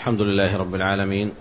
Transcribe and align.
الحمد 0.00 0.20
لله 0.20 0.56
رب 0.56 0.74
العالمين 0.74 1.32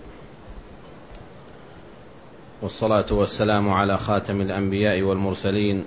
والصلاة 2.62 3.05
والسلام 3.12 3.70
على 3.70 3.97
خاتم 3.97 4.42
الأنبياء 4.42 5.01
والمرسلين 5.01 5.86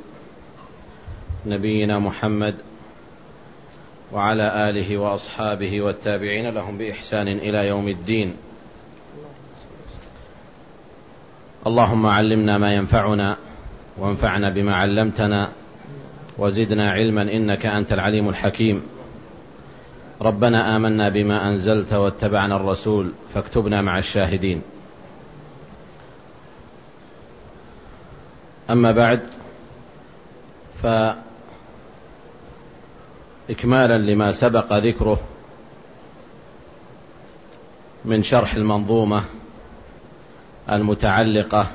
نبينا 1.47 1.99
محمد 1.99 2.55
وعلى 4.13 4.71
آله 4.71 4.99
وأصحابه 4.99 5.83
والتابعين 5.83 6.49
لهم 6.49 6.79
بإحسان 6.79 7.29
إلى 7.29 7.69
يوم 7.69 7.89
الدين. 7.89 8.37
اللهم 11.67 12.07
علمنا 12.07 12.59
ما 12.59 12.75
ينفعنا 12.75 13.37
وانفعنا 13.99 14.51
بما 14.51 14.77
علمتنا 14.77 15.53
وزدنا 16.39 16.91
علما 16.91 17.23
إنك 17.23 17.67
أنت 17.67 17.93
العليم 17.93 18.29
الحكيم. 18.29 18.83
ربنا 20.23 20.77
آمنا 20.77 21.09
بما 21.09 21.49
أنزلت 21.49 21.93
واتبعنا 21.93 22.57
الرسول 22.57 23.13
فاكتبنا 23.35 23.83
مع 23.83 23.99
الشاهدين. 23.99 24.63
أما 28.71 28.93
بعد 28.93 29.21
فإكمالا 33.49 33.99
لما 33.99 34.33
سبق 34.33 34.73
ذكره 34.73 35.21
من 38.05 38.23
شرح 38.23 38.55
المنظومة 38.55 39.25
المتعلقة 40.71 41.67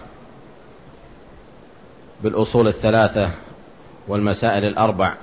بالأصول 2.23 2.67
الثلاثة 2.67 3.29
والمسائل 4.07 4.65
الأربع 4.65 5.13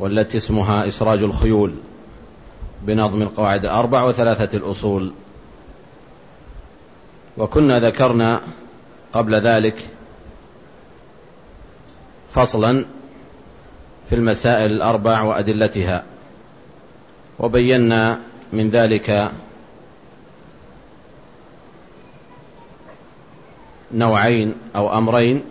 والتي 0.00 0.38
اسمها 0.38 0.88
إسراج 0.88 1.22
الخيول 1.22 1.74
بنظم 2.82 3.22
القواعد 3.22 3.64
الأربع 3.64 4.02
وثلاثة 4.02 4.56
الأصول. 4.56 5.12
وكنا 7.38 7.80
ذكرنا 7.80 8.40
قبل 9.12 9.34
ذلك 9.34 9.88
فصلا 12.34 12.84
في 14.08 14.14
المسائل 14.14 14.72
الأربع 14.72 15.22
وأدلتها 15.22 16.04
وبينا 17.38 18.20
من 18.52 18.70
ذلك 18.70 19.30
نوعين 23.92 24.54
أو 24.76 24.98
أمرين 24.98 25.42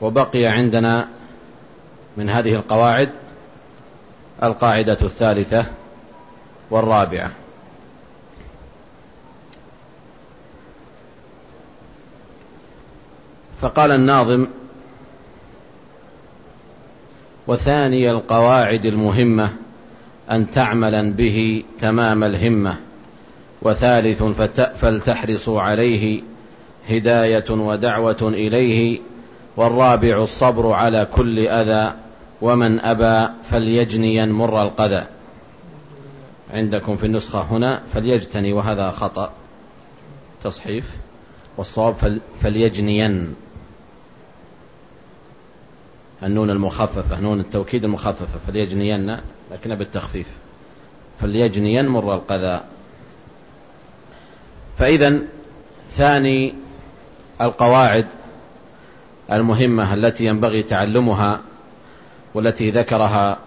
وبقي 0.00 0.46
عندنا 0.46 1.08
من 2.16 2.30
هذه 2.30 2.54
القواعد 2.54 3.10
القاعدة 4.42 4.98
الثالثة 5.02 5.64
والرابعة. 6.70 7.30
فقال 13.60 13.90
الناظم 13.90 14.46
وثاني 17.46 18.10
القواعد 18.10 18.86
المهمة 18.86 19.52
أن 20.30 20.50
تعملا 20.50 21.12
به 21.12 21.64
تمام 21.80 22.24
الهمة 22.24 22.76
وثالث 23.62 24.22
فلتحرصوا 24.76 25.60
عليه 25.60 26.22
هداية 26.88 27.50
ودعوة 27.50 28.16
إليه 28.22 29.00
والرابع 29.56 30.22
الصبر 30.22 30.72
على 30.72 31.04
كل 31.04 31.48
أذى 31.48 31.94
ومن 32.42 32.80
أبى 32.80 33.32
فليجنيا 33.44 34.26
مر 34.26 34.62
القذى 34.62 35.06
عندكم 36.52 36.96
في 36.96 37.06
النسخة 37.06 37.40
هنا 37.40 37.82
فليجتني 37.94 38.52
وهذا 38.52 38.90
خطأ. 38.90 39.32
تصحيف. 40.44 40.90
والصواب 41.56 42.20
فليجنين. 42.40 43.34
النون 46.22 46.50
المخففة 46.50 47.20
نون 47.20 47.40
التوكيد 47.40 47.84
المخففة 47.84 48.38
فليجنين 48.46 49.20
لكن 49.52 49.74
بالتخفيف. 49.74 50.26
فليجنين 51.20 51.88
مر 51.88 52.14
القذى 52.14 52.60
فإذا 54.78 55.18
ثاني 55.96 56.54
القواعد. 57.40 58.06
المهمة 59.32 59.94
التي 59.94 60.24
ينبغي 60.24 60.62
تعلمها 60.62 61.40
والتي 62.34 62.70
ذكرها 62.70 63.38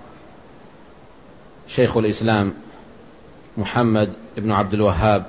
شيخ 1.68 1.98
الإسلام 1.98 2.54
محمد 3.58 4.14
بن 4.38 4.52
عبد 4.52 4.74
الوهاب 4.74 5.26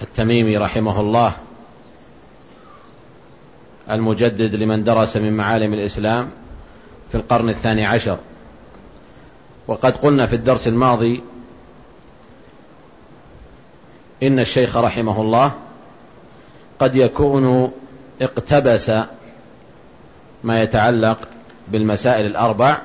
التميمي 0.00 0.56
رحمه 0.56 1.00
الله 1.00 1.32
المجدد 3.90 4.54
لمن 4.54 4.84
درس 4.84 5.16
من 5.16 5.36
معالم 5.36 5.74
الإسلام 5.74 6.30
في 7.08 7.14
القرن 7.14 7.48
الثاني 7.48 7.86
عشر. 7.86 8.18
وقد 9.68 9.96
قلنا 9.96 10.26
في 10.26 10.36
الدرس 10.36 10.68
الماضي 10.68 11.22
إن 14.22 14.38
الشيخ 14.38 14.76
رحمه 14.76 15.20
الله 15.20 15.52
قد 16.80 16.94
يكون 16.94 17.72
اقتبس 18.22 18.90
ما 20.44 20.62
يتعلق 20.62 21.18
بالمسائل 21.68 22.26
الأربع 22.26 22.78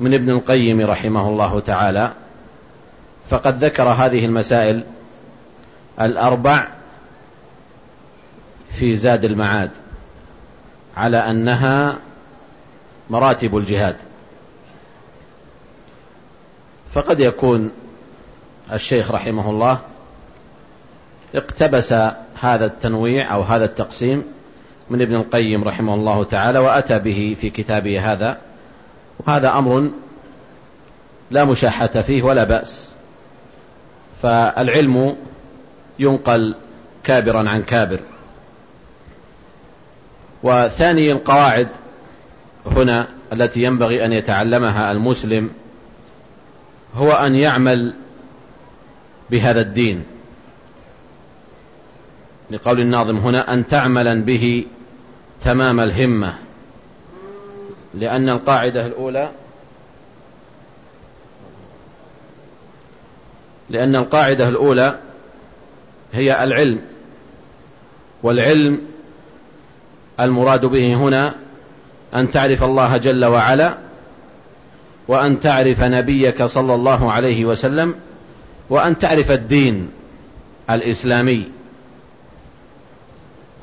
من 0.00 0.14
ابن 0.14 0.30
القيم 0.30 0.80
رحمه 0.80 1.28
الله 1.28 1.60
تعالى 1.60 2.12
فقد 3.30 3.64
ذكر 3.64 3.88
هذه 3.88 4.24
المسائل 4.24 4.84
الأربع 6.00 6.68
في 8.72 8.96
زاد 8.96 9.24
المعاد 9.24 9.70
على 10.96 11.16
أنها 11.16 11.96
مراتب 13.10 13.56
الجهاد. 13.56 13.96
فقد 16.94 17.20
يكون 17.20 17.72
الشيخ 18.72 19.10
رحمه 19.10 19.50
الله 19.50 19.78
اقتبس 21.34 21.94
هذا 22.40 22.66
التنويع 22.66 23.34
أو 23.34 23.42
هذا 23.42 23.64
التقسيم 23.64 24.24
من 24.90 25.02
ابن 25.02 25.14
القيم 25.14 25.64
رحمه 25.64 25.94
الله 25.94 26.24
تعالى 26.24 26.58
وأتى 26.58 26.98
به 26.98 27.36
في 27.40 27.50
كتابه 27.50 28.12
هذا 28.12 28.38
وهذا 29.18 29.58
أمر 29.58 29.90
لا 31.30 31.44
مشاحة 31.44 31.86
فيه 31.86 32.22
ولا 32.22 32.44
بأس. 32.44 32.92
فالعلم 34.22 35.16
ينقل 35.98 36.54
كابرا 37.04 37.48
عن 37.48 37.62
كابر. 37.62 38.00
وثاني 40.42 41.12
القواعد 41.12 41.68
هنا 42.66 43.08
التي 43.32 43.62
ينبغي 43.62 44.04
أن 44.04 44.12
يتعلمها 44.12 44.92
المسلم 44.92 45.50
هو 46.96 47.12
أن 47.12 47.34
يعمل 47.34 47.94
بهذا 49.30 49.60
الدين. 49.60 50.04
لقول 52.54 52.80
الناظم 52.80 53.16
هنا 53.16 53.54
أن 53.54 53.68
تعملا 53.68 54.14
به 54.14 54.64
تمام 55.44 55.80
الهمة 55.80 56.34
لأن 57.94 58.28
القاعدة 58.28 58.86
الأولى 58.86 59.30
لأن 63.70 63.96
القاعدة 63.96 64.48
الأولى 64.48 64.98
هي 66.12 66.44
العلم 66.44 66.80
والعلم 68.22 68.80
المراد 70.20 70.66
به 70.66 70.94
هنا 70.94 71.34
أن 72.14 72.30
تعرف 72.30 72.64
الله 72.64 72.96
جل 72.96 73.24
وعلا 73.24 73.78
وأن 75.08 75.40
تعرف 75.40 75.80
نبيك 75.82 76.42
صلى 76.42 76.74
الله 76.74 77.12
عليه 77.12 77.44
وسلم 77.44 77.94
وأن 78.70 78.98
تعرف 78.98 79.30
الدين 79.30 79.90
الإسلامي. 80.70 81.53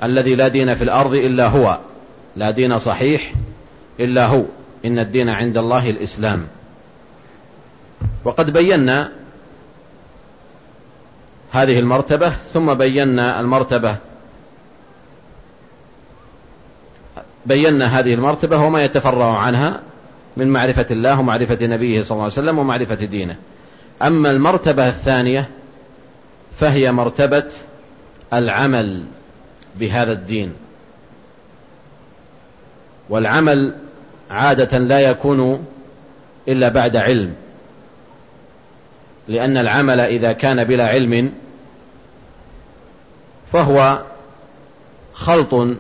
الذي 0.04 0.36
لا 0.36 0.48
دين 0.48 0.76
في 0.76 0.84
الأرض 0.84 1.14
إلا 1.14 1.48
هو. 1.48 1.80
لا 2.36 2.52
دين 2.52 2.80
صحيح 2.80 3.34
إلا 4.00 4.26
هو. 4.26 4.44
إن 4.86 5.00
الدين 5.00 5.30
عند 5.30 5.58
الله 5.58 5.90
الإسلام. 5.90 6.48
وقد 8.26 8.54
بينا 8.54 9.12
هذه 11.52 11.80
المرتبة 11.80 12.34
ثم 12.54 12.74
بينا 12.74 13.40
المرتبة. 13.40 13.96
بينا 17.46 18.00
هذه 18.00 18.14
المرتبة 18.14 18.58
وما 18.58 18.84
يتفرع 18.84 19.38
عنها 19.38 19.80
من 20.38 20.48
معرفة 20.48 20.86
الله 20.92 21.20
ومعرفة 21.20 21.66
نبيه 21.66 22.02
صلى 22.02 22.12
الله 22.12 22.24
عليه 22.24 22.34
وسلم 22.34 22.60
ومعرفة 22.60 22.96
دينه. 22.96 23.36
أما 24.02 24.32
المرتبة 24.32 24.88
الثانية 24.88 25.50
فهي 26.60 26.92
مرتبة 26.92 27.44
العمل. 28.34 29.04
بهذا 29.76 30.12
الدين. 30.12 30.54
والعمل 33.10 33.76
عادة 34.30 34.78
لا 34.78 35.00
يكون 35.00 35.66
إلا 36.48 36.70
بعد 36.70 36.96
علم. 36.96 37.34
لأن 39.28 39.58
العمل 39.58 40.00
إذا 40.00 40.32
كان 40.32 40.64
بلا 40.64 40.88
علم 40.88 41.34
فهو 43.54 44.02
خلط 45.14 45.78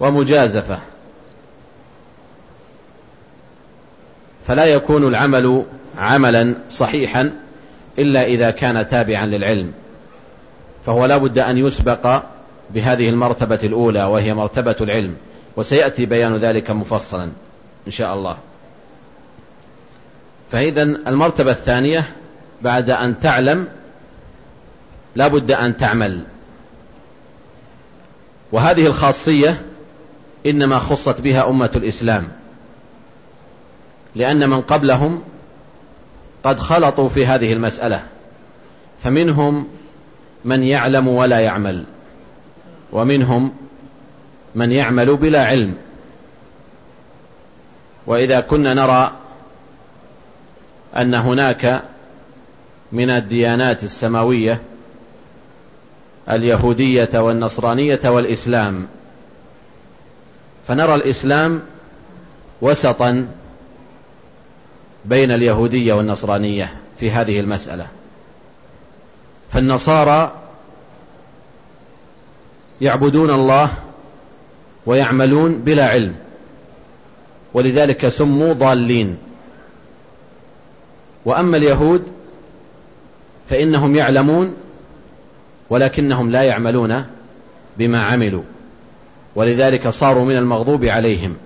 ومجازفة. 0.00 0.78
فلا 4.46 4.64
يكون 4.64 5.08
العمل 5.08 5.64
عملا 5.98 6.54
صحيحا 6.70 7.32
إلا 7.98 8.24
إذا 8.24 8.50
كان 8.50 8.88
تابعا 8.88 9.26
للعلم. 9.26 9.72
فهو 10.86 11.06
لا 11.06 11.16
بد 11.16 11.38
أن 11.38 11.58
يسبق 11.58 12.22
بهذه 12.70 13.08
المرتبة 13.08 13.58
الأولى 13.62 14.04
وهي 14.04 14.34
مرتبة 14.34 14.76
العلم 14.80 15.16
وسيأتي 15.56 16.06
بيان 16.06 16.36
ذلك 16.36 16.70
مفصلا 16.70 17.32
إن 17.86 17.92
شاء 17.92 18.14
الله. 18.14 18.36
فإذا 20.52 20.82
المرتبة 20.82 21.50
الثانية 21.50 22.10
بعد 22.62 22.90
أن 22.90 23.20
تعلم 23.20 23.68
لا 25.16 25.28
بد 25.28 25.50
أن 25.50 25.76
تعمل. 25.76 26.24
وهذه 28.52 28.86
الخاصية 28.86 29.62
إنما 30.46 30.78
خصت 30.78 31.20
بها 31.20 31.48
أمة 31.48 31.70
الإسلام 31.76 32.28
لأن 34.14 34.50
من 34.50 34.60
قبلهم 34.60 35.22
قد 36.44 36.58
خلطوا 36.58 37.08
في 37.08 37.26
هذه 37.26 37.52
المسألة 37.52 38.02
فمنهم 39.04 39.68
من 40.44 40.62
يعلم 40.62 41.08
ولا 41.08 41.40
يعمل. 41.40 41.84
ومنهم 42.92 43.52
من 44.54 44.72
يعمل 44.72 45.16
بلا 45.16 45.46
علم. 45.46 45.74
وإذا 48.06 48.40
كنا 48.40 48.74
نرى 48.74 49.12
أن 50.96 51.14
هناك 51.14 51.82
من 52.92 53.10
الديانات 53.10 53.84
السماوية 53.84 54.60
اليهودية 56.30 57.10
والنصرانية 57.14 58.00
والإسلام 58.04 58.86
فنرى 60.68 60.94
الإسلام 60.94 61.62
وسطا 62.60 63.28
بين 65.04 65.30
اليهودية 65.30 65.94
والنصرانية 65.94 66.72
في 66.98 67.10
هذه 67.10 67.40
المسألة. 67.40 67.86
فالنصارى 69.52 70.32
يعبدون 72.80 73.30
الله 73.30 73.70
ويعملون 74.86 75.58
بلا 75.58 75.88
علم 75.88 76.14
ولذلك 77.54 78.08
سموا 78.08 78.52
ضالين. 78.52 79.16
وأما 81.24 81.56
اليهود 81.56 82.02
فإنهم 83.48 83.96
يعلمون 83.96 84.54
ولكنهم 85.70 86.30
لا 86.30 86.42
يعملون 86.42 87.04
بما 87.78 88.02
عملوا 88.02 88.42
ولذلك 89.34 89.88
صاروا 89.88 90.24
من 90.24 90.36
المغضوب 90.36 90.84
عليهم. 90.84 91.36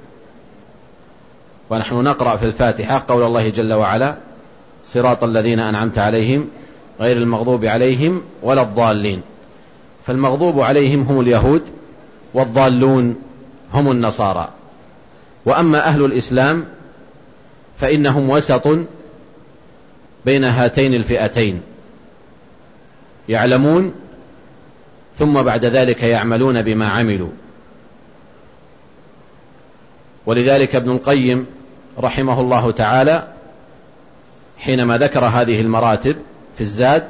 ونحن 1.70 1.94
نقرأ 1.94 2.36
في 2.36 2.44
الفاتحة 2.44 3.04
قول 3.08 3.22
الله 3.22 3.48
جل 3.48 3.72
وعلا 3.72 4.16
صراط 4.86 5.24
الذين 5.24 5.60
أنعمت 5.60 5.98
عليهم 5.98 6.48
غير 7.00 7.16
المغضوب 7.16 7.64
عليهم 7.64 8.22
ولا 8.42 8.62
الضالين. 8.62 9.22
فالمغضوب 10.10 10.60
عليهم 10.60 11.02
هم 11.02 11.20
اليهود 11.20 11.62
والضالون 12.34 13.16
هم 13.74 13.90
النصارى. 13.90 14.48
وأما 15.46 15.84
أهل 15.84 16.04
الإسلام 16.04 16.66
فإنهم 17.80 18.30
وسط 18.30 18.68
بين 20.24 20.44
هاتين 20.44 20.94
الفئتين. 20.94 21.60
يعلمون 23.28 23.94
ثم 25.18 25.42
بعد 25.42 25.64
ذلك 25.64 26.02
يعملون 26.02 26.62
بما 26.62 26.88
عملوا. 26.88 27.30
ولذلك 30.26 30.76
ابن 30.76 30.90
القيم 30.90 31.46
رحمه 31.98 32.40
الله 32.40 32.70
تعالى 32.70 33.28
حينما 34.58 34.98
ذكر 34.98 35.24
هذه 35.24 35.60
المراتب 35.60 36.16
في 36.54 36.60
الزاد 36.60 37.08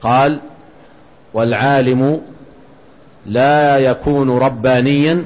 قال 0.00 0.40
والعالم 1.36 2.20
لا 3.26 3.78
يكون 3.78 4.30
ربانيا 4.30 5.24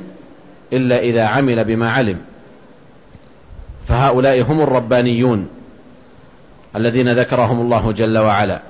إلا 0.72 0.98
إذا 0.98 1.24
عمل 1.26 1.64
بما 1.64 1.90
علم. 1.90 2.20
فهؤلاء 3.88 4.42
هم 4.42 4.60
الربانيون 4.60 5.48
الذين 6.76 7.12
ذكرهم 7.12 7.60
الله 7.60 7.92
جل 7.92 8.18
وعلا. 8.18 8.60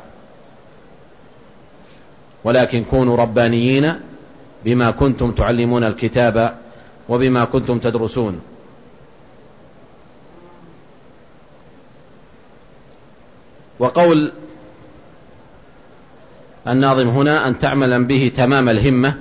ولكن 2.44 2.84
كونوا 2.84 3.16
ربانيين 3.16 3.94
بما 4.64 4.90
كنتم 4.90 5.31
تعلمون 5.31 5.84
الكتاب 5.84 6.58
وبما 7.08 7.44
كنتم 7.44 7.78
تدرسون. 7.78 8.40
وقول 13.78 14.32
الناظم 16.70 17.08
هنا 17.08 17.49
أن 17.49 17.58
تعمل 17.58 18.05
به 18.05 18.32
تمام 18.37 18.69
الهمة. 18.69 19.14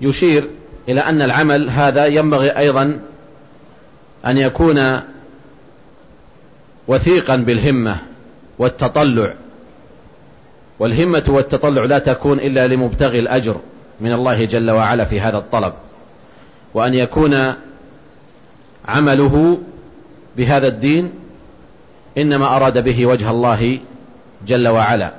يشير 0.00 0.44
إلى 0.88 1.00
أن 1.00 1.22
العمل 1.22 1.70
هذا 1.70 2.06
ينبغي 2.06 2.50
أيضا 2.50 3.00
أن 4.26 4.38
يكون 4.38 5.00
وثيقا 6.88 7.36
بالهمة 7.36 7.96
والتطلع. 8.58 9.34
والهمة 10.78 11.24
والتطلع 11.28 11.84
لا 11.84 11.98
تكون 11.98 12.38
إلا 12.38 12.66
لمبتغي 12.66 13.18
الأجر 13.18 13.56
من 14.00 14.12
الله 14.12 14.44
جل 14.44 14.70
وعلا 14.70 15.04
في 15.04 15.20
هذا 15.20 15.38
الطلب. 15.38 15.72
وأن 16.74 16.94
يكون 16.94 17.54
عمله 18.88 19.58
بهذا 20.36 20.68
الدين 20.68 21.12
إنما 22.18 22.56
أراد 22.56 22.84
به 22.84 23.06
وجه 23.06 23.30
الله 23.30 23.78
جل 24.46 24.68
وعلا. 24.68 25.12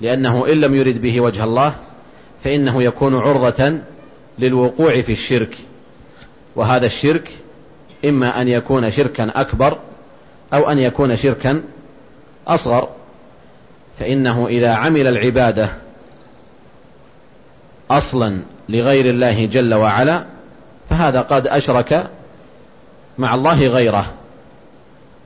لأنه 0.00 0.46
إن 0.52 0.60
لم 0.60 0.74
يرد 0.74 1.00
به 1.02 1.20
وجه 1.20 1.44
الله 1.44 1.74
فإنه 2.44 2.82
يكون 2.82 3.14
عرضة 3.14 3.78
للوقوع 4.38 5.00
في 5.00 5.12
الشرك. 5.12 5.56
وهذا 6.56 6.86
الشرك 6.86 7.30
إما 8.04 8.40
أن 8.40 8.48
يكون 8.48 8.90
شركا 8.90 9.32
أكبر 9.34 9.78
أو 10.54 10.70
أن 10.70 10.78
يكون 10.78 11.16
شركا 11.16 11.62
أصغر. 12.46 12.88
فإنه 13.98 14.46
إذا 14.46 14.72
عمل 14.72 15.06
العبادة 15.06 15.68
أصلا 17.90 18.42
لغير 18.68 19.10
الله 19.10 19.46
جل 19.46 19.74
وعلا 19.74 20.24
فهذا 20.90 21.20
قد 21.20 21.46
أشرك 21.46 22.10
مع 23.18 23.34
الله 23.34 23.66
غيره. 23.66 24.06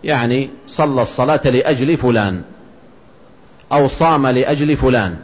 يعني 0.05 0.50
صلى 0.67 1.03
الصلاة 1.03 1.41
لأجل 1.45 1.97
فلان. 1.97 2.43
أو 3.73 3.89
صام 3.89 4.27
لأجل 4.27 4.77
فلان. 4.77 5.17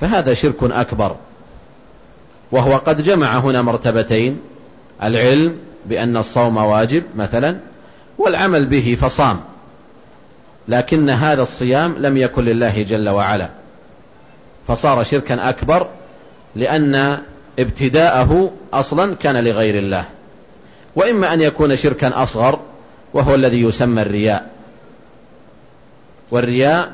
فهذا 0.00 0.34
شرك 0.34 0.62
أكبر. 0.62 1.16
وهو 2.52 2.76
قد 2.76 3.02
جمع 3.02 3.38
هنا 3.38 3.62
مرتبتين. 3.62 4.40
العلم 5.02 5.56
بأن 5.86 6.16
الصوم 6.16 6.56
واجب 6.56 7.02
مثلا 7.16 7.56
والعمل 8.18 8.66
به 8.66 8.96
فصام. 9.00 9.40
لكن 10.68 11.10
هذا 11.10 11.42
الصيام 11.42 11.94
لم 11.98 12.16
يكن 12.16 12.44
لله 12.44 12.82
جل 12.82 13.08
وعلا. 13.08 13.48
فصار 14.68 15.04
شركا 15.04 15.48
أكبر 15.48 15.86
لأن 16.56 17.18
ابتداءه 17.58 18.50
أصلا 18.72 19.14
كان 19.14 19.44
لغير 19.44 19.78
الله. 19.78 20.04
وإما 20.96 21.34
أن 21.34 21.40
يكون 21.40 21.76
شركا 21.76 22.22
أصغر 22.22 22.58
وهو 23.14 23.34
الذي 23.34 23.62
يسمى 23.62 24.02
الرياء. 24.02 24.50
والرياء 26.30 26.92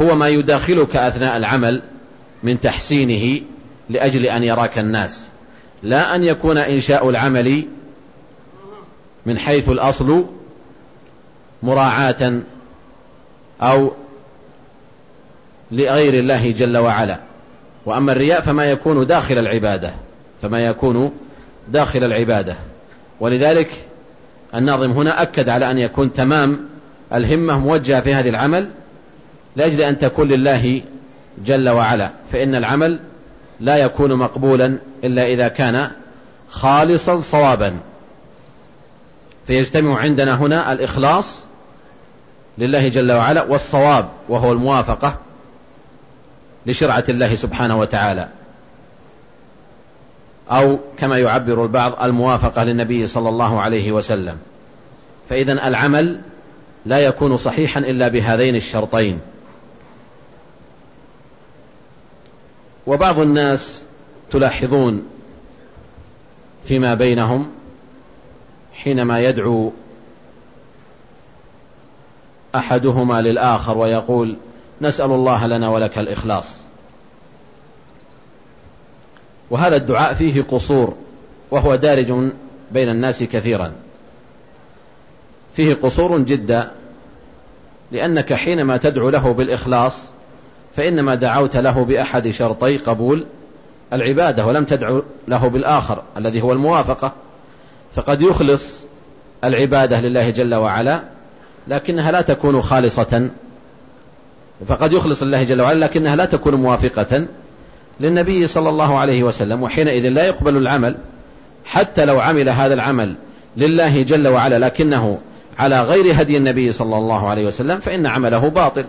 هو 0.00 0.14
ما 0.14 0.28
يداخلك 0.28 0.96
أثناء 0.96 1.36
العمل 1.36 1.82
من 2.42 2.60
تحسينه 2.60 3.40
لأجل 3.90 4.26
أن 4.26 4.44
يراك 4.44 4.78
الناس. 4.78 5.28
لا 5.82 6.14
أن 6.14 6.24
يكون 6.24 6.58
إنشاء 6.58 7.10
العمل 7.10 7.64
من 9.26 9.38
حيث 9.38 9.68
الأصل 9.68 10.24
مراعاة 11.62 12.40
أو 13.62 13.92
لغير 15.72 16.14
الله 16.14 16.50
جل 16.50 16.76
وعلا. 16.76 17.20
وأما 17.86 18.12
الرياء 18.12 18.40
فما 18.40 18.70
يكون 18.70 19.06
داخل 19.06 19.38
العبادة 19.38 19.94
فما 20.42 20.66
يكون 20.66 21.12
داخل 21.68 22.04
العبادة. 22.04 22.56
ولذلك 23.20 23.70
الناظم 24.54 24.90
هنا 24.90 25.22
أكد 25.22 25.48
على 25.48 25.70
أن 25.70 25.78
يكون 25.78 26.12
تمام 26.12 26.69
الهمة 27.14 27.58
موجهة 27.58 28.00
في 28.00 28.14
هذا 28.14 28.28
العمل 28.28 28.68
لأجل 29.56 29.80
أن 29.80 29.98
تكون 29.98 30.28
لله 30.28 30.82
جل 31.44 31.68
وعلا 31.68 32.10
فإن 32.32 32.54
العمل 32.54 32.98
لا 33.60 33.76
يكون 33.76 34.14
مقبولا 34.14 34.78
إلا 35.04 35.26
إذا 35.26 35.48
كان 35.48 35.90
خالصا 36.48 37.20
صوابا. 37.20 37.76
فيجتمع 39.46 39.98
عندنا 39.98 40.34
هنا 40.34 40.72
الإخلاص 40.72 41.38
لله 42.58 42.88
جل 42.88 43.12
وعلا 43.12 43.42
والصواب 43.42 44.08
وهو 44.28 44.52
الموافقة 44.52 45.14
لشرعة 46.66 47.04
الله 47.08 47.34
سبحانه 47.34 47.78
وتعالى. 47.78 48.28
أو 50.50 50.78
كما 50.98 51.18
يعبر 51.18 51.62
البعض 51.62 52.02
الموافقة 52.02 52.64
للنبي 52.64 53.06
صلى 53.06 53.28
الله 53.28 53.60
عليه 53.60 53.92
وسلم. 53.92 54.38
فإذا 55.28 55.52
العمل 55.52 56.20
لا 56.86 56.98
يكون 56.98 57.36
صحيحا 57.36 57.80
إلا 57.80 58.08
بهذين 58.08 58.56
الشرطين. 58.56 59.20
وبعض 62.86 63.18
الناس 63.18 63.82
تلاحظون 64.30 65.06
فيما 66.64 66.94
بينهم 66.94 67.50
حينما 68.74 69.20
يدعو 69.20 69.72
أحدهما 72.54 73.22
للآخر 73.22 73.78
ويقول 73.78 74.36
نسأل 74.80 75.10
الله 75.10 75.46
لنا 75.46 75.68
ولك 75.68 75.98
الإخلاص. 75.98 76.60
وهذا 79.50 79.76
الدعاء 79.76 80.14
فيه 80.14 80.42
قصور 80.42 80.94
وهو 81.50 81.74
دارج 81.74 82.12
بين 82.72 82.88
الناس 82.88 83.22
كثيرا. 83.22 83.72
فيه 85.60 85.74
قصور 85.74 86.18
جدا 86.18 86.70
لأنك 87.92 88.34
حينما 88.34 88.76
تدعو 88.76 89.10
له 89.10 89.32
بالإخلاص 89.32 90.04
فإنما 90.76 91.14
دعوت 91.14 91.56
له 91.56 91.84
بأحد 91.84 92.30
شرطي 92.30 92.76
قبول 92.76 93.24
العبادة 93.92 94.46
ولم 94.46 94.64
تدعو 94.64 95.02
له 95.28 95.48
بالآخر 95.48 96.02
الذي 96.16 96.40
هو 96.40 96.52
الموافقة. 96.52 97.12
فقد 97.96 98.22
يخلص 98.22 98.78
العبادة 99.44 100.00
لله 100.00 100.30
جل 100.30 100.54
وعلا 100.54 101.00
لكنها 101.68 102.12
لا 102.12 102.20
تكون 102.20 102.62
خالصة. 102.62 103.28
فقد 104.68 104.92
يخلص 104.92 105.22
الله 105.22 105.42
جل 105.42 105.60
وعلا 105.60 105.84
لكنها 105.84 106.16
لا 106.16 106.24
تكون 106.24 106.54
موافقة 106.54 107.26
للنبي 108.00 108.46
صلى 108.46 108.68
الله 108.68 108.98
عليه 108.98 109.22
وسلم 109.22 109.62
وحينئذ 109.62 110.08
لا 110.08 110.26
يقبل 110.26 110.56
العمل 110.56 110.96
حتى 111.64 112.04
لو 112.04 112.20
عمل 112.20 112.48
هذا 112.48 112.74
العمل 112.74 113.14
لله 113.56 114.02
جل 114.02 114.28
وعلا 114.28 114.58
لكنه 114.58 115.18
على 115.58 115.82
غير 115.82 116.22
هدي 116.22 116.36
النبي 116.36 116.72
صلى 116.72 116.96
الله 116.96 117.28
عليه 117.28 117.46
وسلم 117.46 117.80
فإن 117.80 118.06
عمله 118.06 118.48
باطل. 118.48 118.84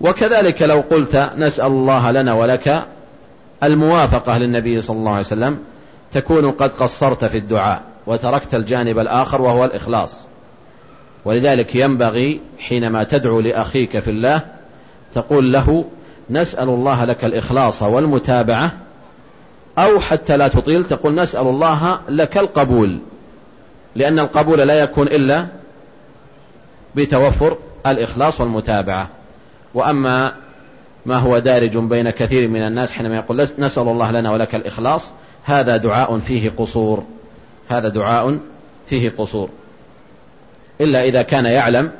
وكذلك 0.00 0.62
لو 0.62 0.84
قلت 0.90 1.30
نسأل 1.36 1.66
الله 1.66 2.10
لنا 2.10 2.32
ولك 2.34 2.82
الموافقة 3.62 4.38
للنبي 4.38 4.82
صلى 4.82 4.96
الله 4.96 5.10
عليه 5.10 5.20
وسلم 5.20 5.58
تكون 6.12 6.50
قد 6.50 6.70
قصرت 6.70 7.24
في 7.24 7.38
الدعاء 7.38 7.82
وتركت 8.06 8.54
الجانب 8.54 8.98
الآخر 8.98 9.42
وهو 9.42 9.64
الإخلاص. 9.64 10.26
ولذلك 11.24 11.74
ينبغي 11.74 12.40
حينما 12.58 13.02
تدعو 13.02 13.40
لأخيك 13.40 13.98
في 13.98 14.10
الله 14.10 14.40
تقول 15.14 15.52
له 15.52 15.84
نسأل 16.30 16.68
الله 16.68 17.04
لك 17.04 17.24
الإخلاص 17.24 17.82
والمتابعة 17.82 18.72
أو 19.78 20.00
حتى 20.00 20.36
لا 20.36 20.48
تطيل 20.48 20.84
تقول 20.84 21.14
نسأل 21.14 21.46
الله 21.46 21.98
لك 22.08 22.38
القبول. 22.38 22.98
لأن 23.94 24.18
القبول 24.18 24.58
لا 24.58 24.80
يكون 24.80 25.06
إلا 25.06 25.46
بتوفر 26.94 27.58
الإخلاص 27.86 28.40
والمتابعة. 28.40 29.08
وأما 29.74 30.34
ما 31.06 31.16
هو 31.16 31.38
دارج 31.38 31.76
بين 31.76 32.10
كثير 32.10 32.48
من 32.48 32.62
الناس 32.62 32.92
حينما 32.92 33.16
يقول 33.16 33.48
نسأل 33.58 33.88
الله 33.88 34.10
لنا 34.10 34.30
ولك 34.32 34.54
الإخلاص 34.54 35.12
هذا 35.44 35.76
دعاء 35.76 36.18
فيه 36.18 36.52
قصور. 36.56 37.04
هذا 37.68 37.88
دعاء 37.88 38.38
فيه 38.88 39.10
قصور. 39.18 39.48
إلا 40.80 41.04
إذا 41.04 41.22
كان 41.22 41.46
يعلم 41.46 41.90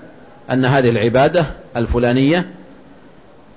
أن 0.50 0.64
هذه 0.64 0.90
العبادة 0.90 1.46
الفلانية 1.76 2.50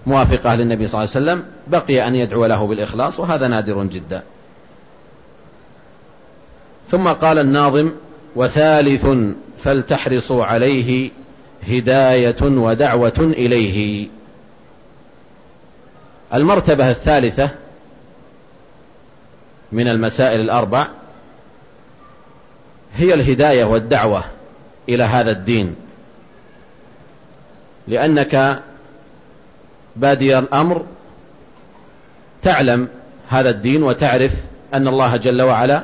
موافقة 0.06 0.56
للنبي 0.56 0.88
صلى 0.88 1.04
الله 1.04 1.14
عليه 1.16 1.26
وسلم 1.26 1.44
بقي 1.68 2.08
أن 2.08 2.16
يدعو 2.16 2.46
له 2.46 2.68
بالإخلاص 2.68 3.20
وهذا 3.20 3.48
نادر 3.48 3.84
جدا. 3.84 4.24
ثم 6.92 7.08
قال 7.08 7.40
الناظم 7.40 7.92
وثالث 8.38 9.08
فلتحرصوا 9.64 10.46
عليه 10.46 11.12
هداية 11.70 12.36
ودعوة 12.42 13.14
إليه. 13.20 14.08
المرتبة 16.34 16.92
الثالثة 16.92 17.50
من 19.72 19.88
المسائل 19.88 20.42
الأربع 20.42 20.88
هي 22.96 23.14
الهداية 23.14 23.66
والدعوة 23.66 24.24
إلى 24.90 25.04
هذا 25.04 25.32
الدين. 25.32 25.76
لأنك 27.88 28.62
بادي 29.96 30.40
الأمر 30.40 30.86
تعلم 32.42 32.88
هذا 33.30 33.50
الدين 33.50 33.84
وتعرف 33.84 34.32
أن 34.74 34.88
الله 34.88 35.18
جل 35.18 35.42
وعلا 35.42 35.84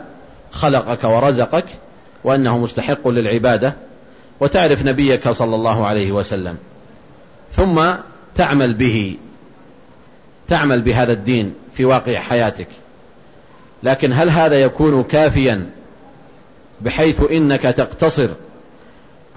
خلقك 0.51 1.03
ورزقك 1.03 1.65
وأنه 2.24 2.58
مستحق 2.58 3.08
للعبادة 3.08 3.74
وتعرف 4.39 4.86
نبيك 4.86 5.30
صلى 5.30 5.56
الله 5.56 5.86
عليه 5.88 6.12
وسلم. 6.12 6.58
ثم 7.56 7.92
تعمل 8.36 8.74
به 8.74 9.18
تعمل 10.48 10.82
بهذا 10.82 11.13
الدين 11.13 11.53
في 11.74 11.86
واقع 11.86 12.20
حياتك. 12.20 12.68
لكن 13.84 14.13
هل 14.13 14.30
هذا 14.30 14.62
يكون 14.62 15.03
كافيا 15.03 15.70
بحيث 16.82 17.22
إنك 17.32 17.62
تقتصر 17.62 18.30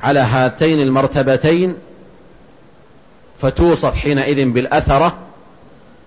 على 0.02 0.20
هاتين 0.20 0.80
المرتبتين 0.80 1.74
فتوصف 3.38 3.94
حينئذ 3.94 4.44
بالأثرة 4.44 5.16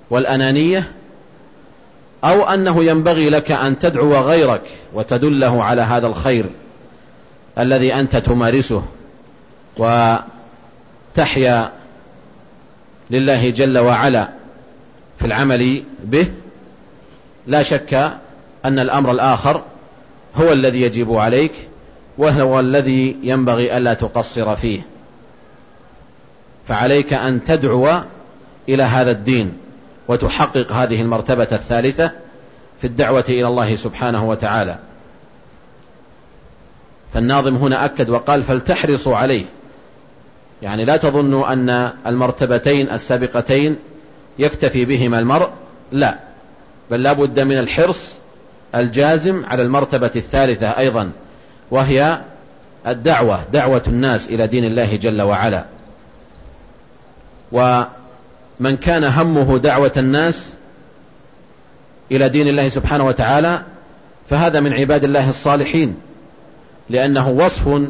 والأنانية؟ 0.10 0.92
أو 2.24 2.44
أنه 2.44 2.84
ينبغي 2.84 3.30
لك 3.30 3.52
أن 3.52 3.80
تدعو 3.80 4.14
غيرك 4.14 4.62
وتدله 4.94 5.64
على 5.64 5.82
هذا 5.82 6.08
الخير؟ 6.08 6.46
الذي 7.60 7.94
أنت 7.94 8.16
تمارسه 8.16 8.84
وتحيا 9.78 11.72
لله 13.10 13.50
جل 13.50 13.78
وعلا 13.78 14.30
في 15.20 15.26
العمل 15.26 15.84
به 16.04 16.28
لا 17.48 17.64
شك 17.64 17.94
أن 18.66 18.80
الأمر 18.80 19.12
الآخر 19.12 19.64
هو 20.36 20.54
الذي 20.54 20.82
يجب 20.82 21.14
عليك 21.14 21.52
وهو 22.18 22.60
الذي 22.60 23.16
ينبغي 23.24 23.78
ألا 23.78 23.94
تقصر 23.94 24.56
فيه. 24.56 24.82
فعليك 26.68 27.14
أن 27.14 27.44
تدعو 27.44 28.02
إلى 28.70 28.84
هذا 28.84 29.12
الدين 29.12 29.58
وتحقق 30.08 30.72
هذه 30.72 31.02
المرتبة 31.02 31.48
الثالثة 31.52 32.12
في 32.82 32.88
الدعوة 32.88 33.26
إلى 33.30 33.48
الله 33.48 33.76
سبحانه 33.76 34.30
وتعالى. 34.30 34.80
فالناظم 37.14 37.56
هنا 37.56 37.86
أكد 37.86 38.10
وقال 38.10 38.44
فلتحرصوا 38.44 39.18
عليه. 39.18 39.46
يعني 40.62 40.86
لا 40.86 40.98
تظنوا 40.98 41.54
أن 41.54 41.92
المرتبتين 42.08 42.90
السابقتين 42.90 43.76
يكتفي 44.40 44.86
بهما 44.86 45.20
المرء 45.20 45.50
لا. 45.92 46.20
بل 46.92 47.04
لا 47.04 47.14
بد 47.14 47.40
من 47.40 47.58
الحرص 47.58 48.16
الجازم 48.76 49.46
على 49.46 49.64
المرتبة 49.64 50.12
الثالثة 50.16 50.68
أيضا 50.68 51.12
وهي 51.72 52.22
الدعوة 52.88 53.40
دعوة 53.54 53.84
الناس 53.88 54.28
إلى 54.28 54.48
دين 54.48 54.66
الله 54.66 54.96
جل 54.96 55.22
وعلا. 55.22 55.66
ومن 57.52 58.78
كان 58.82 59.04
همه 59.04 59.58
دعوة 59.58 59.92
الناس 59.98 60.50
إلى 62.12 62.30
دين 62.30 62.48
الله 62.48 62.70
سبحانه 62.70 63.06
وتعالى 63.06 63.62
فهذا 64.30 64.60
من 64.60 64.74
عباد 64.74 65.04
الله 65.04 65.30
الصالحين. 65.30 65.96
لأنه 66.90 67.30
وصف 67.30 67.82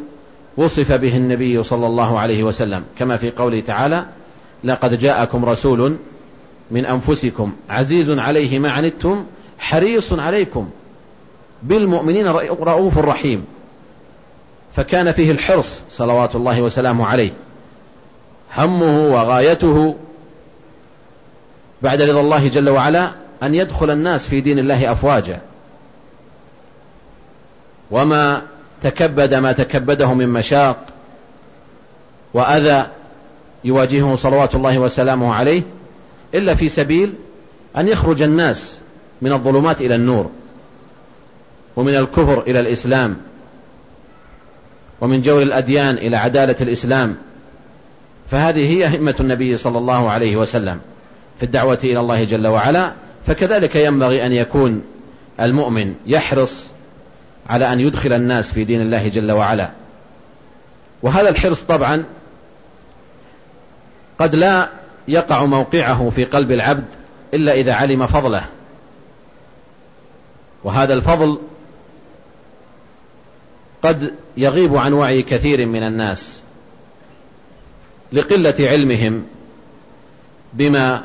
وصف 0.57 0.91
به 0.91 1.17
النبي 1.17 1.63
صلى 1.63 1.87
الله 1.87 2.19
عليه 2.19 2.43
وسلم. 2.43 2.83
كما 2.97 3.17
في 3.17 3.31
قوله 3.31 3.59
تعالى 3.59 4.05
لقد 4.63 4.99
جاءكم 4.99 5.45
رسول 5.45 5.95
من 6.71 6.85
أنفسكم 6.85 7.53
عزيز 7.69 8.09
عليه 8.09 8.59
ما 8.59 8.71
عنتم 8.71 9.25
حريص 9.59 10.13
عليكم 10.13 10.69
بالمؤمنين 11.63 12.27
رؤوف 12.61 12.97
رحيم. 12.97 13.45
فكان 14.75 15.11
فيه 15.11 15.31
الحرص 15.31 15.81
صلوات 15.89 16.35
الله 16.35 16.61
وسلامه 16.61 17.05
عليه. 17.05 17.31
همه 18.57 19.07
وغايته 19.07 19.95
بعد 21.81 22.01
رضا 22.01 22.21
الله 22.21 22.47
جل 22.47 22.69
وعلا 22.69 23.11
أن 23.43 23.55
يدخل 23.55 23.89
الناس 23.89 24.27
في 24.27 24.41
دين 24.41 24.59
الله 24.59 24.91
أفواجا. 24.91 25.41
وما 27.91 28.41
تكبد 28.83 29.33
ما 29.33 29.51
تكبده 29.51 30.13
من 30.13 30.29
مشاق 30.29 30.86
وأذى 32.33 32.88
يواجهه 33.63 34.15
صلوات 34.15 34.55
الله 34.55 34.79
وسلامه 34.79 35.33
عليه 35.33 35.62
إلا 36.33 36.55
في 36.55 36.69
سبيل 36.69 37.13
أن 37.77 37.88
يخرج 37.88 38.21
الناس 38.21 38.79
من 39.21 39.31
الظلمات 39.31 39.81
إلى 39.81 39.95
النور 39.95 40.29
ومن 41.75 41.95
الكفر 41.95 42.41
إلى 42.41 42.59
الإسلام 42.59 43.17
ومن 45.01 45.21
جور 45.21 45.41
الأديان 45.41 45.98
إلى 45.98 46.17
عدالة 46.17 46.55
الإسلام. 46.62 47.15
فهذه 48.31 48.69
هي 48.69 48.98
همة 48.98 49.15
النبي 49.19 49.57
صلى 49.57 49.77
الله 49.77 50.09
عليه 50.09 50.36
وسلم 50.36 50.79
في 51.38 51.45
الدعوة 51.45 51.79
إلى 51.83 52.00
الله 52.00 52.24
جل 52.24 52.48
وعلا 52.48 52.91
فكذلك 53.25 53.75
ينبغي 53.75 54.25
أن 54.25 54.31
يكون 54.31 54.81
المؤمن 55.39 55.95
يحرص 56.07 56.67
على 57.49 57.73
أن 57.73 57.79
يدخل 57.79 58.13
الناس 58.13 58.51
في 58.51 58.63
دين 58.63 58.81
الله 58.81 59.07
جل 59.07 59.31
وعلا. 59.31 59.69
وهذا 61.01 61.29
الحرص 61.29 61.63
طبعا 61.63 62.03
قد 64.19 64.35
لا 64.35 64.69
يقع 65.07 65.45
موقعه 65.45 66.09
في 66.09 66.25
قلب 66.25 66.51
العبد 66.51 66.85
إلا 67.33 67.53
إذا 67.53 67.73
علم 67.73 68.07
فضله. 68.07 68.45
وهذا 70.63 70.93
الفضل 70.93 71.39
قد 73.81 74.13
يغيب 74.37 74.77
عن 74.77 74.93
وعي 74.93 75.21
كثير 75.21 75.65
من 75.65 75.83
الناس 75.83 76.41
لقلة 78.13 78.55
علمهم 78.59 79.25
بما 80.53 81.03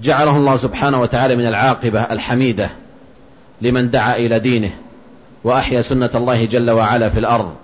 جعله 0.00 0.36
الله 0.36 0.56
سبحانه 0.56 1.00
وتعالى 1.00 1.36
من 1.36 1.46
العاقبة 1.46 2.02
الحميدة. 2.02 2.70
لمن 3.60 3.90
دعا 3.90 4.16
إلى 4.16 4.38
دينه 4.38 4.70
وأحيا 5.44 5.82
سنة 5.82 6.10
الله 6.14 6.44
جل 6.44 6.70
وعلا 6.70 7.08
في 7.08 7.18
الأرض. 7.18 7.54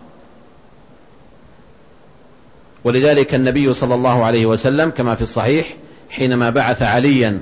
ولذلك 2.85 3.35
النبي 3.35 3.75
صلى 3.75 3.95
الله 3.95 4.25
عليه 4.25 4.47
وسلم 4.47 4.91
كما 4.91 5.15
في 5.15 5.23
الصحيح 5.23 5.75
حينما 6.11 6.51
بعث 6.51 6.83
عليا 6.83 7.41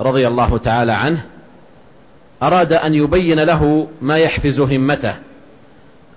رضي 0.00 0.28
الله 0.28 0.58
تعالى 0.58 0.92
عنه 0.92 1.24
أراد 2.42 2.72
أن 2.72 2.94
يبين 2.94 3.40
له 3.40 3.88
ما 4.02 4.18
يحفز 4.18 4.60
همته 4.60 5.14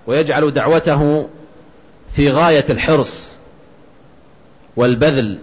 ويجعل 0.08 0.52
دعوته 0.52 1.28
في 2.16 2.30
غاية 2.32 2.66
الحرص 2.70 3.28
والبذل 4.76 5.38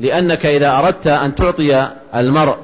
لأنك 0.00 0.46
إذا 0.46 0.78
أردت 0.78 1.06
أن 1.06 1.34
تعطي 1.34 1.88
المرء 2.14 2.56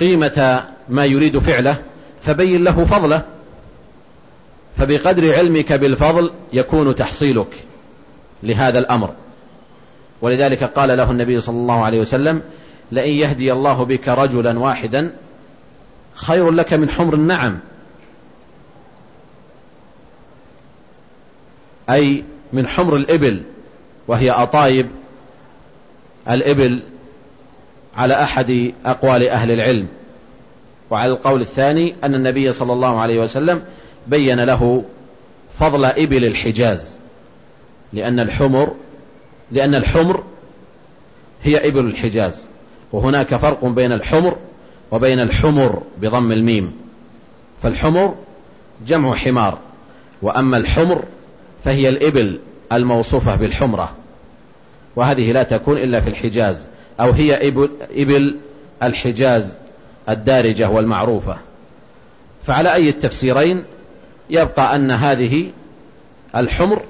قيمة 0.00 0.64
ما 0.88 1.04
يريد 1.04 1.38
فعله 1.38 1.76
فبين 2.22 2.64
له 2.64 2.84
فضله. 2.84 3.22
فبقدر 4.76 5.34
علمك 5.34 5.72
بالفضل 5.72 6.32
يكون 6.52 6.96
تحصيلك 6.96 7.54
لهذا 8.42 8.78
الأمر. 8.78 9.14
ولذلك 10.22 10.64
قال 10.64 10.96
له 10.96 11.10
النبي 11.10 11.40
صلى 11.40 11.56
الله 11.56 11.84
عليه 11.84 12.00
وسلم 12.00 12.42
لئن 12.92 13.16
يهدي 13.16 13.52
الله 13.52 13.84
بك 13.84 14.08
رجلا 14.08 14.58
واحدا 14.58 15.14
خير 16.14 16.50
لك 16.50 16.72
من 16.72 16.90
حمر 16.90 17.14
النعم. 17.14 17.58
أي 21.90 22.24
من 22.52 22.66
حمر 22.66 22.96
الإبل 22.96 23.42
وهي 24.08 24.30
أطايب 24.30 24.88
الإبل 26.30 26.82
على 27.96 28.22
أحد 28.22 28.72
أقوال 28.86 29.28
أهل 29.28 29.50
العلم. 29.50 29.88
وعلى 30.90 31.12
القول 31.12 31.40
الثاني 31.40 31.94
أن 32.04 32.14
النبي 32.14 32.52
صلى 32.52 32.72
الله 32.72 33.00
عليه 33.00 33.20
وسلم 33.20 33.62
بين 34.06 34.40
له 34.40 34.84
فضل 35.58 35.84
إبل 35.84 36.24
الحجاز 36.24 36.98
لأن 37.92 38.20
الحمر 38.20 38.74
لأن 39.52 39.74
الحمر 39.74 40.22
هي 41.42 41.68
إبل 41.68 41.84
الحجاز 41.84 42.44
وهناك 42.92 43.36
فرق 43.36 43.64
بين 43.64 43.92
الحمر 43.92 44.36
وبين 44.92 45.20
الحمر 45.20 45.82
بضم 45.98 46.32
الميم 46.32 46.72
فالحمر 47.62 48.14
جمع 48.86 49.14
حمار 49.14 49.58
وأما 50.22 50.56
الحمر 50.56 51.04
فهي 51.64 51.88
الإبل 51.88 52.40
الموصوفة 52.72 53.34
بالحمرة 53.34 53.92
وهذه 54.96 55.32
لا 55.32 55.42
تكون 55.42 55.76
إلا 55.78 56.00
في 56.00 56.10
الحجاز 56.10 56.66
أو 57.00 57.10
هي 57.10 57.48
إبل, 57.48 57.70
إبل 57.96 58.36
الحجاز. 58.82 59.56
الدارجة 60.08 60.70
والمعروفة. 60.70 61.36
فعلى 62.46 62.74
أي 62.74 62.88
التفسيرين؟ 62.88 63.64
يبقى 64.30 64.76
أن 64.76 64.90
هذه 64.90 65.50
الحمر 66.36 66.82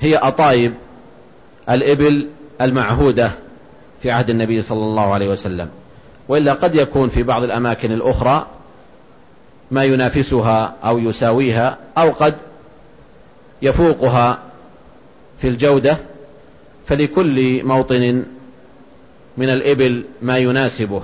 هي 0.00 0.16
أطايب 0.16 0.74
الإبل 1.70 2.28
المعهودة 2.60 3.30
في 4.02 4.10
عهد 4.10 4.30
النبي 4.30 4.62
صلى 4.62 4.84
الله 4.84 5.14
عليه 5.14 5.28
وسلم. 5.28 5.68
وإلا 6.28 6.52
قد 6.52 6.74
يكون 6.74 7.08
في 7.08 7.22
بعض 7.22 7.42
الأماكن 7.42 7.92
الأخرى 7.92 8.46
ما 9.70 9.84
ينافسها 9.84 10.74
أو 10.84 10.98
يساويها 10.98 11.78
أو 11.98 12.10
قد 12.10 12.34
يفوقها 13.62 14.38
في 15.40 15.48
الجودة 15.48 15.96
فلكل 16.86 17.64
موطن 17.64 18.24
من 19.36 19.50
الإبل 19.50 20.04
ما 20.22 20.38
يناسبه. 20.38 21.02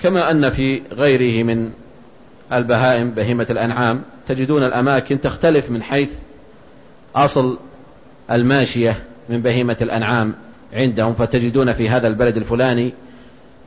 كما 0.00 0.30
أن 0.30 0.50
في 0.50 0.82
غيره 0.92 1.44
من 1.44 1.70
البهائم 2.52 3.10
بهيمة 3.10 3.46
الأنعام 3.50 4.02
تجدون 4.28 4.62
الأماكن 4.62 5.20
تختلف 5.20 5.70
من 5.70 5.82
حيث 5.82 6.10
أصل 7.16 7.58
الماشية 8.30 9.02
من 9.28 9.42
بهيمة 9.42 9.76
الأنعام 9.80 10.34
عندهم 10.72 11.14
فتجدون 11.14 11.72
في 11.72 11.88
هذا 11.88 12.08
البلد 12.08 12.36
الفلاني 12.36 12.92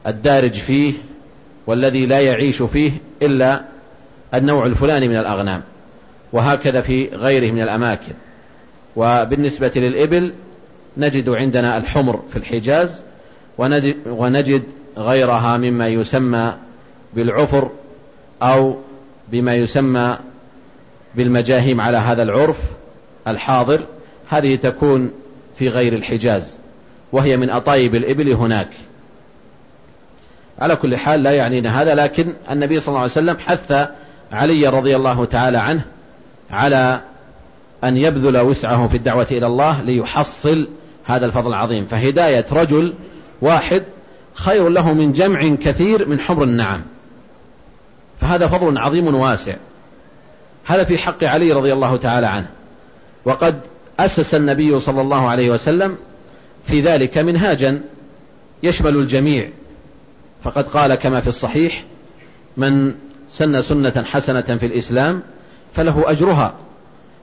الدارج 0.08 0.54
فيه 0.54 0.94
والذي 1.68 2.06
لا 2.06 2.20
يعيش 2.20 2.62
فيه 2.62 2.92
إلا 3.22 3.62
النوع 4.34 4.66
الفلاني 4.66 5.08
من 5.08 5.16
الأغنام 5.16 5.62
وهكذا 6.34 6.82
في 6.82 7.10
غيره 7.14 7.52
من 7.52 7.62
الأماكن. 7.62 8.14
وبالنسبة 8.96 9.72
للإبل 9.76 10.34
نجد 10.98 11.30
عندنا 11.30 11.78
الحمر 11.78 12.24
في 12.30 12.36
الحجاز 12.36 13.04
ونجد 14.06 14.64
غيرها 15.02 15.58
مما 15.58 15.88
يسمى 15.88 16.54
بالعفر 17.14 17.70
أو 18.44 18.76
بما 19.32 19.56
يسمى 19.56 20.18
بالمجاهيم 21.16 21.82
على 21.82 21.98
هذا 21.98 22.24
العرف 22.24 22.58
الحاضر. 23.28 23.80
هذه 24.30 24.56
تكون 24.56 25.12
في 25.58 25.70
غير 25.70 25.94
الحجاز 25.94 26.58
وهي 27.12 27.38
من 27.38 27.50
أطايب 27.50 27.96
الإبل 27.96 28.30
هناك. 28.30 28.68
على 30.60 30.76
كل 30.76 30.98
حال 30.98 31.24
لا 31.24 31.32
يعنينا 31.32 31.82
هذا 31.82 31.96
لكن 31.96 32.34
النبي 32.52 32.80
صلى 32.80 32.88
الله 32.88 33.00
عليه 33.00 33.12
وسلم 33.12 33.38
حث 33.38 33.88
علي 34.32 34.68
رضي 34.68 34.96
الله 34.96 35.26
تعالى 35.26 35.58
عنه 35.58 35.82
على 36.52 37.02
أن 37.84 37.98
يبذل 37.98 38.38
وسعه 38.38 38.88
في 38.88 38.98
الدعوة 38.98 39.28
إلى 39.32 39.48
الله 39.48 39.82
ليحصل 39.82 40.68
هذا 41.06 41.26
الفضل 41.26 41.50
العظيم. 41.50 41.86
فهداية 41.86 42.46
رجل 42.52 42.94
واحد 43.42 43.84
خير 44.34 44.70
له 44.70 44.94
من 44.94 45.14
جمع 45.14 45.56
كثير 45.56 46.08
من 46.08 46.20
حمر 46.20 46.44
النعم. 46.44 46.82
فهذا 48.22 48.48
فضل 48.48 48.78
عظيم 48.78 49.16
واسع. 49.16 49.56
هذا 50.66 50.84
في 50.84 50.98
حق 50.98 51.24
علي 51.24 51.52
رضي 51.52 51.74
الله 51.74 51.98
تعالى 51.98 52.28
عنه. 52.28 52.48
وقد 53.26 53.60
أسس 54.00 54.36
النبي 54.36 54.80
صلى 54.80 55.02
الله 55.02 55.30
عليه 55.30 55.52
وسلم 55.52 55.98
في 56.66 56.82
ذلك 56.82 57.18
منهاجا 57.18 57.82
يشمل 58.64 58.96
الجميع. 58.96 59.50
فقد 60.44 60.68
قال 60.68 60.96
كما 60.96 61.20
في 61.20 61.28
الصحيح 61.28 61.84
من 62.58 62.94
سن 63.30 63.62
سنة 63.62 64.04
حسنة 64.04 64.42
في 64.42 64.66
الإسلام 64.66 65.22
فله 65.74 66.04
أجرها 66.06 66.54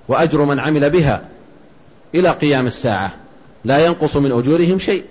وأجر 0.08 0.44
من 0.44 0.60
عمل 0.60 0.90
بها 0.90 1.22
إلى 2.14 2.28
قيام 2.28 2.66
الساعة. 2.66 3.14
لا 3.64 3.86
ينقص 3.86 4.16
من 4.16 4.32
أجورهم 4.32 4.78
شيء. 4.78 5.04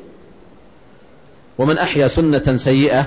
ومن 1.58 1.78
أحيا 1.78 2.08
سنة 2.08 2.58
سيئة 2.58 3.06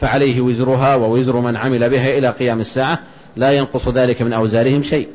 فعليه 0.00 0.40
وزرها 0.40 0.94
ووزر 0.94 1.36
من 1.36 1.56
عمل 1.56 1.90
بها 1.90 2.18
إلى 2.18 2.30
قيام 2.30 2.60
الساعة 2.60 2.98
لا 3.36 3.52
ينقص 3.52 3.88
ذلك 3.88 4.22
من 4.22 4.32
أوزارهم 4.32 4.82
شيء. 4.82 5.08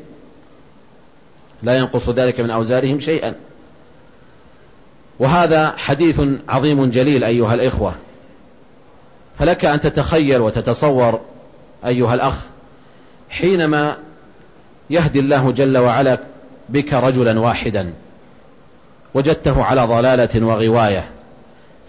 لا 1.63 1.77
ينقص 1.77 2.09
ذلك 2.09 2.39
من 2.39 2.51
أوزارهم 2.51 2.99
شيئا. 2.99 3.33
وهذا 5.19 5.73
حديث 5.77 6.21
عظيم 6.49 6.89
جليل 6.89 7.23
أيها 7.23 7.53
الإخوة. 7.53 7.93
فلك 9.39 9.65
أن 9.65 9.79
تتخيل 9.79 10.41
وتتصور 10.41 11.21
أيها 11.85 12.13
الأخ 12.13 12.35
حينما 13.29 13.97
يهدي 14.89 15.19
الله 15.19 15.51
جل 15.51 15.77
وعلا 15.77 16.17
بك 16.69 16.93
رجلا 16.93 17.39
واحدا 17.39 17.93
وجدته 19.13 19.63
على 19.63 19.81
ضلالة 19.85 20.45
وغواية. 20.45 21.09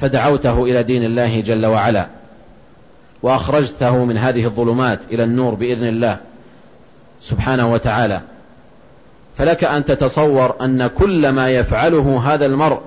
فدعوته 0.00 0.64
إلى 0.64 0.82
دين 0.82 1.04
الله 1.04 1.40
جل 1.40 1.66
وعلا 1.66 2.06
وأخرجته 3.22 4.04
من 4.04 4.16
هذه 4.16 4.44
الظلمات 4.44 5.00
إلى 5.10 5.24
النور 5.24 5.54
بإذن 5.54 5.88
الله 5.88 6.16
سبحانه 7.22 7.72
وتعالى. 7.72 8.20
فلك 9.38 9.64
أن 9.64 9.84
تتصور 9.84 10.54
أن 10.60 10.86
كل 10.86 11.28
ما 11.28 11.50
يفعله 11.50 12.34
هذا 12.34 12.46
المرء 12.46 12.80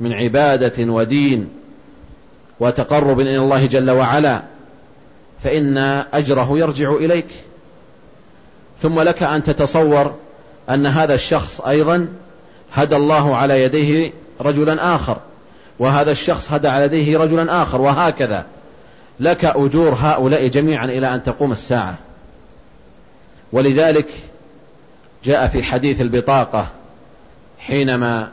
من 0.00 0.12
عبادة 0.12 0.92
ودين 0.92 1.48
وتقرب 2.60 3.20
إلى 3.20 3.36
الله 3.36 3.66
جل 3.66 3.90
وعلا 3.90 4.42
فإن 5.44 5.78
أجره 6.12 6.58
يرجع 6.58 6.92
إليك. 6.92 7.26
ثم 8.82 9.00
لك 9.00 9.22
أن 9.22 9.42
تتصور 9.42 10.14
أن 10.70 10.86
هذا 10.86 11.14
الشخص 11.14 11.60
أيضا 11.60 12.08
هدى 12.72 12.96
الله 12.96 13.36
على 13.36 13.62
يديه 13.62 14.12
رجلا 14.40 14.94
آخر. 14.94 15.16
وهذا 15.78 16.10
الشخص 16.10 16.52
هدى 16.52 16.68
على 16.68 16.84
يديه 16.84 17.18
رجلا 17.18 17.62
آخر 17.62 17.80
وهكذا. 17.80 18.44
لك 19.20 19.44
أجور 19.44 19.94
هؤلاء 20.00 20.46
جميعا 20.46 20.84
إلى 20.84 21.14
أن 21.14 21.22
تقوم 21.22 21.52
الساعة. 21.52 21.94
ولذلك 23.52 24.06
جاء 25.24 25.48
في 25.48 25.62
حديث 25.62 26.00
البطاقة 26.00 26.66
حينما 27.58 28.28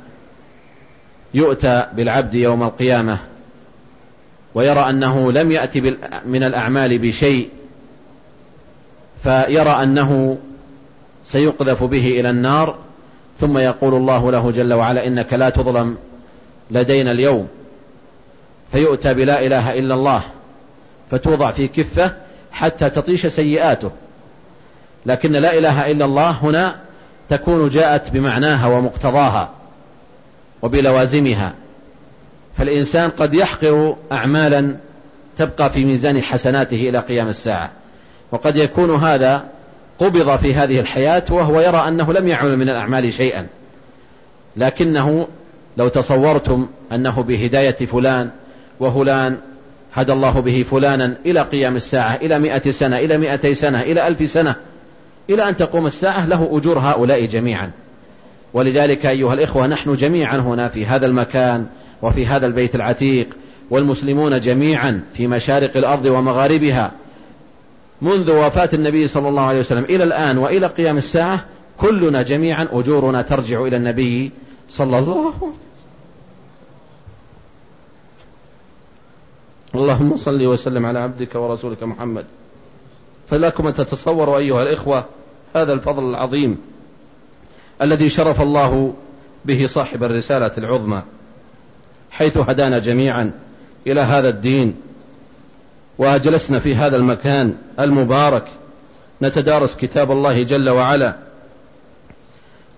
يؤتى 1.34 1.86
بالعبد 1.94 2.34
يوم 2.34 2.64
القيامة 2.64 3.18
ويرى 4.56 4.80
أنه 4.80 5.32
لم 5.32 5.52
يأتي 5.52 5.98
من 6.26 6.44
الأعمال 6.44 6.98
بشيء 6.98 7.50
فيرى 9.24 9.70
أنه 9.70 10.38
سيقذف 11.26 11.84
به 11.84 12.20
إلى 12.20 12.30
النار 12.30 12.76
ثم 13.40 13.58
يقول 13.58 13.94
الله 13.94 14.32
له 14.32 14.52
جل 14.52 14.74
وعلا 14.74 15.08
إنك 15.08 15.34
لا 15.34 15.50
تظلم 15.50 15.98
لدينا 16.72 17.12
اليوم 17.12 17.48
فيؤتى 18.72 19.14
بلا 19.14 19.46
إله 19.46 19.80
إلا 19.80 19.94
الله 19.94 20.22
فتوضع 21.12 21.52
في 21.52 21.68
كفة 21.68 22.14
حتى 22.52 22.90
تطيش 22.90 23.28
سيئاته. 23.28 23.92
لكن 25.06 25.32
لا 25.32 25.58
إله 25.58 25.92
إلا 25.92 26.06
الله 26.06 26.32
هنا 26.32 26.76
تكون 27.30 27.70
جاءت 27.70 28.10
بمعناها 28.12 28.68
ومقتضاها 28.68 29.50
وبلوازمها. 30.62 31.54
فالإنسان 32.58 33.10
قد 33.10 33.34
يحقر 33.34 33.96
أعمالا 34.12 34.78
تبقى 35.38 35.70
في 35.70 35.86
ميزان 35.86 36.22
حسناته 36.22 36.90
إلى 36.90 37.00
قيام 37.00 37.28
الساعة. 37.28 37.72
وقد 38.32 38.58
يكون 38.58 38.96
هذا 38.96 39.44
قبض 40.00 40.36
في 40.36 40.56
هذه 40.56 40.80
الحياة 40.80 41.24
وهو 41.30 41.62
يرى 41.62 41.88
أنه 41.88 42.14
لم 42.14 42.28
يعمل 42.28 42.58
من 42.58 42.70
الأعمال 42.70 43.14
شيئا 43.14 43.48
لكنه 44.58 45.28
لو 45.78 45.88
تصورتم 45.88 46.68
أنه 46.92 47.22
بهداية 47.22 47.86
فلان 47.86 48.30
وفلان 48.80 49.38
هدى 49.94 50.14
الله 50.14 50.40
به 50.40 50.66
فلانا 50.72 51.16
إلى 51.26 51.42
قيام 51.42 51.76
الساعة 51.76 52.16
إلى 52.16 52.40
مئة 52.40 52.72
سنة 52.72 52.98
إلى 52.98 53.18
مئتي 53.18 53.56
سنة 53.56 53.82
إلى 53.82 54.08
ألف 54.08 54.30
سنة 54.30 54.56
إلى 55.30 55.50
أن 55.50 55.58
تقوم 55.58 55.86
الساعة 55.86 56.26
له 56.26 56.50
أجور 56.52 56.80
هؤلاء 56.80 57.26
جميعا. 57.26 57.72
ولذلك 58.54 59.06
أيها 59.06 59.34
الإخوة 59.34 59.68
نحن 59.68 59.96
جميعا 59.96 60.38
هنا 60.38 60.68
في 60.68 60.86
هذا 60.86 61.06
المكان 61.06 61.66
وفي 62.02 62.28
هذا 62.28 62.48
البيت 62.48 62.76
العتيق 62.76 63.28
والمسلمون 63.70 64.40
جميعا 64.40 65.02
في 65.14 65.28
مشارق 65.28 65.78
الأرض 65.78 66.06
ومغاربها. 66.06 66.92
منذ 68.02 68.32
وفاة 68.32 68.70
النبي 68.74 69.08
صلى 69.08 69.30
الله 69.30 69.42
عليه 69.42 69.60
وسلم 69.60 69.84
إلى 69.84 70.04
الآن 70.04 70.38
وإلى 70.38 70.68
قيام 70.68 70.98
الساعة 70.98 71.46
كلنا 71.78 72.22
جميعا 72.22 72.68
أجورنا 72.72 73.22
ترجع 73.22 73.62
إلى 73.62 73.78
النبي 73.78 74.32
صلى 74.70 75.00
الله 75.00 75.18
عليه 75.18 75.28
وسلم 75.30 75.66
اللهم 79.78 80.18
صل 80.18 80.46
وسلم 80.46 80.86
على 80.86 81.00
عبدك 81.00 81.36
ورسولك 81.36 81.84
محمد. 81.84 82.26
فلكم 83.30 83.68
أن 83.68 83.74
تتصوروا 83.74 84.38
أيها 84.38 84.64
الإخوة 84.64 85.06
هذا 85.56 85.74
الفضل 85.74 86.10
العظيم 86.10 86.58
الذي 87.82 88.10
شرف 88.10 88.42
الله 88.42 88.94
به 89.46 89.68
صاحب 89.68 90.04
الرسالة 90.04 90.52
العظمى 90.58 91.02
حيث 92.12 92.38
هدانا 92.38 92.80
جميعا 92.80 93.32
إلى 93.88 94.02
هذا 94.02 94.30
الدين 94.30 94.76
وجلسنا 95.98 96.60
في 96.60 96.76
هذا 96.76 96.98
المكان 96.98 97.56
المبارك 97.80 98.48
نتدارس 99.22 99.76
كتاب 99.76 100.12
الله 100.12 100.44
جل 100.44 100.70
وعلا 100.70 101.16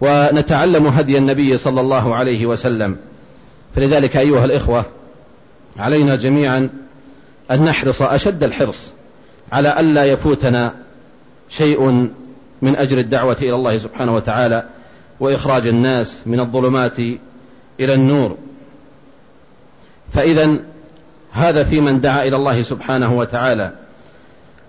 ونتعلم 0.02 0.88
هدي 0.88 1.18
النبي 1.18 1.58
صلى 1.58 1.82
الله 1.82 2.16
عليه 2.16 2.46
وسلم. 2.46 2.98
فلذلك 3.76 4.18
أيها 4.18 4.46
الإخوة 4.46 4.86
علينا 5.80 6.16
جميعا 6.16 6.70
أن 7.52 7.64
نحرص 7.64 8.02
أشد 8.02 8.44
الحرص 8.44 8.92
على 9.52 9.80
ألا 9.80 10.06
يفوتنا 10.06 10.74
شيء 11.50 12.10
من 12.62 12.76
أجر 12.76 12.98
الدعوة 12.98 13.38
إلى 13.42 13.56
الله 13.56 13.78
سبحانه 13.78 14.16
وتعالى 14.16 14.64
وإخراج 15.20 15.68
الناس 15.68 16.20
من 16.26 16.40
الظلمات 16.40 17.00
إلى 17.80 17.94
النور. 17.94 18.38
فإذا 20.14 20.58
هذا 21.32 21.64
في 21.64 21.82
من 21.82 22.02
دعا 22.02 22.28
إلى 22.28 22.36
الله 22.36 22.62
سبحانه 22.62 23.18
وتعالى 23.18 23.72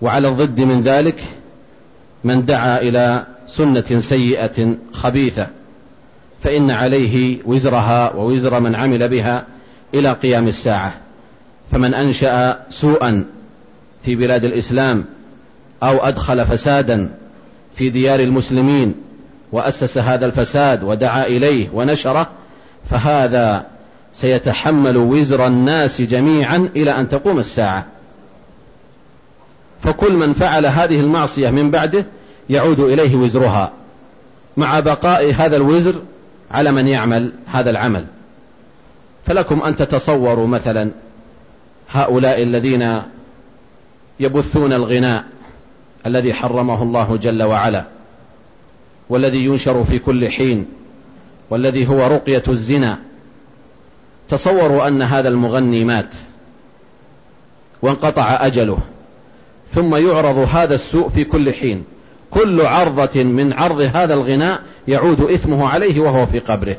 وعلى 0.01 0.27
الضد 0.27 0.59
من 0.59 0.81
ذلك 0.81 1.23
من 2.23 2.45
دعا 2.45 2.79
إلى 2.79 3.25
سنة 3.47 3.99
سيئة 3.99 4.75
خبيثة 4.93 5.47
فإن 6.43 6.71
عليه 6.71 7.39
وزرها 7.45 8.13
ووزر 8.13 8.59
من 8.59 8.75
عمل 8.75 9.09
بها 9.09 9.45
إلى 9.93 10.11
قيام 10.13 10.47
الساعة. 10.47 11.08
فمن 11.71 11.93
أنشأ 11.93 12.59
سوءا 12.69 13.25
في 14.05 14.15
بلاد 14.15 14.45
الإسلام 14.45 15.05
أو 15.83 15.97
أدخل 15.97 16.45
فسادا 16.45 17.09
في 17.75 17.89
ديار 17.89 18.19
المسلمين 18.19 18.95
وأسس 19.51 19.97
هذا 19.97 20.25
الفساد 20.25 20.83
ودعا 20.83 21.25
إليه 21.25 21.69
ونشره 21.73 22.29
فهذا 22.89 23.65
سيتحمل 24.13 24.97
وزر 24.97 25.47
الناس 25.47 26.01
جميعا 26.01 26.69
إلى 26.75 26.91
أن 26.91 27.09
تقوم 27.09 27.39
الساعة. 27.39 27.85
فكل 29.83 30.13
من 30.13 30.33
فعل 30.33 30.65
هذه 30.65 30.99
المعصية 30.99 31.49
من 31.49 31.71
بعده 31.71 32.05
يعود 32.49 32.79
إليه 32.79 33.15
وزرها. 33.15 33.71
مع 34.57 34.79
بقاء 34.79 35.33
هذا 35.33 35.57
الوزر 35.57 35.95
على 36.51 36.71
من 36.71 36.87
يعمل 36.87 37.31
هذا 37.47 37.69
العمل. 37.69 38.05
فلكم 39.25 39.61
أن 39.61 39.75
تتصوروا 39.75 40.47
مثلا 40.47 40.91
هؤلاء 41.91 42.43
الذين 42.43 43.01
يبثون 44.19 44.73
الغناء 44.73 45.23
الذي 46.05 46.33
حرمه 46.33 46.83
الله 46.83 47.17
جل 47.17 47.43
وعلا 47.43 47.83
والذي 49.09 49.45
ينشر 49.45 49.83
في 49.83 49.99
كل 49.99 50.29
حين 50.29 50.65
والذي 51.49 51.87
هو 51.87 52.07
رقية 52.07 52.43
الزنا 52.47 52.99
تصوروا 54.29 54.87
أن 54.87 55.01
هذا 55.01 55.29
المغني 55.29 55.83
مات 55.83 56.09
وانقطع 57.81 58.45
أجله 58.45 58.77
ثم 59.71 59.95
يعرض 59.95 60.37
هذا 60.37 60.75
السوء 60.75 61.09
في 61.09 61.23
كل 61.23 61.53
حين. 61.53 61.83
كل 62.31 62.61
عرضة 62.61 63.23
من 63.23 63.53
عرض 63.53 63.81
هذا 63.95 64.13
الغناء 64.13 64.61
يعود 64.87 65.21
إثمه 65.21 65.67
عليه 65.67 65.99
وهو 65.99 66.25
في 66.25 66.39
قبره. 66.39 66.77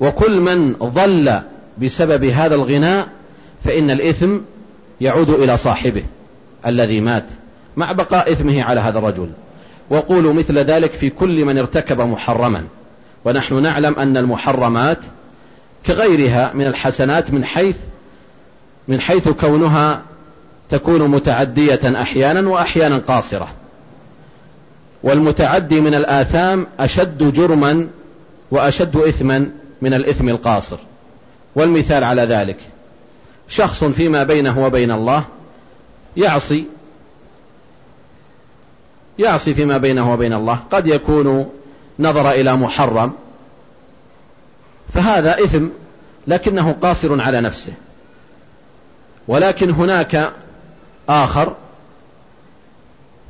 وكل 0.00 0.40
من 0.40 0.72
ضل 0.72 1.40
بسبب 1.78 2.24
هذا 2.24 2.54
الغناء 2.54 3.08
فإن 3.64 3.90
الإثم 3.90 4.36
يعود 5.00 5.30
إلى 5.30 5.56
صاحبه 5.56 6.02
الذي 6.66 7.00
مات 7.00 7.26
مع 7.76 7.92
بقاء 7.92 8.32
إثمه 8.32 8.62
على 8.62 8.80
هذا 8.80 8.98
الرجل. 8.98 9.30
وقولوا 9.90 10.32
مثل 10.32 10.58
ذلك 10.58 10.92
في 10.92 11.10
كل 11.10 11.44
من 11.44 11.58
ارتكب 11.58 12.00
محرما. 12.00 12.64
ونحن 13.24 13.62
نعلم 13.62 13.98
أن 13.98 14.16
المحرمات 14.16 14.98
كغيرها 15.86 16.50
من 16.54 16.66
الحسنات 16.66 17.30
من 17.30 17.44
حيث 17.44 17.76
من 18.88 19.00
حيث 19.00 19.28
كونها 19.28 20.02
تكون 20.70 21.08
متعدية 21.08 22.02
أحيانا 22.02 22.48
وأحيانا 22.48 22.98
قاصرة. 22.98 23.48
والمتعدي 25.02 25.80
من 25.80 25.94
الآثام 25.94 26.66
أشد 26.80 27.32
جرما 27.32 27.88
وأشد 28.50 28.96
إثما 28.96 29.50
من 29.82 29.94
الإثم 29.94 30.28
القاصر. 30.28 30.78
والمثال 31.56 32.04
على 32.04 32.22
ذلك 32.22 32.56
شخص 33.50 33.84
فيما 33.84 34.22
بينه 34.22 34.64
وبين 34.64 34.90
الله 34.90 35.24
يعصي 36.16 36.64
يعصي 39.18 39.54
فيما 39.54 39.78
بينه 39.78 40.12
وبين 40.12 40.32
الله. 40.32 40.58
قد 40.70 40.86
يكون 40.86 41.50
نظر 41.98 42.30
إلى 42.30 42.56
محرم 42.56 43.12
فهذا 44.94 45.44
إثم 45.44 45.66
لكنه 46.26 46.72
قاصر 46.72 47.20
على 47.20 47.40
نفسه. 47.40 47.72
ولكن 49.28 49.70
هناك 49.70 50.32
آخر 51.08 51.56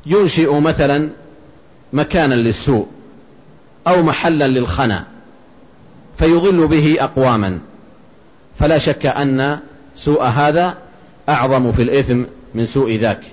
ينشئ 0.05 0.59
مثلا 0.59 1.09
مكانا 1.93 2.35
للسوء 2.35 2.87
أو 3.87 4.01
محلا 4.01 4.47
للخنا 4.47 5.05
فيضل 6.17 6.67
به 6.67 6.97
أقواما. 6.99 7.59
فلا 8.59 8.77
شك 8.77 9.05
أن 9.05 9.59
سوء 10.05 10.23
هذا 10.23 10.77
أعظم 11.29 11.71
في 11.71 11.81
الإثم 11.81 12.23
من 12.55 12.65
سوء 12.65 12.95
ذاك. 12.95 13.23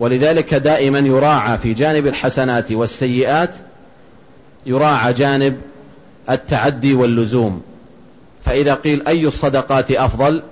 ولذلك 0.00 0.54
دائما 0.54 0.98
يراعى 0.98 1.58
في 1.58 1.74
جانب 1.74 2.06
الحسنات 2.06 2.72
والسيئات 2.72 3.54
يراعى 4.66 5.12
جانب 5.12 5.60
التعدي 6.30 6.94
واللزوم. 6.94 7.62
فإذا 8.44 8.74
قيل 8.74 9.06
أي 9.08 9.26
الصدقات 9.26 9.90
أفضل 9.90 10.42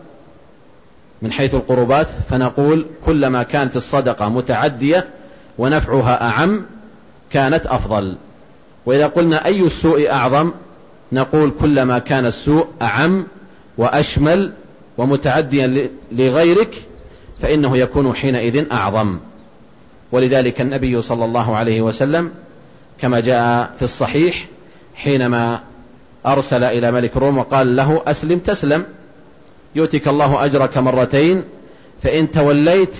من 1.23 1.33
حيث 1.33 1.55
القربات 1.55 2.07
فنقول 2.31 2.87
كلما 3.07 3.43
كانت 3.43 3.77
الصدقة 3.77 4.29
متعدية 4.29 5.09
ونفعها 5.59 6.29
أعم 6.29 6.67
كانت 7.31 7.67
أفضل. 7.67 8.17
وإذا 8.87 9.07
قلنا 9.07 9.45
أي 9.45 9.61
السوء 9.61 10.11
أعظم 10.11 10.53
نقول 11.13 11.53
كلما 11.61 11.99
كان 11.99 12.27
السوء 12.27 12.67
أعم 12.83 13.27
وأشمل 13.79 14.53
ومتعديا 14.99 15.89
لغيرك 16.13 16.75
فإنه 17.41 17.77
يكون 17.77 18.15
حينئذ 18.15 18.67
أعظم. 18.73 19.19
ولذلك 20.13 20.61
النبي 20.61 21.03
صلى 21.03 21.25
الله 21.25 21.57
عليه 21.57 21.81
وسلم 21.81 22.31
كما 23.01 23.21
جاء 23.21 23.75
في 23.79 23.83
الصحيح 23.83 24.47
حينما 24.95 25.61
أرسل 26.27 26.65
إلى 26.65 26.91
ملك 26.91 27.17
روم 27.17 27.39
وقال 27.39 27.77
له 27.77 28.03
أسلم 28.07 28.39
تسلم 28.39 28.85
يؤتك 29.75 30.09
الله 30.09 30.45
أجرك 30.45 30.79
مرتين 30.79 31.45
فإن 32.03 32.31
توليت 32.31 32.95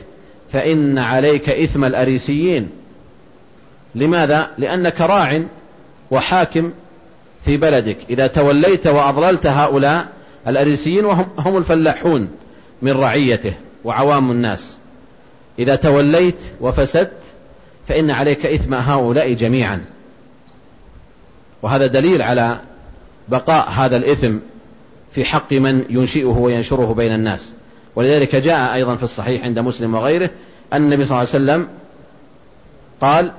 فإن 0.53 0.99
عليك 0.99 1.49
إثم 1.49 1.85
الأريسيين. 1.85 2.71
لماذا؟ 3.95 4.51
لأنك 4.59 5.01
راع 5.01 5.43
وحاكم 6.11 6.73
في 7.45 7.57
بلدك. 7.57 7.97
إذا 8.11 8.27
توليت 8.27 8.87
وأضللت 8.87 9.47
هؤلاء 9.47 10.07
الأريسيين 10.49 11.05
وهم 11.05 11.27
هم 11.39 11.57
الفلاحون 11.57 12.29
من 12.83 12.93
رعيته 12.93 13.55
وعوام 13.85 14.31
الناس. 14.31 14.77
إذا 15.59 15.77
توليت 15.77 16.39
وفسدت 16.61 17.13
فإن 17.89 18.11
عليك 18.11 18.47
إثم 18.47 18.75
هؤلاء 18.75 19.33
جميعا. 19.33 19.85
وهذا 21.63 21.87
دليل 21.87 22.23
على 22.23 22.59
بقاء 23.29 23.71
هذا 23.71 23.97
الإثم 23.97 24.37
في 25.13 25.25
حق 25.25 25.53
من 25.53 25.85
ينشئه 25.89 26.25
وينشره 26.25 26.95
بين 26.95 27.15
الناس. 27.15 27.55
ولذلك 27.97 28.37
جاء 28.37 28.75
أيضا 28.75 28.97
في 28.97 29.03
الصحيح 29.03 29.45
عند 29.45 29.59
مسلم 29.59 29.95
وغيره 29.95 30.31
أن 30.73 30.83
النبي 30.83 31.05
صلى 31.05 31.11
الله 31.11 31.19
عليه 31.19 31.29
وسلم 31.29 31.69
قال 33.01 33.33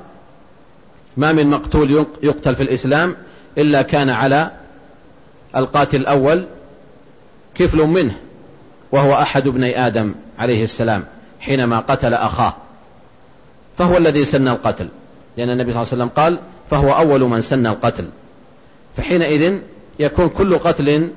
ما 1.18 1.32
من 1.32 1.48
مقتول 1.48 2.06
يقتل 2.24 2.56
في 2.56 2.64
الإسلام 2.64 3.16
إلا 3.58 3.82
كان 3.82 4.10
على 4.10 4.52
القاتل 5.56 5.98
الأول 5.98 6.46
كفل 7.56 7.78
منه 7.78 8.16
وهو 8.92 9.14
أحد 9.14 9.48
ابني 9.48 9.88
آدم 9.88 10.16
عليه 10.40 10.64
السلام 10.64 11.06
حينما 11.40 11.80
قتل 11.80 12.14
أخاه. 12.14 12.54
فهو 13.78 13.98
الذي 13.98 14.26
سن 14.26 14.48
القتل. 14.48 14.88
لأن 15.38 15.50
النبي 15.50 15.74
صلى 15.74 15.82
الله 15.82 15.92
عليه 15.92 16.04
وسلم 16.04 16.10
قال 16.24 16.40
فهو 16.70 16.94
أول 16.94 17.22
من 17.22 17.42
سن 17.42 17.68
القتل. 17.68 18.06
فحينئذ 18.98 19.60
يكون 20.00 20.30
كل 20.30 20.58
قتل 20.58 21.10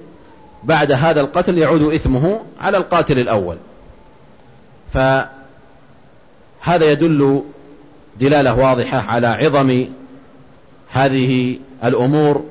بعد 0.65 0.93
هذا 0.93 1.21
القتل 1.21 1.59
يعود 1.59 1.83
إثمه 1.95 2.41
على 2.61 2.77
القاتل 2.77 3.19
الأول. 3.19 3.57
فهذا 4.93 5.31
يدل 6.67 7.43
دلالة 8.21 8.55
واضحة 8.55 8.99
على 8.99 9.27
عظم 9.27 9.87
هذه 10.91 11.59
الأمور 11.85 12.45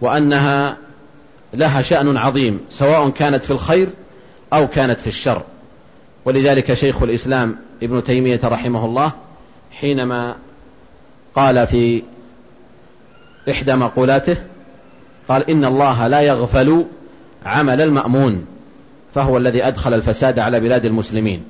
وأنها 0.00 0.76
لها 1.54 1.82
شأن 1.82 2.16
عظيم 2.16 2.60
سواء 2.70 3.10
كانت 3.10 3.44
في 3.44 3.50
الخير 3.50 3.88
أو 4.52 4.68
كانت 4.68 5.00
في 5.00 5.06
الشر. 5.06 5.42
ولذلك 6.24 6.74
شيخ 6.74 7.02
الإسلام 7.02 7.56
ابن 7.82 8.04
تيمية 8.04 8.40
رحمه 8.44 8.84
الله 8.84 9.12
حينما 9.72 10.34
قال 11.34 11.66
في 11.66 12.02
إحدى 13.50 13.72
مقولاته 13.76 14.36
قال 15.28 15.50
إن 15.50 15.64
الله 15.64 16.06
لا 16.06 16.20
يغفل 16.20 16.84
عمل 17.46 17.80
المأمون 17.80 18.46
فهو 19.14 19.36
الذي 19.36 19.66
أدخل 19.66 19.94
الفساد 19.94 20.38
على 20.38 20.60
بلاد 20.60 20.84
المسلمين. 20.84 21.44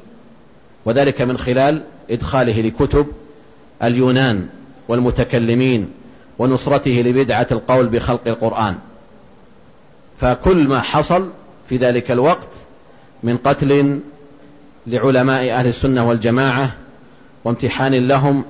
وذلك 0.85 1.23
من 1.23 1.39
خلال 1.39 1.83
إدخاله 2.11 2.61
لكتب 2.61 3.07
اليونان 3.83 4.49
والمتكلمين 4.89 5.91
ونصرته 6.39 7.03
لبدعة 7.07 7.47
القول 7.53 7.87
بخلق 7.87 8.21
القرآن. 8.27 8.79
فكل 10.21 10.69
ما 10.69 10.81
حصل 10.81 11.31
في 11.69 11.77
ذلك 11.77 12.11
الوقت 12.11 12.49
من 13.23 13.37
قتل 13.37 14.01
لعلماء 14.87 15.51
أهل 15.51 15.67
السنة 15.67 16.09
والجماعة 16.09 16.73
وامتحان 17.45 18.09
لهم 18.09 18.45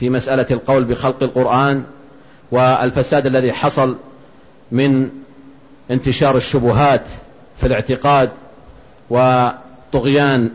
في 0.00 0.10
مسألة 0.10 0.46
القول 0.50 0.84
بخلق 0.84 1.22
القرآن 1.22 1.84
والفساد 2.50 3.26
الذي 3.26 3.52
حصل 3.52 3.96
من 4.72 5.10
انتشار 5.90 6.36
الشبهات 6.36 7.02
في 7.60 7.66
الاعتقاد 7.66 8.30
وطغيان 9.10 10.50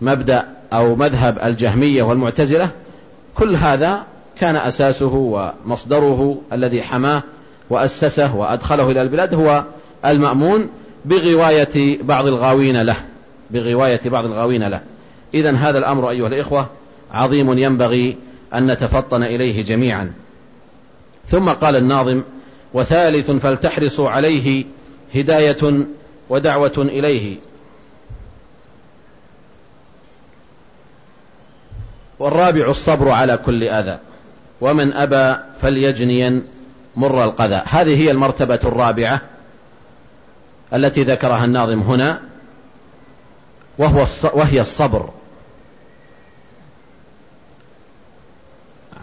مبدأ 0.00 0.48
أو 0.72 0.94
مذهب 0.94 1.38
الجهمية 1.44 2.02
والمعتزلة. 2.02 2.68
كل 3.34 3.56
هذا 3.56 4.04
كان 4.40 4.56
أساسه 4.56 5.14
ومصدره 5.14 6.40
الذي 6.52 6.82
حماه 6.82 7.22
وأسسه 7.70 8.36
وأدخله 8.36 8.90
إلى 8.90 9.02
البلاد 9.02 9.34
هو 9.34 9.64
المأمون 10.06 10.68
بغواية 11.04 12.02
بعض 12.02 12.26
الغاوين 12.26 12.82
له 12.82 12.96
بغواية 13.50 14.00
بعض 14.04 14.24
الغاوين 14.24 14.68
له. 14.68 14.80
إذا 15.34 15.50
هذا 15.50 15.78
الأمر 15.78 16.10
أيها 16.10 16.26
الإخوة 16.26 16.66
عظيم 17.12 17.58
ينبغي 17.58 18.16
أن 18.54 18.66
نتفطن 18.66 19.22
إليه 19.22 19.64
جميعا. 19.64 20.12
ثم 21.28 21.48
قال 21.48 21.76
الناظم 21.76 22.22
وثالث 22.74 23.30
فلتحرصوا 23.30 24.10
عليه 24.10 24.64
هداية 25.14 25.86
ودعوة 26.28 26.72
إليه. 26.78 27.36
والرابع 32.18 32.70
الصبر 32.70 33.08
على 33.08 33.36
كل 33.36 33.64
أذى 33.64 33.98
ومن 34.60 34.92
أبى 34.92 35.40
فليجنين 35.62 36.42
مر 36.96 37.24
القذى. 37.24 37.62
هذه 37.66 38.02
هي 38.02 38.10
المرتبة 38.10 38.60
الرابعة 38.64 39.20
التي 40.74 41.02
ذكرها 41.02 41.44
الناظم 41.44 41.80
هنا 41.80 42.20
وهو 43.78 44.06
وهي 44.34 44.60
الصبر 44.60 45.10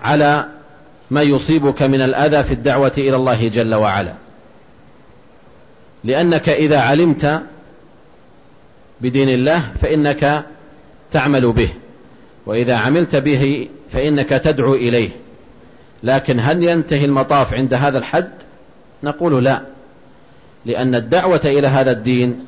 على 0.01 0.45
ما 1.11 1.21
يصيبك 1.21 1.81
من 1.81 2.01
الأذى 2.01 2.43
في 2.43 2.53
الدعوة 2.53 2.93
إلى 2.97 3.15
الله 3.15 3.47
جل 3.47 3.75
وعلا. 3.75 4.13
لأنك 6.03 6.49
إذا 6.49 6.79
علمت 6.79 7.41
بدين 9.01 9.29
الله 9.29 9.71
فإنك 9.81 10.45
تعمل 11.11 11.51
به 11.51 11.69
وإذا 12.45 12.75
عملت 12.75 13.15
به 13.15 13.69
فإنك 13.91 14.29
تدعو 14.29 14.73
إليه. 14.75 15.09
لكن 16.03 16.39
هل 16.39 16.63
ينتهي 16.63 17.05
المطاف 17.05 17.53
عند 17.53 17.73
هذا 17.73 17.97
الحد؟ 17.97 18.31
نقول 19.03 19.43
لا 19.43 19.61
لأن 20.65 20.95
الدعوة 20.95 21.41
إلى 21.45 21.67
هذا 21.67 21.91
الدين 21.91 22.45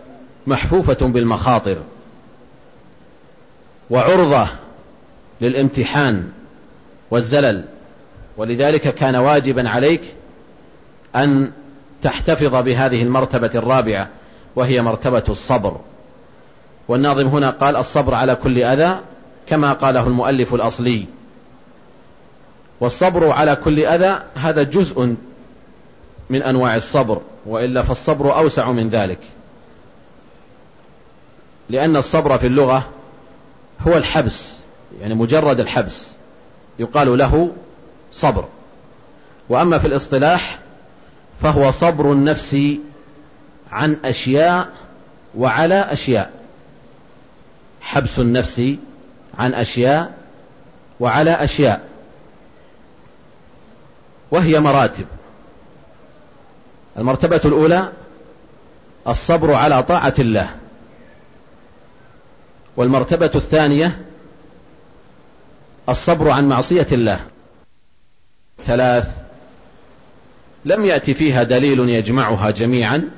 محفوفة 0.47 1.07
بالمخاطر 1.07 1.77
وعرضة 3.89 4.47
للامتحان 5.41 6.29
والزلل. 7.11 7.63
ولذلك 8.37 8.95
كان 8.95 9.15
واجبا 9.15 9.69
عليك 9.69 10.01
أن 11.15 11.51
تحتفظ 12.01 12.55
بهذه 12.55 13.03
المرتبة 13.03 13.51
الرابعة 13.55 14.07
وهي 14.55 14.81
مرتبة 14.81 15.23
الصبر. 15.29 15.77
والناظم 16.87 17.27
هنا 17.27 17.49
قال 17.49 17.75
الصبر 17.75 18.13
على 18.13 18.35
كل 18.35 18.63
أذى 18.63 18.99
كما 19.47 19.73
قاله 19.73 20.07
المؤلف 20.07 20.53
الأصلي. 20.53 21.05
والصبر 22.79 23.31
على 23.31 23.55
كل 23.55 23.79
أذى 23.85 24.23
هذا 24.35 24.63
جزء 24.63 25.15
من 26.29 26.43
أنواع 26.43 26.75
الصبر 26.75 27.21
وإلا 27.45 27.81
فالصبر 27.81 28.37
أوسع 28.37 28.71
من 28.71 28.89
ذلك. 28.89 29.19
لأن 31.69 31.95
الصبر 31.95 32.37
في 32.37 32.47
اللغة 32.47 32.89
هو 33.87 33.97
الحبس 33.97 34.53
يعني 35.01 35.15
مجرد 35.15 35.59
الحبس 35.59 36.07
يقال 36.79 37.17
له 37.17 37.51
صبر. 38.11 38.45
وأما 39.49 39.77
في 39.77 39.87
الاصطلاح 39.87 40.59
فهو 41.41 41.71
صبر 41.71 42.11
النفس 42.11 42.57
عن 43.71 43.97
أشياء 44.05 44.67
وعلى 45.37 45.75
أشياء. 45.75 46.31
حبس 47.81 48.19
النفس 48.19 48.75
عن 49.39 49.53
أشياء 49.53 50.13
وعلى 50.99 51.31
أشياء. 51.31 51.92
وهي 54.33 54.59
مراتب. 54.59 55.05
المرتبة 56.97 57.41
الأولى 57.45 57.91
الصبر 59.07 59.53
على 59.53 59.83
طاعة 59.83 60.13
الله. 60.19 60.49
والمرتبة 62.77 63.31
الثانية 63.35 64.01
الصبر 65.89 66.29
عن 66.29 66.49
معصية 66.49 66.87
الله. 66.91 67.19
ثلاث 68.65 69.07
لم 70.65 70.85
يأتي 70.85 71.13
فيها 71.13 71.43
دليل 71.43 71.89
يجمعها 71.89 72.51
جميعا 72.51 73.09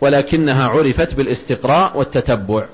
ولكنها 0.00 0.68
عرفت 0.68 1.14
بالاستقراء 1.14 1.98
والتتبع. 1.98 2.66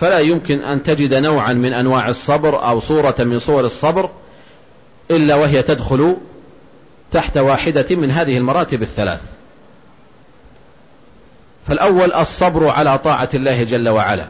فلا 0.00 0.18
يمكن 0.18 0.62
أن 0.62 0.82
تجد 0.82 1.14
نوعا 1.14 1.52
من 1.52 1.72
أنواع 1.72 2.08
الصبر 2.08 2.68
أو 2.68 2.80
صورة 2.80 3.14
من 3.18 3.38
صور 3.38 3.66
الصبر 3.66 4.10
إلا 5.10 5.34
وهي 5.34 5.62
تدخل 5.62 6.16
تحت 7.12 7.38
واحدة 7.38 7.96
من 7.96 8.10
هذه 8.10 8.38
المراتب 8.38 8.82
الثلاث. 8.82 9.20
فالأول 11.68 12.12
الصبر 12.12 12.68
على 12.68 12.98
طاعة 12.98 13.28
الله 13.34 13.62
جل 13.62 13.88
وعلا. 13.88 14.28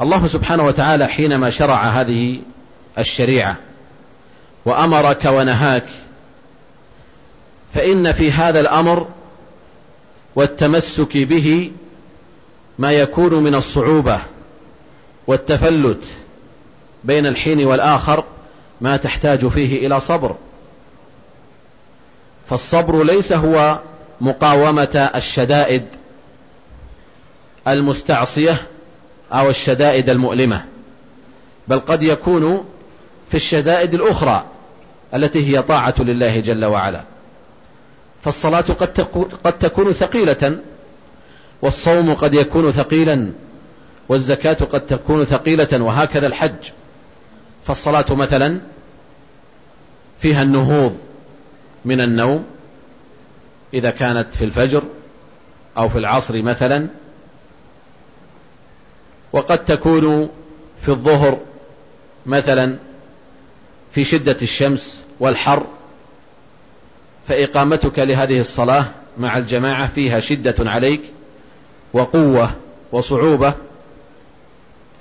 الله 0.00 0.26
سبحانه 0.26 0.64
وتعالى 0.66 1.06
حينما 1.06 1.50
شرع 1.50 1.82
هذه 1.84 2.40
الشريعة 2.98 3.56
وأمرك 4.64 5.24
ونهاك 5.24 5.84
فإن 7.74 8.12
في 8.12 8.32
هذا 8.32 8.60
الأمر 8.60 9.08
والتمسك 10.36 11.16
به 11.16 11.72
ما 12.78 12.92
يكون 12.92 13.34
من 13.34 13.54
الصعوبة 13.54 14.20
والتفلت 15.26 16.02
بين 17.04 17.26
الحين 17.26 17.64
والآخر 17.64 18.24
ما 18.80 18.96
تحتاج 18.96 19.46
فيه 19.46 19.86
إلى 19.86 20.00
صبر. 20.00 20.36
فالصبر 22.48 23.04
ليس 23.04 23.32
هو 23.32 23.78
مقاومة 24.20 25.10
الشدائد 25.14 25.84
المستعصية 27.68 28.62
أو 29.32 29.50
الشدائد 29.50 30.10
المؤلمة 30.10 30.64
بل 31.68 31.80
قد 31.80 32.02
يكون 32.02 32.64
في 33.28 33.34
الشدائد 33.34 33.94
الأخرى 33.94 34.44
التي 35.14 35.56
هي 35.56 35.62
طاعة 35.62 35.94
لله 35.98 36.40
جل 36.40 36.64
وعلا. 36.64 37.02
فالصلاة 38.22 38.60
قد 39.44 39.58
تكون 39.58 39.92
ثقيلة 39.92 40.58
والصوم 41.62 42.14
قد 42.14 42.34
يكون 42.34 42.72
ثقيلا 42.72 43.30
والزكاة 44.08 44.56
قد 44.72 44.86
تكون 44.86 45.24
ثقيلة 45.24 45.82
وهكذا 45.82 46.26
الحج. 46.26 46.70
فالصلاة 47.66 48.06
مثلا 48.10 48.60
فيها 50.18 50.42
النهوض 50.42 51.05
من 51.86 52.00
النوم 52.00 52.44
إذا 53.74 53.90
كانت 53.90 54.34
في 54.34 54.44
الفجر 54.44 54.82
أو 55.78 55.88
في 55.88 55.98
العصر 55.98 56.42
مثلا 56.42 56.86
وقد 59.32 59.64
تكون 59.64 60.28
في 60.82 60.88
الظهر 60.88 61.38
مثلا 62.26 62.76
في 63.92 64.04
شدة 64.04 64.36
الشمس 64.42 65.02
والحر 65.20 65.66
فإقامتك 67.28 67.98
لهذه 67.98 68.40
الصلاة 68.40 68.86
مع 69.18 69.38
الجماعة 69.38 69.86
فيها 69.86 70.20
شدة 70.20 70.54
عليك 70.70 71.00
وقوة 71.92 72.50
وصعوبة. 72.92 73.54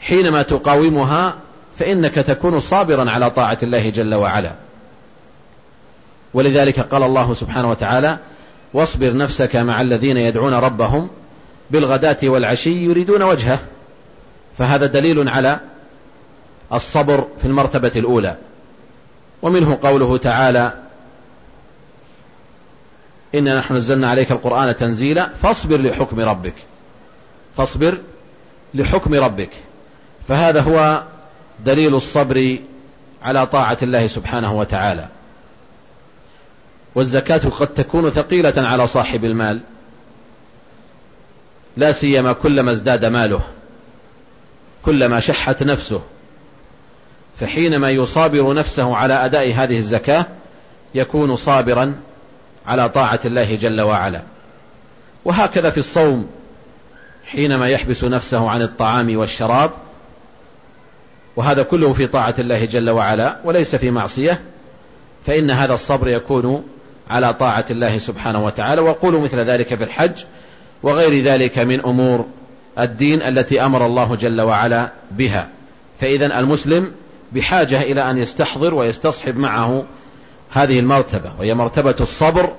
حينما 0.02 0.42
تقاومها 0.42 1.36
فإنك 1.80 2.16
تكون 2.16 2.60
صابرا 2.60 3.12
على 3.12 3.30
طاعة 3.30 3.58
الله 3.64 3.90
جل 3.90 4.16
وعلا. 4.16 4.52
ولذلك 6.36 6.80
قال 6.80 7.04
الله 7.04 7.34
سبحانه 7.34 7.70
وتعالى 7.70 8.18
واصبر 8.74 9.18
نفسك 9.18 9.56
مع 9.56 9.82
الذين 9.82 10.18
يدعون 10.18 10.54
ربهم 10.54 11.10
بالغداة 11.72 12.18
والعشي 12.24 12.86
يريدون 12.86 13.24
وجهه. 13.24 13.60
فهذا 14.58 14.86
دليل 14.86 15.30
على 15.30 15.60
الصبر 16.74 17.28
في 17.38 17.46
المرتبة 17.46 17.92
الأولى. 17.96 18.36
ومنه 19.42 19.78
قوله 19.84 20.18
تعالى 20.18 20.74
إنا 23.36 23.60
نحن 23.60 23.76
نزلنا 23.76 24.10
عليك 24.10 24.32
القرآن 24.32 24.76
تنزيلا 24.76 25.30
فاصبر 25.42 25.82
لحكم 25.82 26.20
ربك. 26.20 26.56
فاصبر 27.58 27.98
لحكم 28.74 29.14
ربك. 29.14 29.50
فهذا 30.28 30.62
هو 30.62 31.04
دليل 31.66 31.96
الصبر 31.96 32.60
على 33.24 33.48
طاعة 33.48 33.78
الله 33.82 34.08
سبحانه 34.08 34.54
وتعالى. 34.54 35.08
والزكاة 36.96 37.50
قد 37.60 37.68
تكون 37.68 38.10
ثقيلة 38.10 38.54
على 38.58 38.88
صاحب 38.88 39.26
المال. 39.26 39.60
لا 41.78 41.92
سيما 41.92 42.34
كلما 42.34 42.72
ازداد 42.72 43.06
ماله 43.06 43.42
كلما 44.86 45.20
شحت 45.20 45.64
نفسه. 45.64 46.02
فحينما 47.40 47.92
يصابر 47.92 48.54
نفسه 48.54 48.96
على 48.96 49.14
أداء 49.14 49.54
هذه 49.54 49.78
الزكاة 49.78 50.26
يكون 50.96 51.36
صابرا 51.36 51.96
على 52.66 52.90
طاعة 52.90 53.20
الله 53.26 53.56
جل 53.56 53.82
وعلا. 53.82 54.22
وهكذا 55.26 55.70
في 55.70 55.78
الصوم 55.78 56.30
حينما 57.26 57.68
يحبس 57.68 58.04
نفسه 58.04 58.50
عن 58.50 58.62
الطعام 58.62 59.18
والشراب 59.18 59.72
وهذا 61.36 61.64
كله 61.64 61.94
في 61.94 62.08
طاعة 62.08 62.36
الله 62.40 62.66
جل 62.66 62.90
وعلا 62.90 63.38
وليس 63.44 63.76
في 63.76 63.92
معصية 63.92 64.42
فإن 65.26 65.52
هذا 65.52 65.74
الصبر 65.74 66.08
يكون 66.08 66.64
على 67.10 67.34
طاعة 67.34 67.66
الله 67.72 67.98
سبحانه 67.98 68.46
وتعالى 68.46 68.82
وقولوا 68.82 69.22
مثل 69.22 69.40
ذلك 69.40 69.76
في 69.76 69.84
الحج 69.84 70.24
وغير 70.84 71.24
ذلك 71.24 71.60
من 71.60 71.80
أمور 71.80 72.26
الدين 72.80 73.22
التي 73.22 73.66
أمر 73.66 73.86
الله 73.86 74.16
جل 74.16 74.42
وعلا 74.42 74.92
بها. 75.12 75.48
فإذا 76.02 76.40
المسلم 76.40 76.92
بحاجة 77.32 77.82
إلى 77.82 78.10
أن 78.12 78.18
يستحضر 78.18 78.74
ويستصحب 78.74 79.38
معه 79.38 79.84
هذه 80.50 80.80
المرتبة 80.80 81.32
وهي 81.40 81.54
مرتبة 81.54 81.96
الصبر 82.02 82.54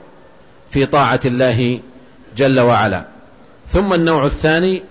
في 0.71 0.87
طاعة 0.87 1.21
الله 1.25 1.81
جل 2.37 2.61
وعلا. 2.61 3.05
ثم 3.73 3.93
النوع 3.93 4.27
الثاني 4.27 4.83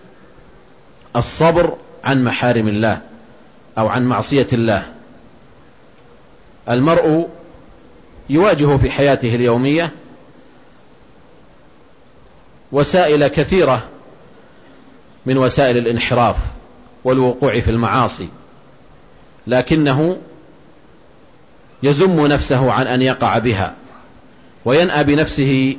الصبر 1.16 1.74
عن 2.04 2.24
محارم 2.24 2.68
الله 2.68 3.02
أو 3.78 3.88
عن 3.88 4.06
معصية 4.06 4.48
الله. 4.54 4.84
المرء 6.70 7.30
يواجه 8.30 8.78
في 8.78 8.92
حياته 8.92 9.36
اليومية 9.36 9.92
وسائل 12.72 13.28
كثيرة 13.28 13.84
من 15.26 15.38
وسائل 15.38 15.78
الانحراف 15.78 16.38
والوقوع 17.04 17.60
في 17.60 17.72
المعاصي 17.72 18.30
لكنه 19.48 20.18
يزم 21.84 22.28
نفسه 22.28 22.72
عن 22.72 22.88
أن 22.88 23.02
يقع 23.02 23.38
بها 23.38 23.74
وينأى 24.66 25.04
بنفسه 25.04 25.78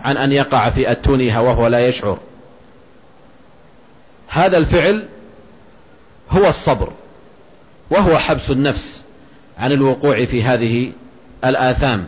عن 0.00 0.16
أن 0.16 0.32
يقع 0.32 0.70
في 0.70 0.90
أتونها 0.90 1.40
وهو 1.40 1.66
لا 1.66 1.88
يشعر. 1.88 2.18
هذا 4.28 4.58
الفعل 4.58 5.08
هو 6.30 6.48
الصبر 6.48 6.92
وهو 7.90 8.18
حبس 8.18 8.50
النفس 8.50 9.02
عن 9.58 9.72
الوقوع 9.72 10.24
في 10.24 10.42
هذه 10.42 10.92
الآثام. 11.44 12.04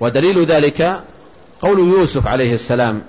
ودليل 0.00 0.44
ذلك 0.44 1.00
قول 1.62 1.78
يوسف 1.78 2.26
عليه 2.26 2.54
السلام 2.54 3.02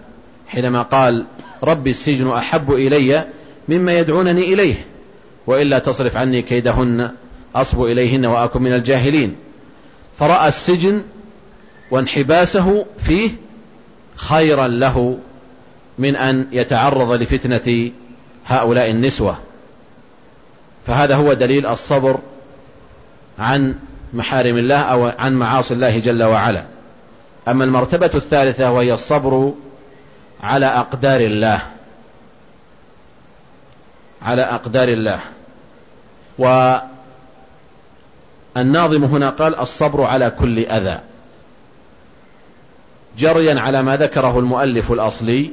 حينما 0.48 0.82
قال 0.82 1.26
رب 1.64 1.88
السجن 1.88 2.32
أحب 2.32 2.72
إلي 2.74 3.26
مما 3.70 4.00
يدعونني 4.00 4.42
إليه 4.42 4.86
وإلا 5.48 5.80
تصرف 5.80 6.18
عني 6.18 6.42
كيدهن 6.42 7.12
أصب 7.56 7.84
إليهن 7.84 8.26
وأكن 8.26 8.62
من 8.62 8.74
الجاهلين. 8.74 9.36
فرأى 10.20 10.48
السجن 10.48 11.02
وانحباسه 11.92 12.86
فيه 12.98 13.30
خيرا 14.16 14.68
له 14.68 15.20
من 16.00 16.16
أن 16.16 16.48
يتعرض 16.52 17.12
لفتنة 17.12 17.92
هؤلاء 18.46 18.90
النسوة. 18.90 19.38
فهذا 20.88 21.16
هو 21.16 21.34
دليل 21.34 21.66
الصبر 21.66 22.20
عن 23.40 23.76
محارم 24.14 24.58
الله 24.58 24.82
أو 24.82 25.12
عن 25.20 25.34
معاصي 25.34 25.74
الله 25.74 26.00
جل 26.00 26.24
وعلا. 26.24 26.64
أما 27.48 27.64
المرتبة 27.64 28.12
الثالثة 28.16 28.72
وهي 28.72 28.94
الصبر 28.94 29.54
على 30.44 30.66
أقدار 30.66 31.20
الله. 31.20 31.62
على 34.22 34.42
أقدار 34.42 34.88
الله. 34.88 35.20
والناظم 38.56 39.04
هنا 39.04 39.30
قال 39.30 39.60
الصبر 39.60 40.04
على 40.04 40.30
كل 40.30 40.60
أذى. 40.60 41.00
جريا 43.18 43.60
على 43.60 43.82
ما 43.82 43.98
ذكره 43.98 44.40
المؤلف 44.40 44.92
الأصلي 44.92 45.52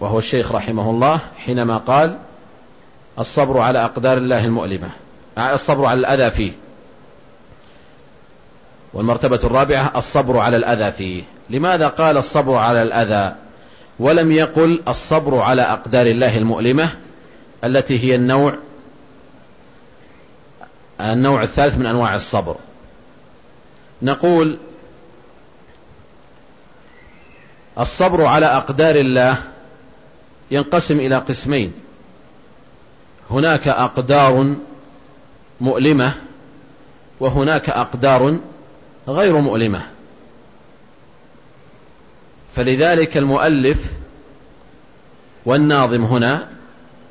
وهو 0.00 0.18
الشيخ 0.18 0.52
رحمه 0.52 0.90
الله 0.90 1.20
حينما 1.36 1.76
قال 1.76 2.18
الصبر 3.18 3.58
على 3.58 3.84
أقدار 3.84 4.18
الله 4.18 4.44
المؤلمة. 4.44 4.88
الصبر 5.38 5.86
على 5.86 6.00
الأذى 6.00 6.30
فيه. 6.30 6.52
والمرتبة 8.98 9.40
الرابعة 9.44 9.92
الصبر 9.96 10.38
على 10.38 10.56
الأذى 10.56 10.92
فيه. 10.92 11.22
لماذا 11.50 11.88
قال 11.88 12.16
الصبر 12.16 12.54
على 12.54 12.82
الأذى؟ 12.82 13.34
ولم 13.98 14.32
يقل 14.32 14.82
الصبر 14.88 15.40
على 15.40 15.62
أقدار 15.62 16.06
الله 16.06 16.38
المؤلمة 16.38 16.90
التي 17.64 17.98
هي 18.04 18.14
النوع 18.14 18.54
النوع 21.00 21.42
الثالث 21.42 21.78
من 21.78 21.86
أنواع 21.86 22.16
الصبر. 22.16 22.56
نقول 24.02 24.58
الصبر 27.78 28.24
على 28.24 28.46
أقدار 28.46 28.96
الله 28.96 29.36
ينقسم 30.50 31.00
إلى 31.00 31.16
قسمين. 31.16 31.72
هناك 33.30 33.68
أقدار 33.68 34.54
مؤلمة 35.60 36.14
وهناك 37.20 37.70
أقدار 37.70 38.38
غير 39.08 39.36
مؤلمة. 39.36 39.82
فلذلك 42.56 43.16
المؤلف 43.16 43.78
والناظم 45.46 46.04
هنا 46.04 46.48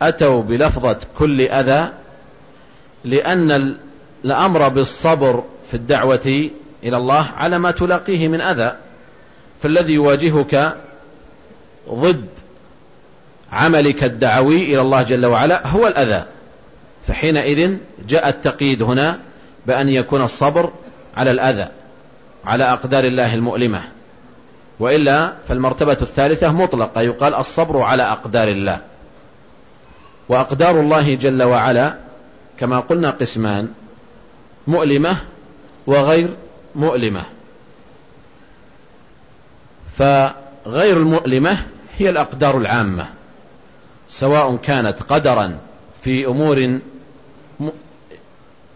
أتوا 0.01 0.43
بلفظة 0.43 0.97
كل 1.17 1.41
أذى 1.41 1.89
لأن 3.03 3.75
الأمر 4.25 4.67
بالصبر 4.67 5.43
في 5.71 5.73
الدعوة 5.73 6.49
إلى 6.83 6.97
الله 6.97 7.29
على 7.37 7.59
ما 7.59 7.71
تلاقيه 7.71 8.27
من 8.27 8.41
أذى. 8.41 8.75
فالذي 9.63 9.93
يواجهك 9.93 10.75
ضد 11.89 12.25
عملك 13.51 14.03
الدعوي 14.03 14.63
إلى 14.63 14.81
الله 14.81 15.01
جل 15.01 15.25
وعلا 15.25 15.67
هو 15.67 15.87
الأذى. 15.87 16.25
فحينئذ 17.07 17.77
جاء 18.07 18.29
التقييد 18.29 18.83
هنا 18.83 19.19
بأن 19.65 19.89
يكون 19.89 20.21
الصبر 20.21 20.71
على 21.17 21.31
الأذى. 21.31 21.67
على 22.47 22.63
أقدار 22.63 23.03
الله 23.03 23.33
المؤلمة. 23.33 23.81
وإلا 24.79 25.33
فالمرتبة 25.47 25.97
الثالثة 26.01 26.51
مطلقة 26.51 27.01
يقال 27.01 27.35
الصبر 27.35 27.81
على 27.81 28.03
أقدار 28.03 28.47
الله. 28.47 28.81
وأقدار 30.29 30.79
الله 30.79 31.15
جل 31.15 31.43
وعلا 31.43 31.95
كما 32.59 32.79
قلنا 32.79 33.09
قسمان 33.09 33.67
مؤلمة 34.67 35.17
وغير 35.87 36.29
مؤلمة. 36.75 37.23
فغير 39.97 40.97
المؤلمة 40.97 41.57
هي 41.97 42.09
الأقدار 42.09 42.57
العامة 42.57 43.07
سواء 44.09 44.55
كانت 44.55 45.03
قدرا 45.03 45.57
في 46.03 46.25
أمور 46.25 46.79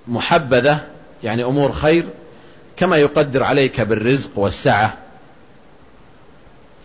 محبذة 0.07 0.79
يعني 1.23 1.43
أمور 1.43 1.71
خير 1.71 2.05
كما 2.81 2.97
يقدر 2.97 3.43
عليك 3.43 3.81
بالرزق 3.81 4.31
والسعة. 4.35 4.97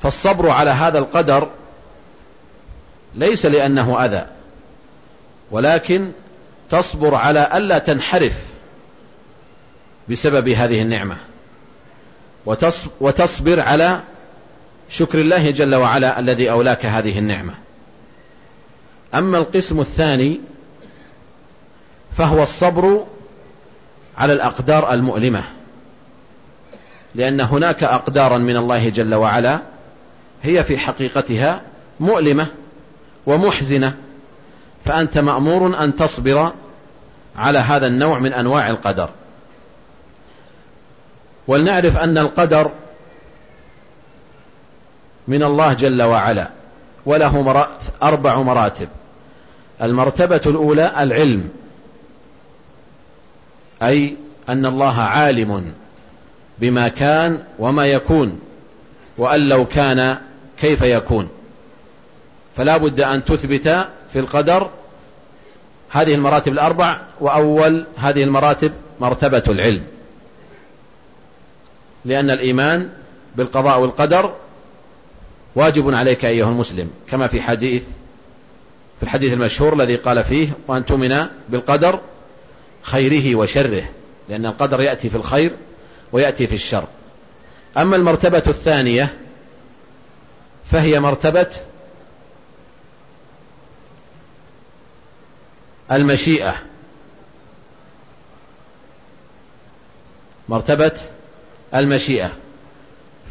فالصبر 0.03 0.51
على 0.51 0.71
هذا 0.71 0.99
القدر 0.99 1.51
ليس 3.15 3.47
لأنه 3.47 4.05
أذى 4.05 4.27
ولكن 5.51 6.13
تصبر 6.71 7.15
على 7.15 7.51
ألا 7.55 7.79
تنحرف 7.79 8.33
بسبب 10.09 10.49
هذه 10.49 10.83
النعمة. 10.83 11.17
وتصبر 13.01 13.61
على 13.61 14.01
شكر 14.89 15.19
الله 15.19 15.51
جل 15.51 15.75
وعلا 15.75 16.19
الذي 16.19 16.51
أولاك 16.51 16.87
هذه 16.87 17.19
النعمة. 17.19 17.55
أما 19.15 19.39
القسم 19.39 19.81
الثاني 19.81 20.41
فهو 22.17 22.43
الصبر 22.43 23.07
على 24.19 24.33
الأقدار 24.33 24.93
المؤلمة. 24.93 25.56
لأن 27.15 27.41
هناك 27.41 27.85
أقدارا 27.85 28.39
من 28.39 28.57
الله 28.57 28.89
جل 28.89 29.15
وعلا 29.15 29.59
هي 30.43 30.65
في 30.65 30.79
حقيقتها 30.79 31.61
مؤلمة 32.01 32.47
ومحزنة 33.27 33.95
فأنت 34.85 35.19
مأمور 35.19 35.85
أن 35.85 35.97
تصبر 35.97 36.53
على 37.37 37.59
هذا 37.59 37.87
النوع 37.87 38.19
من 38.19 38.33
أنواع 38.33 38.71
القدر. 38.71 39.11
ولنعرف 41.47 41.97
أن 41.97 42.19
القدر 42.19 42.71
من 45.29 45.43
الله 45.43 45.73
جل 45.73 46.03
وعلا 46.03 46.49
وله 47.07 47.67
أربع 48.03 48.43
مراتب. 48.43 48.89
المرتبة 49.83 50.41
الأولى 50.47 50.93
العلم 50.99 51.49
أي 53.83 54.17
أن 54.49 54.67
الله 54.67 55.01
عالم. 55.01 55.75
بما 56.59 56.89
كان 56.89 57.43
وما 57.59 57.87
يكون 57.87 58.41
وأن 59.19 59.49
لو 59.49 59.67
كان 59.67 60.19
كيف 60.61 60.83
يكون. 60.83 61.29
فلا 62.57 62.77
بد 62.77 63.01
أن 63.01 63.25
تثبت 63.25 63.87
في 64.13 64.19
القدر 64.19 64.71
هذه 65.91 66.15
المراتب 66.15 66.53
الأربع 66.53 67.01
وأول 67.21 67.87
هذه 67.97 68.23
المراتب 68.23 68.73
مرتبة 69.01 69.43
العلم. 69.49 69.83
لأن 72.05 72.31
الإيمان 72.31 72.91
بالقضاء 73.37 73.81
والقدر 73.81 74.35
واجب 75.55 75.95
عليك 75.95 76.25
أيها 76.25 76.49
المسلم 76.49 76.91
كما 77.09 77.27
في 77.27 77.43
حديث 77.43 77.83
في 78.97 79.03
الحديث 79.03 79.33
المشهور 79.33 79.73
الذي 79.75 79.97
قال 79.97 80.25
فيه 80.25 80.49
وأن 80.69 80.85
تؤمن 80.85 81.27
بالقدر 81.49 82.01
خيره 82.83 83.35
وشره. 83.35 83.89
لأن 84.29 84.47
القدر 84.47 84.81
يأتي 84.81 85.11
في 85.11 85.17
الخير 85.17 85.51
ويأتي 86.13 86.47
في 86.47 86.55
الشر. 86.55 86.85
أما 87.77 87.97
المرتبة 87.97 88.43
الثانية 88.47 89.19
فهي 90.65 91.01
مرتبة 91.01 91.47
المشيئة. 95.93 96.55
مرتبة 100.49 100.93
المشيئة. 101.75 102.33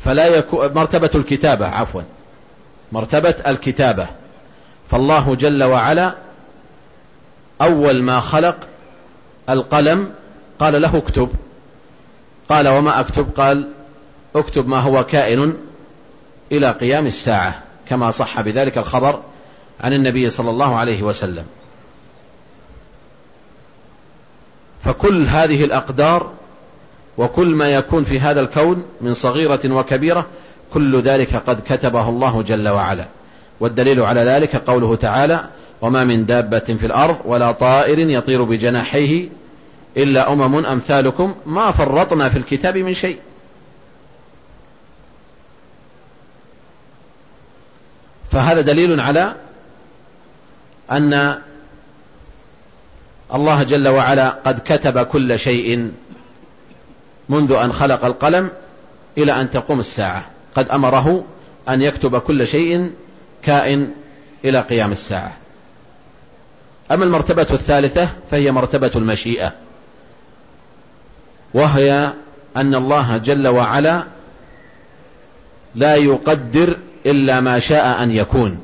فلا 0.06 0.28
يكون 0.28 0.74
مرتبة 0.74 1.10
الكتابة 1.16 1.68
عفوا. 1.68 2.02
مرتبة 2.92 3.36
الكتابة. 3.48 4.08
فالله 4.92 5.36
جل 5.36 5.64
وعلا 5.64 6.16
أول 7.62 8.02
ما 8.02 8.20
خلق 8.20 8.68
القلم 9.50 10.14
قال 10.60 10.82
له 10.82 10.98
اكتب. 10.98 11.30
قال 12.50 12.68
وما 12.68 13.00
أكتب؟ 13.00 13.28
قال 13.38 13.70
اكتب 14.36 14.68
ما 14.68 14.80
هو 14.80 15.04
كائن 15.04 15.54
إلى 16.52 16.72
قيام 16.72 17.08
الساعة 17.08 17.62
كما 17.90 18.12
صح 18.12 18.42
بذلك 18.42 18.78
الخبر 18.78 19.20
عن 19.82 19.94
النبي 19.94 20.30
صلى 20.30 20.50
الله 20.50 20.76
عليه 20.76 21.04
وسلم. 21.04 21.46
فكل 24.84 25.26
هذه 25.26 25.64
الأقدار 25.64 26.32
وكل 27.18 27.48
ما 27.48 27.74
يكون 27.74 28.04
في 28.04 28.20
هذا 28.20 28.42
الكون 28.42 28.86
من 29.02 29.14
صغيرة 29.14 29.60
وكبيرة 29.66 30.26
كل 30.74 31.02
ذلك 31.02 31.36
قد 31.36 31.62
كتبه 31.68 32.10
الله 32.10 32.42
جل 32.42 32.70
وعلا. 32.70 33.06
والدليل 33.60 34.02
على 34.02 34.22
ذلك 34.22 34.56
قوله 34.56 34.96
تعالى 34.96 35.46
وما 35.82 36.04
من 36.04 36.26
دابة 36.26 36.60
في 36.60 36.86
الأرض 36.86 37.18
ولا 37.26 37.52
طائر 37.52 38.00
يطير 38.00 38.44
بجناحيه 38.44 39.30
إلا 39.98 40.34
أمم 40.34 40.66
أمثالكم 40.66 41.36
ما 41.46 41.72
فرطنا 41.72 42.30
في 42.30 42.38
الكتاب 42.38 42.78
من 42.78 42.94
شيء. 42.94 43.20
فهذا 48.32 48.62
دليل 48.62 49.00
على 49.00 49.36
أن 50.92 51.42
الله 53.34 53.64
جل 53.64 53.88
وعلا 53.88 54.30
قد 54.30 54.60
كتب 54.60 55.00
كل 55.00 55.40
شيء 55.40 55.92
منذ 57.30 57.52
أن 57.52 57.74
خلق 57.74 58.06
القلم 58.06 58.50
إلى 59.18 59.42
أن 59.42 59.50
تقوم 59.50 59.80
الساعة. 59.80 60.26
قد 60.56 60.70
أمره 60.70 61.26
أن 61.70 61.82
يكتب 61.82 62.18
كل 62.18 62.48
شيء 62.48 62.92
كائن 63.44 63.92
إلى 64.46 64.60
قيام 64.60 64.92
الساعة. 64.92 65.38
أما 66.92 67.06
المرتبة 67.06 67.48
الثالثة 67.52 68.10
فهي 68.32 68.52
مرتبة 68.52 68.92
المشيئة. 68.96 69.65
وهي 71.56 72.14
أن 72.58 72.76
الله 72.76 73.18
جل 73.18 73.48
وعلا 73.48 74.04
لا 75.76 75.96
يقدر 75.96 76.78
إلا 77.06 77.40
ما 77.40 77.60
شاء 77.60 78.04
أن 78.04 78.12
يكون. 78.12 78.60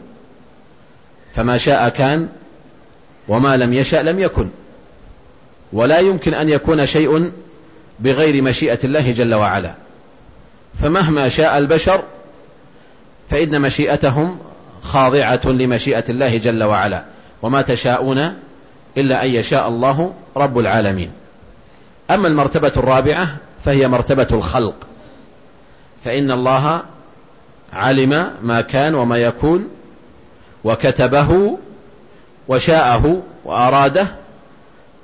فما 1.35 1.57
شاء 1.57 1.89
كان 1.89 2.27
وما 3.27 3.57
لم 3.57 3.73
يشأ 3.73 3.97
لم 3.97 4.19
يكن. 4.19 4.49
ولا 5.73 5.99
يمكن 5.99 6.33
أن 6.33 6.49
يكون 6.49 6.85
شيء 6.85 7.31
بغير 7.99 8.43
مشيئة 8.43 8.79
الله 8.83 9.11
جل 9.11 9.33
وعلا. 9.33 9.73
فمهما 10.81 11.29
شاء 11.29 11.57
البشر 11.57 12.03
فإن 13.29 13.61
مشيئتهم 13.61 14.37
خاضعة 14.81 15.41
لمشيئة 15.45 16.03
الله 16.09 16.37
جل 16.37 16.63
وعلا. 16.63 17.03
وما 17.41 17.61
تشاءون 17.61 18.33
إلا 18.97 19.25
أن 19.25 19.29
يشاء 19.29 19.67
الله 19.67 20.13
رب 20.37 20.59
العالمين. 20.59 21.20
أما 22.14 22.28
المرتبة 22.28 22.72
الرابعة 22.78 23.36
فهي 23.66 23.88
مرتبة 23.88 24.28
الخلق. 24.32 24.76
فإن 26.05 26.32
الله 26.32 26.82
علم 27.74 28.32
ما 28.43 28.62
كان 28.62 28.95
وما 28.95 29.18
يكون 29.18 29.70
وكتبه 30.64 31.57
وشاءه 32.47 33.22
وأراده 33.45 34.07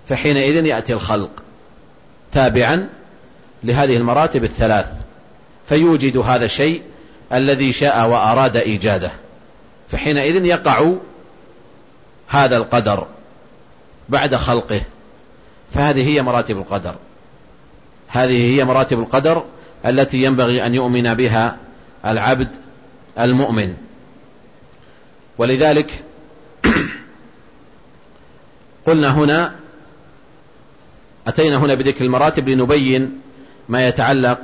فحينئذ 0.08 0.66
يأتي 0.66 0.94
الخلق 0.94 1.30
تابعا 2.32 2.90
لهذه 3.64 3.98
المراتب 3.98 4.44
الثلاث 4.44 4.86
فيوجد 5.70 6.18
هذا 6.18 6.46
الشيء 6.46 6.82
الذي 7.34 7.74
شاء 7.74 8.08
وأراد 8.10 8.58
إيجاده. 8.58 9.12
فحينئذ 9.92 10.46
يقع 10.46 10.92
هذا 12.28 12.58
القدر 12.58 13.08
بعد 14.10 14.36
خلقه. 14.36 14.82
فهذه 15.74 16.08
هي 16.08 16.22
مراتب 16.22 16.58
القدر. 16.58 16.96
هذه 18.08 18.56
هي 18.56 18.66
مراتب 18.66 19.00
القدر 19.00 19.44
التي 19.86 20.24
ينبغي 20.24 20.66
أن 20.66 20.76
يؤمن 20.76 21.14
بها 21.14 21.58
العبد 22.06 22.48
المؤمن. 23.20 23.76
ولذلك 25.38 26.04
قلنا 28.88 29.10
هنا 29.14 29.56
أتينا 31.28 31.58
هنا 31.58 31.74
بذكر 31.74 32.06
المراتب 32.06 32.50
لنبين 32.50 33.22
ما 33.70 33.88
يتعلق 33.88 34.40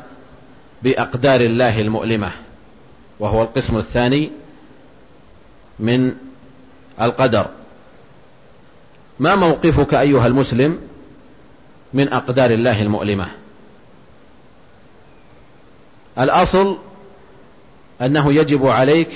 بأقدار 0.83 1.41
الله 1.41 1.81
المؤلمة 1.81 2.31
وهو 3.19 3.41
القسم 3.41 3.77
الثاني 3.77 4.31
من 5.79 6.15
القدر. 7.01 7.47
ما 9.19 9.35
موقفك 9.35 9.93
أيها 9.93 10.27
المسلم 10.27 10.92
من 11.93 12.13
أقدار 12.13 12.51
الله 12.51 12.81
المؤلمة. 12.81 13.27
الأصل 16.19 16.77
أنه 18.01 18.33
يجب 18.33 18.67
عليك 18.67 19.09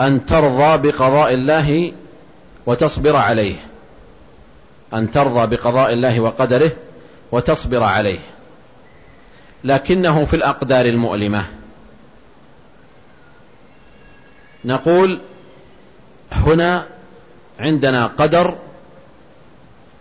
أن 0.00 0.26
ترضى 0.26 0.88
بقضاء 0.88 1.34
الله 1.34 1.92
وتصبر 2.66 3.16
عليه. 3.16 3.56
أن 4.94 5.10
ترضى 5.10 5.56
بقضاء 5.56 5.92
الله 5.92 6.20
وقدره 6.20 6.70
وتصبر 7.32 7.82
عليه. 7.82 8.18
لكنه 9.64 10.24
في 10.24 10.36
الأقدار 10.36 10.86
المؤلمة. 10.86 11.44
نقول 14.64 15.18
هنا 16.32 16.86
عندنا 17.60 18.06
قدر 18.06 18.56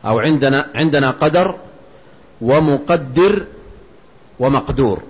أو 0.07 0.19
عندنا 0.19 0.69
عندنا 0.75 1.11
قدر 1.11 1.55
ومقدر 2.41 3.45
ومقدور. 4.39 5.03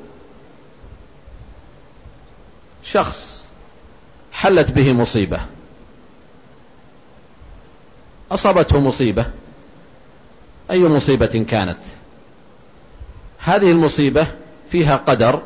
شخص 2.83 3.45
حلت 4.31 4.71
به 4.71 4.93
مصيبة 4.93 5.39
أصابته 8.31 8.79
مصيبة 8.79 9.25
أي 10.71 10.83
مصيبة 10.83 11.45
كانت؟ 11.49 11.77
هذه 13.39 13.71
المصيبة 13.71 14.27
فيها 14.71 14.95
قدر 14.95 15.41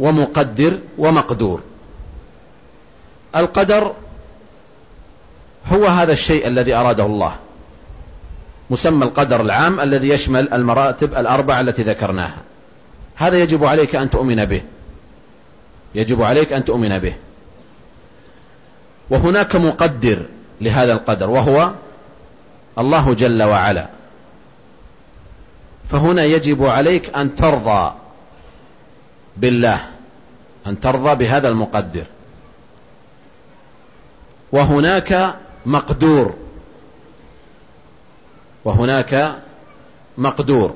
ومقدر 0.00 0.78
ومقدور. 0.98 1.62
القدر 3.36 3.94
هو 5.66 5.86
هذا 5.86 6.12
الشيء 6.12 6.46
الذي 6.46 6.74
أراده 6.74 7.06
الله. 7.06 7.36
مسمى 8.72 9.04
القدر 9.04 9.40
العام 9.40 9.80
الذي 9.80 10.08
يشمل 10.08 10.52
المراتب 10.52 11.14
الأربع 11.14 11.60
التي 11.60 11.82
ذكرناها. 11.82 12.42
هذا 13.14 13.42
يجب 13.42 13.64
عليك 13.64 13.96
أن 13.96 14.10
تؤمن 14.10 14.44
به. 14.44 14.62
يجب 15.94 16.22
عليك 16.22 16.52
أن 16.52 16.64
تؤمن 16.64 16.98
به. 16.98 17.14
وهناك 19.10 19.56
مقدر 19.56 20.18
لهذا 20.60 20.92
القدر 20.92 21.30
وهو 21.30 21.70
الله 22.78 23.14
جل 23.14 23.42
وعلا. 23.42 23.88
فهنا 25.90 26.24
يجب 26.24 26.64
عليك 26.64 27.16
أن 27.16 27.36
ترضى 27.36 27.92
بالله 29.36 29.80
أن 30.66 30.80
ترضى 30.80 31.14
بهذا 31.14 31.48
المقدر. 31.48 32.04
وهناك 34.52 35.34
مقدور 35.66 36.41
وهناك 38.64 39.38
مقدور. 40.18 40.74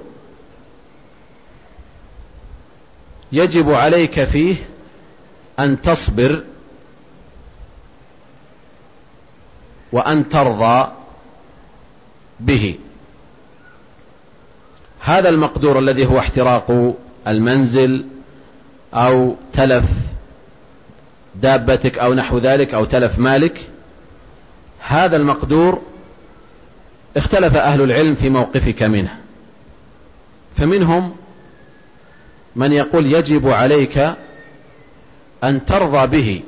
يجب 3.32 3.72
عليك 3.72 4.24
فيه 4.24 4.57
أن 5.59 5.82
تصبر 5.82 6.45
وأن 9.93 10.28
ترضى 10.28 10.93
به. 12.41 12.78
هذا 15.01 15.28
المقدور 15.28 15.78
الذي 15.78 16.07
هو 16.07 16.18
احتراق 16.18 16.95
المنزل 17.26 18.07
أو 18.95 19.37
تلف 19.53 19.84
دابتك 21.34 21.99
أو 21.99 22.14
نحو 22.14 22.39
ذلك 22.39 22.74
أو 22.74 22.84
تلف 22.84 23.18
مالك 23.18 23.61
هذا 24.78 25.16
المقدور 25.16 25.82
اختلف 27.17 27.57
أهل 27.57 27.83
العلم 27.83 28.14
في 28.14 28.31
موقفك 28.31 28.83
منه. 28.83 29.17
فمنهم 30.57 31.17
من 32.57 32.73
يقول 32.73 33.12
يجب 33.12 33.49
عليك 33.49 34.14
أن 35.45 35.64
ترضى 35.67 36.07
به 36.07 36.43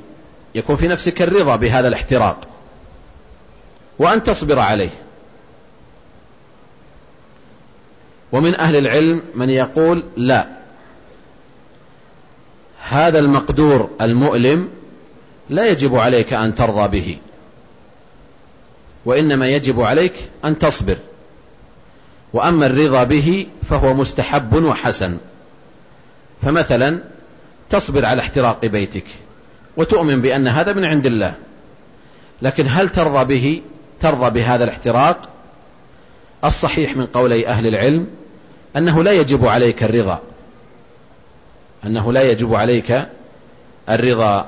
يكون 0.54 0.76
في 0.76 0.88
نفسك 0.88 1.22
الرضا 1.22 1.56
بهذا 1.56 1.88
الاحتراق 1.88 2.48
وأن 3.98 4.22
تصبر 4.22 4.58
عليه. 4.58 4.90
ومن 8.32 8.54
أهل 8.54 8.76
العلم 8.76 9.22
من 9.34 9.50
يقول 9.50 10.02
لا 10.16 10.46
هذا 12.88 13.18
المقدور 13.18 13.90
المؤلم 14.00 14.68
لا 15.50 15.66
يجب 15.66 15.96
عليك 15.96 16.32
أن 16.32 16.54
ترضى 16.54 17.00
به. 17.00 17.18
وإنما 19.08 19.48
يجب 19.48 19.80
عليك 19.80 20.12
أن 20.44 20.58
تصبر. 20.58 20.96
وأما 22.32 22.66
الرضا 22.66 23.04
به 23.04 23.46
فهو 23.68 23.94
مستحب 23.94 24.64
وحسن. 24.64 25.16
فمثلا 26.42 26.98
تصبر 27.70 28.04
على 28.04 28.20
احتراق 28.20 28.66
بيتك 28.66 29.04
وتؤمن 29.76 30.20
بأن 30.20 30.48
هذا 30.48 30.72
من 30.72 30.84
عند 30.84 31.06
الله. 31.06 31.34
لكن 32.42 32.66
هل 32.68 32.88
ترضى 32.88 33.24
به 33.24 33.62
ترضى 34.00 34.30
بهذا 34.30 34.64
الاحتراق؟ 34.64 35.28
الصحيح 36.44 36.96
من 36.96 37.06
قولي 37.06 37.46
أهل 37.46 37.66
العلم 37.66 38.06
أنه 38.76 39.02
لا 39.02 39.12
يجب 39.12 39.46
عليك 39.46 39.82
الرضا. 39.82 40.20
أنه 41.84 42.12
لا 42.12 42.30
يجب 42.30 42.54
عليك 42.54 43.02
الرضا 43.88 44.46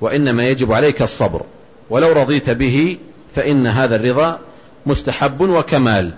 وإنما 0.00 0.48
يجب 0.48 0.72
عليك 0.72 1.02
الصبر. 1.02 1.42
ولو 1.90 2.12
رضيت 2.12 2.50
به 2.50 2.98
فإن 3.34 3.66
هذا 3.66 3.96
الرضا 3.96 4.38
مستحب 4.86 5.40
وكمال. 5.40 6.10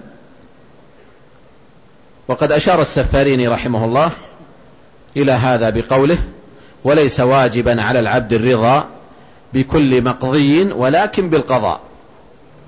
وقد 2.29 2.53
أشار 2.53 2.81
السفاريني 2.81 3.49
رحمه 3.49 3.85
الله 3.85 4.11
إلى 5.17 5.33
هذا 5.33 5.71
بقوله 5.71 6.19
وليس 6.85 7.21
واجبا 7.21 7.83
على 7.83 7.99
العبد 8.01 8.33
الرضا 8.33 8.85
بكل 9.53 10.03
مقضي 10.03 10.73
ولكن 10.73 11.31
بالقضاء. 11.31 11.81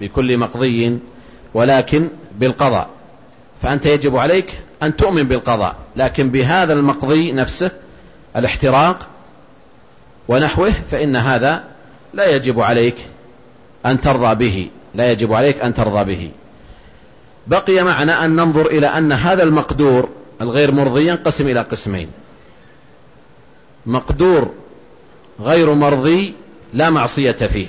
بكل 0.00 0.38
مقضي 0.38 0.98
ولكن 1.54 2.08
بالقضاء. 2.38 2.88
فأنت 3.62 3.86
يجب 3.86 4.16
عليك 4.16 4.58
أن 4.82 4.96
تؤمن 4.96 5.22
بالقضاء 5.22 5.76
لكن 5.96 6.30
بهذا 6.30 6.72
المقضي 6.72 7.32
نفسه 7.32 7.70
الاحتراق 8.36 9.08
ونحوه 10.28 10.72
فإن 10.90 11.16
هذا 11.16 11.64
لا 12.14 12.36
يجب 12.36 12.60
عليك 12.60 12.94
أن 13.86 14.00
ترضى 14.00 14.34
به. 14.34 14.68
لا 14.94 15.12
يجب 15.12 15.32
عليك 15.32 15.60
أن 15.60 15.74
ترضى 15.74 16.04
به. 16.04 16.30
بقي 17.46 17.82
معنا 17.82 18.24
أن 18.24 18.36
ننظر 18.36 18.66
إلى 18.66 18.86
أن 18.86 19.12
هذا 19.12 19.42
المقدور 19.42 20.08
الغير 20.40 20.70
مرضي 20.70 21.08
ينقسم 21.08 21.46
إلى 21.48 21.60
قسمين. 21.60 22.08
مقدور 23.86 24.50
غير 25.40 25.74
مرضي 25.74 26.34
لا 26.74 26.90
معصية 26.90 27.32
فيه 27.32 27.66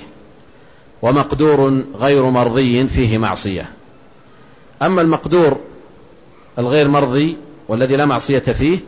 ومقدور 1.02 1.82
غير 1.94 2.22
مرضي 2.22 2.86
فيه 2.86 3.18
معصية. 3.18 3.68
أما 4.82 5.00
المقدور 5.00 5.60
الغير 6.58 6.88
مرضي 6.88 7.36
والذي 7.68 7.96
لا 7.96 8.06
معصية 8.06 8.38
فيه 8.38 8.78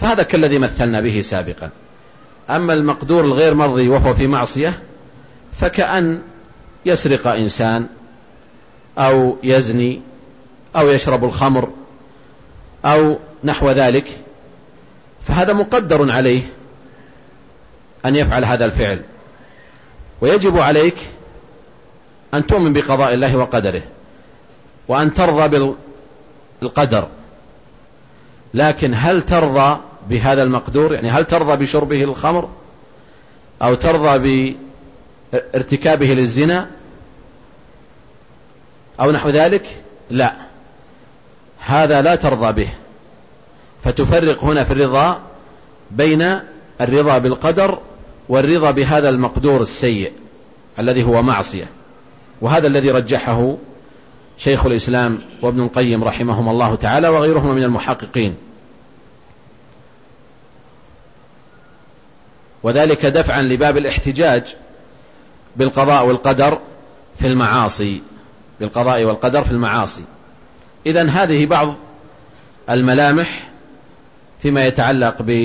فهذا 0.00 0.22
كالذي 0.22 0.58
مثلنا 0.58 1.00
به 1.00 1.20
سابقا. 1.20 1.70
أما 2.50 2.74
المقدور 2.74 3.24
الغير 3.24 3.54
مرضي 3.54 3.88
وهو 3.88 4.14
في 4.14 4.26
معصية 4.26 4.78
فكأن 5.52 6.20
يسرق 6.86 7.26
إنسان 7.26 7.86
أو 8.98 9.36
يزني 9.42 10.00
أو 10.76 10.88
يشرب 10.88 11.24
الخمر 11.24 11.68
أو 12.84 13.18
نحو 13.44 13.70
ذلك 13.70 14.06
فهذا 15.28 15.52
مقدر 15.52 16.12
عليه 16.12 16.42
أن 18.06 18.16
يفعل 18.16 18.44
هذا 18.44 18.64
الفعل. 18.64 19.02
ويجب 20.20 20.58
عليك 20.58 20.96
أن 22.34 22.46
تؤمن 22.46 22.72
بقضاء 22.72 23.14
الله 23.14 23.36
وقدره 23.36 23.82
وأن 24.88 25.14
ترضى 25.14 25.74
بالقدر. 26.62 27.08
لكن 28.54 28.92
هل 28.94 29.22
ترضى 29.22 29.80
بهذا 30.08 30.42
المقدور؟ 30.42 30.94
يعني 30.94 31.10
هل 31.10 31.24
ترضى 31.24 31.56
بشربه 31.56 32.04
الخمر 32.04 32.48
أو 33.62 33.74
ترضى 33.74 34.18
بارتكابه 35.32 36.06
للزنا 36.06 36.70
أو 39.00 39.10
نحو 39.10 39.28
ذلك؟ 39.28 39.80
لا. 40.10 40.34
هذا 41.58 42.02
لا 42.02 42.14
ترضى 42.14 42.52
به. 42.52 42.68
فتفرق 43.82 44.44
هنا 44.44 44.64
في 44.64 44.72
الرضا 44.72 45.20
بين 45.90 46.40
الرضا 46.80 47.18
بالقدر 47.18 47.78
والرضا 48.28 48.70
بهذا 48.70 49.08
المقدور 49.08 49.62
السيء 49.62 50.12
الذي 50.78 51.02
هو 51.04 51.22
معصية. 51.22 51.66
وهذا 52.40 52.66
الذي 52.66 52.90
رجحه 52.90 53.56
شيخ 54.38 54.66
الإسلام 54.66 55.18
وابن 55.42 55.62
القيم 55.62 56.04
رحمهم 56.04 56.48
الله 56.48 56.74
تعالى 56.74 57.08
وغيرهما 57.08 57.54
من 57.54 57.62
المحققين. 57.62 58.36
وذلك 62.62 63.06
دفعا 63.06 63.42
لباب 63.42 63.76
الاحتجاج 63.76 64.56
بالقضاء 65.56 66.06
والقدر 66.06 66.58
في 67.18 67.26
المعاصي 67.26 68.02
بالقضاء 68.60 69.04
والقدر 69.04 69.44
في 69.44 69.50
المعاصي. 69.50 70.02
إذا 70.86 71.10
هذه 71.10 71.46
بعض 71.46 71.74
الملامح 72.70 73.48
فيما 74.42 74.66
يتعلق 74.66 75.44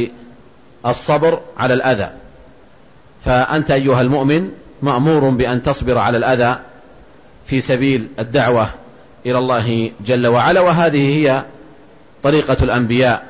بالصبر 0.84 1.39
على 1.58 1.74
الأذى. 1.74 2.10
فأنت 3.26 3.72
أيها 3.72 4.01
المؤمن 4.01 4.51
مأمور 4.82 5.30
بأن 5.30 5.64
تصبر 5.64 5.97
على 5.97 6.18
الأذى 6.18 6.60
في 7.45 7.62
سبيل 7.62 8.08
الدعوة 8.20 8.70
إلى 9.26 9.38
الله 9.38 9.91
جل 10.06 10.28
وعلا 10.28 10.62
وهذه 10.62 11.16
هي 11.18 11.43
طريقة 12.24 12.58
الأنبياء 12.64 13.26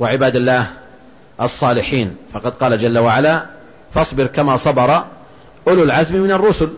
وعباد 0.00 0.36
الله 0.36 0.66
الصالحين. 1.40 2.16
فقد 2.32 2.54
قال 2.54 2.78
جل 2.78 2.98
وعلا 2.98 3.46
فاصبر 3.94 4.26
كما 4.26 4.56
صبر 4.56 5.04
أولو 5.68 5.82
العزم 5.82 6.16
من 6.16 6.30
الرسل. 6.30 6.68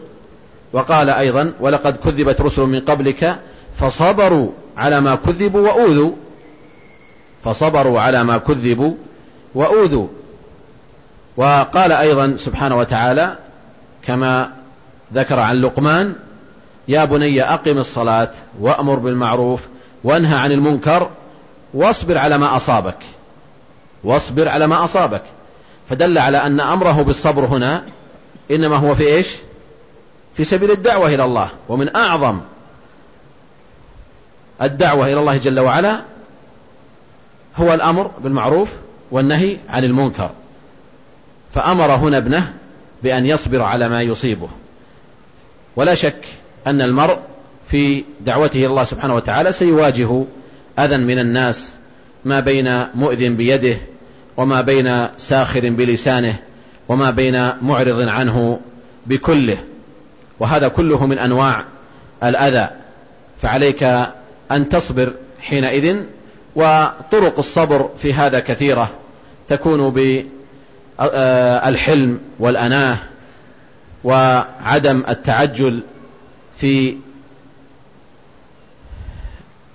وقال 0.73 1.11
أيضا 1.11 1.53
ولقد 1.61 1.97
كذبت 1.97 2.41
رسل 2.41 2.63
من 2.63 2.81
قبلك 2.81 3.39
فصبروا 3.79 4.51
على 4.77 5.01
ما 5.01 5.15
كذبوا 5.15 5.69
وأوذوا. 5.69 6.13
فصبروا 7.45 8.01
على 8.01 8.25
ما 8.25 8.39
كذبوا 8.39 8.95
وأوذوا. 9.55 10.09
وقال 11.37 11.93
أيضا 11.93 12.37
سبحانه 12.39 12.79
وتعالى 12.79 13.37
كما 14.03 14.51
ذكر 15.15 15.41
عن 15.41 15.61
لقمان 15.61 16.15
يا 16.89 17.05
بني 17.05 17.43
أقم 17.43 17.79
الصلاة 17.79 18.31
وأمر 18.61 18.95
بالمعروف 18.95 19.61
وانهى 20.05 20.39
عن 20.39 20.53
المنكر 20.53 21.11
واصبر 21.75 22.19
على 22.19 22.39
ما 22.39 22.57
أصابك. 22.57 22.99
واصبر 24.05 24.49
على 24.49 24.67
ما 24.67 24.85
أصابك. 24.85 25.23
فدل 25.89 26.19
على 26.19 26.39
أن 26.39 26.61
أمره 26.61 27.03
بالصبر 27.03 27.45
هنا 27.45 27.83
إنما 28.51 28.77
هو 28.77 28.95
في 28.95 29.07
إيش؟ 29.07 29.37
في 30.35 30.45
سبيل 30.45 30.71
الدعوة 30.71 31.15
إلى 31.15 31.25
الله. 31.25 31.49
ومن 31.69 31.97
أعظم 31.97 32.41
الدعوة 34.63 35.07
إلى 35.07 35.21
الله 35.21 35.37
جل 35.37 35.61
وعلا 35.61 36.03
هو 37.57 37.75
الأمر 37.75 38.07
بالمعروف 38.07 38.69
والنهي 39.11 39.59
عن 39.69 39.85
المنكر. 39.85 40.31
فأمر 41.55 41.95
هنا 41.95 42.17
ابنه 42.17 42.53
بأن 43.03 43.27
يصبر 43.27 43.63
على 43.63 43.89
ما 43.89 44.03
يصيبه. 44.03 44.49
ولا 45.77 45.95
شك 45.95 46.25
أن 46.67 46.83
المرء 46.83 47.19
في 47.69 48.05
دعوته 48.21 48.59
إلى 48.59 48.67
الله 48.67 48.85
سبحانه 48.85 49.15
وتعالى 49.15 49.53
سيواجه 49.53 50.25
أذى 50.79 50.97
من 50.97 51.19
الناس 51.19 51.73
ما 52.25 52.41
بين 52.41 52.87
مؤذ 52.95 53.29
بيده 53.29 53.77
وما 54.37 54.61
بين 54.61 55.07
ساخر 55.17 55.71
بلسانه. 55.71 56.37
وما 56.89 57.11
بين 57.11 57.53
معرض 57.63 58.09
عنه 58.09 58.61
بكله 59.07 59.59
وهذا 60.41 60.69
كله 60.69 61.07
من 61.07 61.19
أنواع 61.19 61.65
الأذى. 62.25 62.69
فعليك 63.43 63.83
أن 64.53 64.69
تصبر 64.69 65.13
حينئذ 65.41 65.97
وطرق 66.57 67.39
الصبر 67.39 67.91
في 67.99 68.15
هذا 68.15 68.41
كثيرة. 68.41 68.91
تكون 69.49 69.91
بالحلم 70.99 72.21
والأناه 72.39 72.97
وعدم 74.05 75.03
التعجل 75.09 75.83
في 76.59 76.97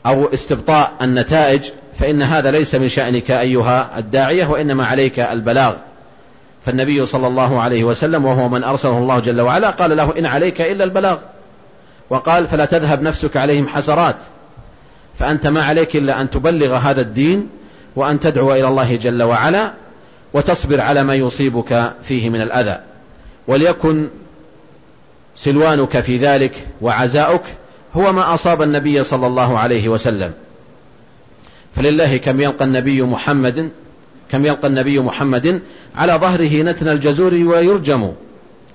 أو 0.06 0.34
استبطاء 0.34 0.92
النتائج. 1.02 1.70
فإن 2.00 2.22
هذا 2.22 2.52
ليس 2.52 2.76
من 2.76 2.90
شأنك 2.90 3.32
أيها 3.32 4.00
الداعية 4.00 4.46
وإنما 4.46 4.86
عليك 4.86 5.20
البلاغ. 5.20 5.76
فالنبي 6.66 7.06
صلى 7.06 7.28
الله 7.28 7.62
عليه 7.62 7.84
وسلم 7.84 8.26
وهو 8.26 8.50
من 8.50 8.64
أرسله 8.64 8.98
الله 8.98 9.20
جل 9.20 9.42
وعلا 9.42 9.70
قال 9.70 9.98
له 9.98 10.14
إن 10.20 10.26
عليك 10.26 10.62
إلا 10.62 10.84
البلاغ. 10.84 11.18
وقال 12.10 12.48
فلا 12.48 12.66
تذهب 12.66 13.02
نفسك 13.02 13.38
عليهم 13.38 13.68
حسرات. 13.68 14.16
فأنت 15.20 15.48
ما 15.48 15.64
عليك 15.64 15.96
إلا 15.96 16.22
أن 16.22 16.30
تبلغ 16.30 16.76
هذا 16.76 17.02
الدين 17.02 17.50
وأن 17.96 18.20
تدعو 18.20 18.54
إلى 18.54 18.68
الله 18.68 18.96
جل 18.96 19.24
وعلا 19.24 19.72
وتصبر 20.34 20.82
على 20.82 21.04
ما 21.04 21.16
يصيبك 21.16 21.94
فيه 22.04 22.30
من 22.30 22.42
الأذى. 22.42 22.80
وليكن 23.48 24.08
سلوانك 25.36 26.00
في 26.00 26.18
ذلك 26.18 26.68
وعزاؤك 26.82 27.44
هو 27.96 28.14
ما 28.14 28.34
أصاب 28.34 28.62
النبي 28.62 29.04
صلى 29.04 29.28
الله 29.28 29.60
عليه 29.60 29.90
وسلم. 29.90 30.32
فلله 31.76 32.18
كم 32.18 32.42
يلقى 32.42 32.66
النبي 32.66 33.02
محمد 33.02 33.70
كم 34.32 34.46
يلقى 34.46 34.68
النبي 34.68 35.00
محمد 35.00 35.62
على 35.96 36.14
ظهره 36.14 36.62
نتن 36.64 36.88
الجزور 36.88 37.34
ويرجم 37.34 38.12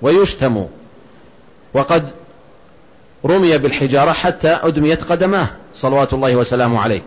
ويشتم. 0.01 0.65
وقد 1.73 2.09
رمي 3.25 3.57
بالحجارة 3.57 4.11
حتى 4.11 4.59
أدميت 4.63 5.03
قدماه. 5.03 5.47
صلوات 5.75 6.13
الله 6.13 6.35
وسلامه 6.35 6.79
عليه. 6.79 7.01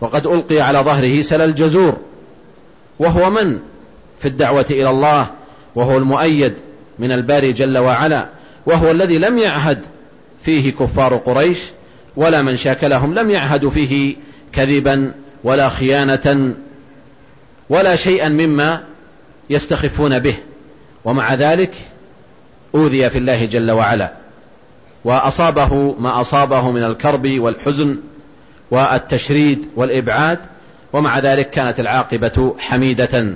وقد 0.00 0.26
ألقي 0.26 0.60
على 0.60 0.78
ظهره 0.78 1.22
سل 1.22 1.40
الجزور. 1.40 1.96
وهو 2.98 3.30
من 3.30 3.58
في 4.18 4.28
الدعوة 4.28 4.66
إلى 4.70 4.90
الله؟ 4.90 5.26
وهو 5.74 5.96
المؤيد 5.96 6.54
من 6.98 7.12
الباري 7.12 7.52
جل 7.52 7.78
وعلا. 7.78 8.26
وهو 8.66 8.90
الذي 8.90 9.18
لم 9.18 9.38
يعهد 9.38 9.78
فيه 10.42 10.72
كفار 10.72 11.16
قريش 11.16 11.58
ولا 12.16 12.42
من 12.42 12.56
شاكلهم 12.56 13.14
لم 13.14 13.30
يعهدوا 13.30 13.70
فيه 13.70 14.16
كذبا 14.52 15.14
ولا 15.44 15.68
خيانة 15.68 16.54
ولا 17.68 17.96
شيئا 17.96 18.28
مما 18.28 18.84
يستخفون 19.50 20.18
به. 20.18 20.34
ومع 21.04 21.34
ذلك 21.34 21.74
أوذي 22.74 23.10
في 23.10 23.18
الله 23.18 23.44
جل 23.44 23.70
وعلا. 23.70 24.12
وأصابه 25.04 25.94
ما 25.98 26.20
أصابه 26.20 26.70
من 26.70 26.84
الكرب 26.84 27.40
والحزن 27.40 27.96
والتشريد 28.70 29.68
والإبعاد 29.76 30.38
ومع 30.92 31.18
ذلك 31.18 31.50
كانت 31.50 31.80
العاقبة 31.80 32.54
حميدة. 32.58 33.34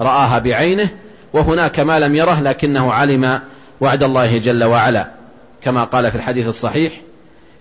رآها 0.00 0.38
بعينه 0.38 0.88
وهناك 1.32 1.80
ما 1.80 1.98
لم 1.98 2.14
يره 2.14 2.40
لكنه 2.40 2.92
علم 2.92 3.40
وعد 3.80 4.02
الله 4.02 4.38
جل 4.38 4.64
وعلا. 4.64 5.06
كما 5.62 5.84
قال 5.84 6.10
في 6.10 6.16
الحديث 6.16 6.48
الصحيح 6.48 6.92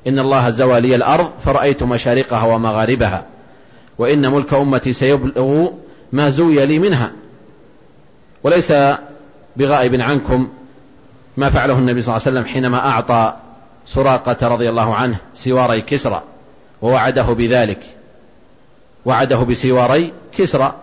إن 0.07 0.19
الله 0.19 0.49
زوى 0.49 0.79
لي 0.79 0.95
الأرض 0.95 1.29
فرأيت 1.45 1.83
مشارقها 1.83 2.43
ومغاربها 2.43 3.25
وإن 3.97 4.31
ملك 4.31 4.53
أمتي 4.53 4.93
سيبلغ 4.93 5.67
ما 6.13 6.29
زوي 6.29 6.65
لي 6.65 6.79
منها. 6.79 7.11
وليس 8.43 8.73
بغائب 9.55 10.01
عنكم 10.01 10.49
ما 11.37 11.49
فعله 11.49 11.77
النبي 11.77 12.01
صلى 12.01 12.15
الله 12.15 12.27
عليه 12.27 12.39
وسلم 12.39 12.53
حينما 12.53 12.77
أعطى 12.77 13.33
سراقة 13.85 14.47
رضي 14.47 14.69
الله 14.69 14.95
عنه 14.95 15.17
سواري 15.35 15.81
كسرى 15.81 16.23
ووعده 16.81 17.23
بذلك. 17.23 17.79
وعده 19.05 19.37
بسواري 19.37 20.13
كسرى 20.37 20.75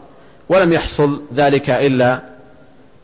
ولم 0.48 0.72
يحصل 0.72 1.22
ذلك 1.34 1.70
إلا 1.70 2.22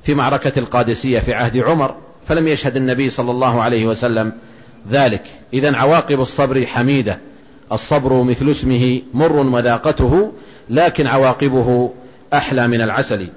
في 0.02 0.14
معركة 0.14 0.58
القادسية 0.58 1.20
في 1.20 1.34
عهد 1.34 1.56
عمر 1.56 1.94
فلم 2.28 2.48
يشهد 2.48 2.76
النبي 2.76 3.10
صلى 3.10 3.30
الله 3.30 3.62
عليه 3.62 3.86
وسلم 3.86 4.32
ذلك. 4.90 5.22
إذا 5.52 5.76
عواقب 5.76 6.20
الصبر 6.20 6.66
حميدة 6.66 7.18
الصبر 7.72 8.22
مثل 8.22 8.50
اسمه 8.50 9.02
مر 9.14 9.36
وذاقته 9.36 10.32
لكن 10.70 11.06
عواقبه 11.06 11.92
أحلى 12.36 12.68
من 12.68 12.80
العسل. 12.80 13.28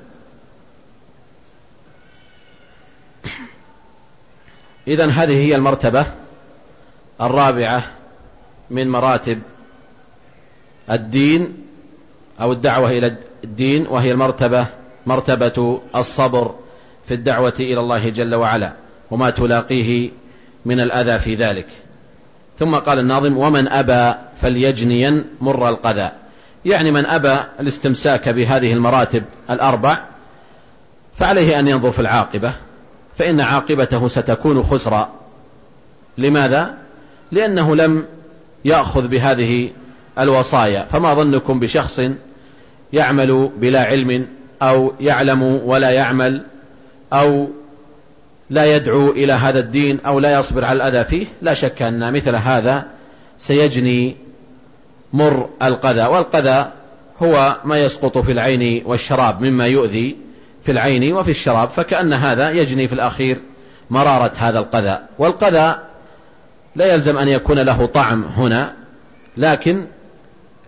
إذا 4.88 5.06
هذه 5.06 5.38
هي 5.38 5.56
المرتبة 5.56 6.06
الرابعة 7.22 7.84
من 8.70 8.90
مراتب 8.90 9.40
الدين 10.92 11.58
أو 12.42 12.52
الدعوة 12.52 12.90
إلى 12.90 13.16
الدين 13.44 13.88
وهي 13.88 14.12
المرتبة 14.12 14.66
مرتبة 15.06 15.82
الصبر 15.96 16.56
في 17.08 17.14
الدعوة 17.14 17.54
إلى 17.60 17.80
الله 17.80 18.10
جل 18.10 18.36
وعلا 18.36 18.74
وما 19.12 19.30
تلاقيه 19.30 20.10
من 20.66 20.80
الأذى 20.80 21.20
في 21.20 21.36
ذلك. 21.36 21.68
ثم 22.60 22.76
قال 22.76 23.00
الناظم 23.00 23.38
ومن 23.38 23.68
أبى 23.68 24.18
فليجنين 24.42 25.24
مر 25.42 25.70
القذى. 25.70 26.12
يعني 26.66 26.92
من 26.92 27.06
أبى 27.06 27.38
الاستمساك 27.60 28.30
بهذه 28.30 28.74
المراتب 28.74 29.24
الأربع 29.50 29.98
فعليه 31.16 31.60
أن 31.60 31.68
ينظر 31.68 31.92
في 31.92 32.00
العاقبة 32.00 32.54
فإن 33.18 33.42
عاقبته 33.42 34.08
ستكون 34.08 34.64
خسرا 34.64 35.10
لماذا؟ 36.18 36.74
لأنه 37.32 37.76
لم 37.76 38.06
يأخذ 38.66 39.08
بهذه 39.08 39.70
الوصايا 40.20 40.84
فما 40.92 41.14
ظنكم 41.14 41.60
بشخص 41.60 42.02
يعمل 42.94 43.50
بلا 43.58 43.84
علم 43.84 44.28
أو 44.62 44.94
يعلم 45.00 45.62
ولا 45.66 45.90
يعمل 45.90 46.44
أو 47.14 47.48
لا 48.50 48.76
يدعو 48.76 49.12
إلى 49.12 49.34
هذا 49.34 49.60
الدين 49.60 50.00
أو 50.06 50.20
لا 50.20 50.40
يصبر 50.40 50.66
على 50.66 50.78
الأذى 50.78 51.04
فيه 51.04 51.26
لا 51.42 51.54
شك 51.54 51.82
أن 51.82 52.14
مثل 52.14 52.36
هذا 52.36 52.86
سيجني 53.40 54.16
مر 55.14 55.50
القذى 55.62 56.06
والقذى 56.06 56.72
هو 57.24 57.56
ما 57.64 57.80
يسقط 57.80 58.18
في 58.18 58.32
العين 58.32 58.84
والشراب 58.86 59.42
مما 59.42 59.68
يؤذي 59.68 60.16
في 60.64 60.72
العين 60.72 61.14
وفي 61.14 61.32
الشراب 61.32 61.70
فكأن 61.70 62.14
هذا 62.14 62.52
يجني 62.52 62.88
في 62.88 62.94
الأخير 62.94 63.38
مرارة 63.90 64.32
هذا 64.38 64.60
القذى. 64.60 65.00
والقذى 65.20 65.76
لا 66.76 66.94
يلزم 66.94 67.18
أن 67.18 67.28
يكون 67.28 67.60
له 67.60 67.86
طعم 67.86 68.24
هنا 68.24 68.74
لكن 69.38 69.86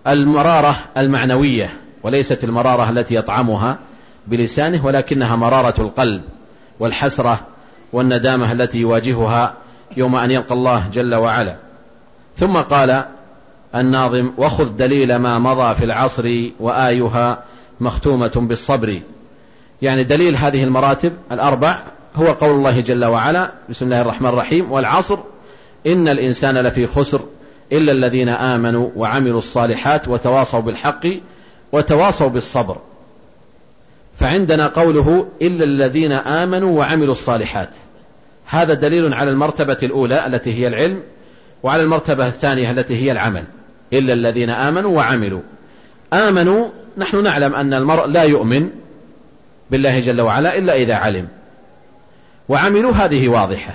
المرارة 0.08 0.76
المعنوية 0.98 1.74
وليست 2.04 2.44
المرارة 2.44 2.90
التي 2.90 3.16
يطعمها 3.16 3.80
بلسانه 4.28 4.86
ولكنها 4.86 5.36
مرارة 5.36 5.82
القلب 5.82 6.22
والحسرة 6.80 7.40
والندامة 7.94 8.52
التي 8.52 8.78
يواجهها 8.78 9.54
يوم 9.98 10.16
أن 10.16 10.32
يلقى 10.32 10.56
الله 10.56 10.90
جل 10.94 11.16
وعلا. 11.16 11.56
ثم 12.38 12.58
قال 12.58 13.04
الناظم 13.76 14.32
وخذ 14.38 14.78
دليل 14.78 15.15
ما 15.15 15.39
مضى 15.39 15.76
في 15.76 15.86
العصر 15.86 16.49
وآيها 16.59 17.43
مختومة 17.80 18.32
بالصبر. 18.36 19.01
يعني 19.82 20.03
دليل 20.03 20.36
هذه 20.36 20.63
المراتب 20.63 21.13
الأربع 21.32 21.80
هو 22.15 22.28
قول 22.28 22.51
الله 22.51 22.80
جل 22.80 23.05
وعلا 23.05 23.51
بسم 23.70 23.86
الله 23.86 24.01
الرحمن 24.01 24.30
الرحيم 24.30 24.72
والعصر 24.72 25.17
إن 25.88 26.07
الإنسان 26.07 26.57
لفي 26.57 26.88
خسر 26.88 27.22
إلا 27.72 27.91
الذين 27.91 28.30
آمنوا 28.30 28.89
وعملوا 28.95 29.39
الصالحات 29.39 30.07
وتواصوا 30.07 30.59
بالحق 30.59 31.07
وتواصوا 31.72 32.28
بالصبر. 32.28 32.78
فعندنا 34.20 34.67
قوله 34.67 35.28
إلا 35.41 35.63
الذين 35.63 36.11
آمنوا 36.11 36.80
وعملوا 36.80 37.13
الصالحات. 37.13 37.70
هذا 38.45 38.74
دليل 38.74 39.13
على 39.13 39.32
المرتبة 39.32 39.78
الأولى 39.84 40.26
التي 40.26 40.53
هي 40.53 40.67
العلم 40.67 41.01
وعلى 41.63 41.84
المرتبة 41.84 42.28
الثانية 42.28 42.72
التي 42.72 43.03
هي 43.03 43.11
العمل. 43.11 43.43
إلا 43.94 44.14
الذين 44.14 44.50
آمنوا 44.50 44.98
وعملوا. 44.98 45.42
آمنوا 46.14 46.68
نحن 46.98 47.24
نعلم 47.24 47.56
أن 47.56 47.74
المرء 47.74 48.08
لا 48.08 48.24
يؤمن 48.24 48.70
بالله 49.72 50.00
جل 50.00 50.22
وعلا 50.22 50.58
إلا 50.58 50.74
إذا 50.74 50.96
علم. 50.96 51.28
وعملوا 52.50 52.92
هذه 52.92 53.28
واضحة. 53.28 53.74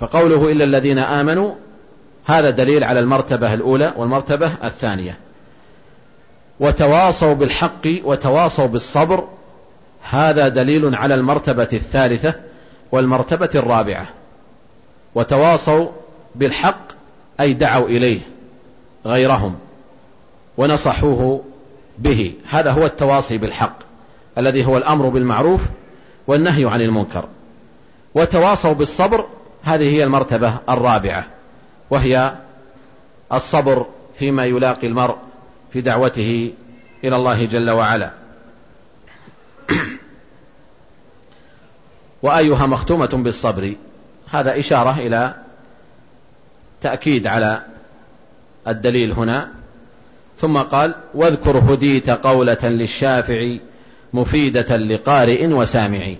فقوله 0.00 0.52
إلا 0.52 0.64
الذين 0.64 0.98
آمنوا 0.98 1.54
هذا 2.24 2.50
دليل 2.50 2.84
على 2.84 3.00
المرتبة 3.00 3.54
الأولى 3.54 3.92
والمرتبة 3.96 4.52
الثانية. 4.64 5.18
وتواصوا 6.60 7.34
بالحق 7.34 7.86
وتواصوا 8.04 8.66
بالصبر 8.66 9.28
هذا 10.10 10.48
دليل 10.48 10.94
على 10.94 11.14
المرتبة 11.14 11.68
الثالثة 11.72 12.34
والمرتبة 12.92 13.50
الرابعة. 13.54 14.06
وتواصوا 15.14 15.88
بالحق 16.34 16.88
أي 17.40 17.52
دعوا 17.52 17.88
إليه. 17.88 18.20
غيرهم 19.06 19.58
ونصحوه 20.56 21.44
به. 21.98 22.34
هذا 22.50 22.70
هو 22.70 22.86
التواصي 22.86 23.38
بالحق 23.38 23.78
الذي 24.38 24.66
هو 24.66 24.76
الأمر 24.76 25.08
بالمعروف 25.08 25.60
والنهي 26.26 26.64
عن 26.64 26.80
المنكر. 26.80 27.24
وتواصوا 28.14 28.72
بالصبر 28.72 29.26
هذه 29.62 29.96
هي 29.96 30.04
المرتبة 30.04 30.58
الرابعة 30.68 31.26
وهي 31.90 32.34
الصبر 33.32 33.86
فيما 34.18 34.44
يلاقي 34.44 34.86
المرء 34.86 35.16
في 35.72 35.80
دعوته 35.80 36.52
إلى 37.04 37.16
الله 37.16 37.44
جل 37.44 37.70
وعلا. 37.70 38.10
وأيها 42.22 42.66
مختومة 42.66 43.06
بالصبر 43.06 43.74
هذا 44.30 44.58
إشارة 44.58 44.98
إلى 44.98 45.34
تأكيد 46.82 47.26
على 47.26 47.73
الدليل 48.68 49.12
هنا. 49.12 49.48
ثم 50.40 50.58
قال 50.58 50.94
واذكر 51.14 51.58
هديت 51.58 52.10
قولة 52.10 52.58
للشافعي 52.62 53.60
مفيدة 54.12 54.76
لقارئ 54.76 55.46
وسامع 55.46 56.14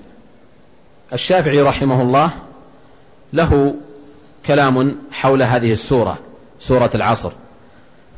الشافعي 1.12 1.61
رحمه 1.61 2.03
الله 2.03 2.30
له 3.32 3.74
كلام 4.47 4.97
حول 5.12 5.42
هذه 5.42 5.72
السورة 5.72 6.18
سورة 6.61 6.90
العصر. 6.95 7.32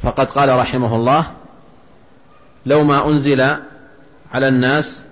فقد 0.03 0.27
قال 0.27 0.59
رحمه 0.59 0.97
الله 0.97 1.27
لو 2.67 2.85
ما 2.85 3.09
أنزل 3.09 3.41
على 4.33 4.49
الناس 4.49 5.03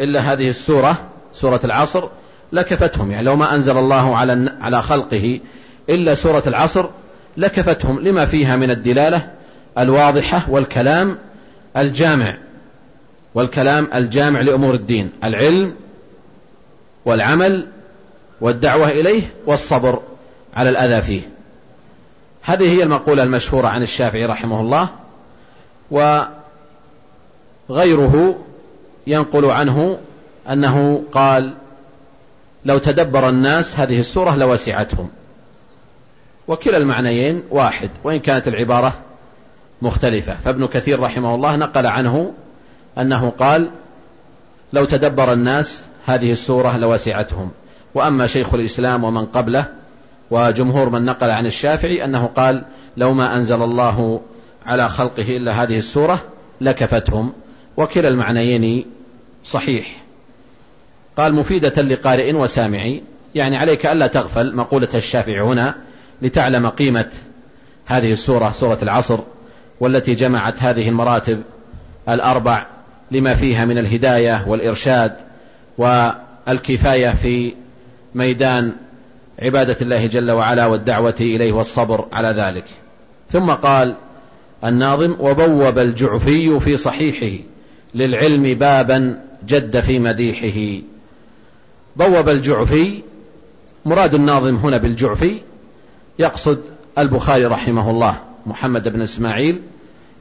إلا 0.00 0.20
هذه 0.20 0.48
السورة 0.48 0.96
سورة 1.34 1.60
العصر 1.64 2.08
لكفتهم. 2.52 3.10
يعني 3.10 3.24
لو 3.24 3.36
ما 3.36 3.54
أنزل 3.54 3.78
الله 3.78 4.16
على 4.16 4.52
على 4.60 4.82
خلقه 4.82 5.40
إلا 5.88 6.14
سورة 6.14 6.42
العصر 6.46 6.86
لكفتهم 7.36 8.00
لما 8.00 8.26
فيها 8.26 8.56
من 8.56 8.70
الدلالة 8.70 9.28
الواضحة 9.78 10.42
والكلام 10.48 11.18
الجامع 11.76 12.36
والكلام 13.34 13.88
الجامع 13.94 14.40
لأمور 14.40 14.74
الدين 14.74 15.10
العلم 15.24 15.74
والعمل 17.04 17.66
والدعوة 18.40 18.88
إليه 18.88 19.22
والصبر 19.46 20.02
على 20.56 20.70
الأذى 20.70 21.02
فيه. 21.02 21.20
هذه 22.42 22.72
هي 22.72 22.82
المقولة 22.82 23.22
المشهورة 23.22 23.68
عن 23.68 23.82
الشافعي 23.82 24.26
رحمه 24.26 24.60
الله 24.60 24.88
وغيره 27.70 28.38
ينقل 29.06 29.44
عنه 29.44 29.98
أنه 30.50 31.02
قال 31.12 31.54
لو 32.64 32.78
تدبر 32.78 33.28
الناس 33.28 33.78
هذه 33.78 34.00
السورة 34.00 34.36
لوسعتهم 34.36 35.10
وكلا 36.48 36.76
المعنيين 36.76 37.42
واحد 37.50 37.90
وإن 38.04 38.20
كانت 38.20 38.48
العبارة 38.48 38.94
مختلفة. 39.82 40.34
فابن 40.44 40.66
كثير 40.66 41.00
رحمه 41.00 41.34
الله 41.34 41.56
نقل 41.56 41.86
عنه 41.86 42.32
أنه 42.98 43.30
قال 43.30 43.70
لو 44.72 44.84
تدبر 44.84 45.32
الناس 45.32 45.84
هذه 46.06 46.32
السورة 46.32 46.76
لوسعتهم. 46.76 47.50
وأما 47.94 48.26
شيخ 48.26 48.54
الإسلام 48.54 49.04
ومن 49.04 49.26
قبله 49.26 49.66
وجمهور 50.30 50.90
من 50.90 51.04
نقل 51.04 51.30
عن 51.30 51.46
الشافعي 51.46 52.04
أنه 52.04 52.26
قال 52.26 52.64
لو 52.96 53.14
ما 53.14 53.36
أنزل 53.36 53.62
الله 53.62 54.20
على 54.66 54.88
خلقه 54.88 55.36
إلا 55.36 55.62
هذه 55.62 55.78
السورة 55.78 56.22
لكفتهم. 56.60 57.32
وكلا 57.76 58.08
المعنيين 58.08 58.84
صحيح. 59.44 60.06
قال 61.16 61.34
مفيدة 61.34 61.82
لقارئ 61.82 62.32
وسامع 62.32 62.92
يعني 63.34 63.56
عليك 63.56 63.86
ألا 63.86 64.06
تغفل 64.06 64.56
مقولة 64.56 64.88
الشافعي 64.94 65.40
هنا 65.40 65.74
لتعلم 66.22 66.68
قيمة 66.68 67.10
هذه 67.86 68.12
السورة 68.12 68.50
سورة 68.50 68.78
العصر 68.82 69.18
والتي 69.80 70.14
جمعت 70.14 70.62
هذه 70.62 70.88
المراتب 70.88 71.42
الأربع 72.08 72.66
لما 73.10 73.34
فيها 73.34 73.64
من 73.64 73.78
الهداية 73.78 74.44
والإرشاد 74.48 75.16
والكفاية 75.78 77.10
في 77.10 77.52
ميدان 78.14 78.72
عبادة 79.42 79.76
الله 79.82 80.06
جل 80.06 80.30
وعلا 80.30 80.66
والدعوة 80.66 81.14
إليه 81.20 81.52
والصبر 81.52 82.06
على 82.12 82.28
ذلك. 82.28 82.64
ثم 83.32 83.50
قال 83.50 83.96
الناظم 84.64 85.16
وبوب 85.20 85.78
الجعفي 85.78 86.60
في 86.60 86.76
صحيحه 86.76 87.44
للعلم 87.94 88.42
بابا 88.42 89.20
جد 89.46 89.80
في 89.80 89.98
مديحه 89.98 90.82
بوب 91.96 92.28
الجعفي 92.28 93.02
مراد 93.84 94.14
الناظم 94.14 94.56
هنا 94.56 94.76
بالجعفي 94.76 95.40
يقصد 96.18 96.62
البخاري 96.98 97.44
رحمه 97.44 97.90
الله 97.90 98.18
محمد 98.46 98.88
بن 98.88 99.02
إسماعيل 99.02 99.62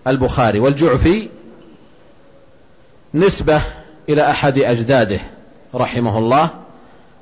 البخاري 0.07 0.59
والجعفي 0.59 1.29
نسبة 3.13 3.61
إلى 4.09 4.29
أحد 4.29 4.59
أجداده 4.59 5.19
رحمه 5.75 6.17
الله 6.17 6.49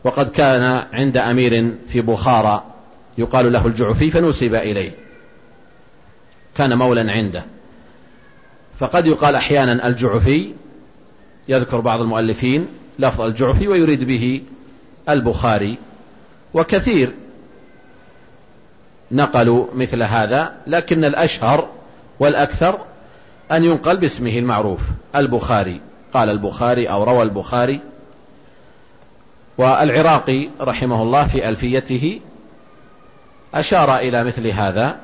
وقد 0.04 0.30
كان 0.30 0.86
عند 0.94 1.18
أمير 1.18 1.76
في 1.88 2.02
بخارى 2.02 2.64
يقال 3.18 3.54
له 3.54 3.68
الجعفي 3.68 4.12
فنسب 4.12 4.56
إليه. 4.56 4.92
كان 6.58 6.78
مولا 6.78 7.12
عنده. 7.12 7.44
فقد 8.80 9.08
يقال 9.08 9.36
أحيانا 9.36 9.88
الجعفي 9.88 10.54
يذكر 11.48 11.80
بعض 11.80 12.02
المؤلفين 12.02 12.68
لفظ 13.00 13.22
الجعفي 13.22 13.68
ويريد 13.68 14.04
به 14.04 14.42
البخاري 15.10 15.78
وكثير 16.54 17.12
نقلوا 19.14 19.68
مثل 19.74 20.04
هذا 20.04 20.54
لكن 20.68 21.06
الأشهر 21.06 21.68
والأكثر 22.20 22.80
أن 23.52 23.64
ينقل 23.64 23.98
باسمه 23.98 24.38
المعروف 24.38 24.80
البخاري. 25.16 25.82
قال 26.14 26.30
البخاري 26.30 26.90
أو 26.90 27.04
روى 27.04 27.24
البخاري. 27.24 27.80
والعراقي 29.58 30.50
رحمه 30.62 31.04
الله 31.04 31.28
في 31.28 31.50
ألفيته 31.50 32.20
أشار 33.54 33.98
إلى 33.98 34.24
مثل 34.24 34.48
هذا 34.48 34.96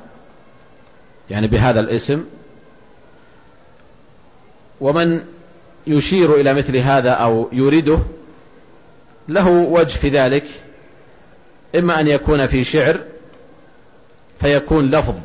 يعني 1.30 1.48
بهذا 1.48 1.80
الاسم. 1.80 2.24
ومن 4.82 5.26
يشير 5.88 6.36
إلى 6.36 6.54
مثل 6.54 6.78
هذا 6.78 7.12
أو 7.12 7.50
يريده 7.52 8.00
له 9.28 9.50
وجه 9.50 9.98
في 9.98 10.10
ذلك 10.10 10.46
إما 11.76 12.00
أن 12.00 12.08
يكون 12.08 12.48
في 12.48 12.64
شعر 12.64 13.00
فيكون 14.40 14.92
لفظ 14.92 15.16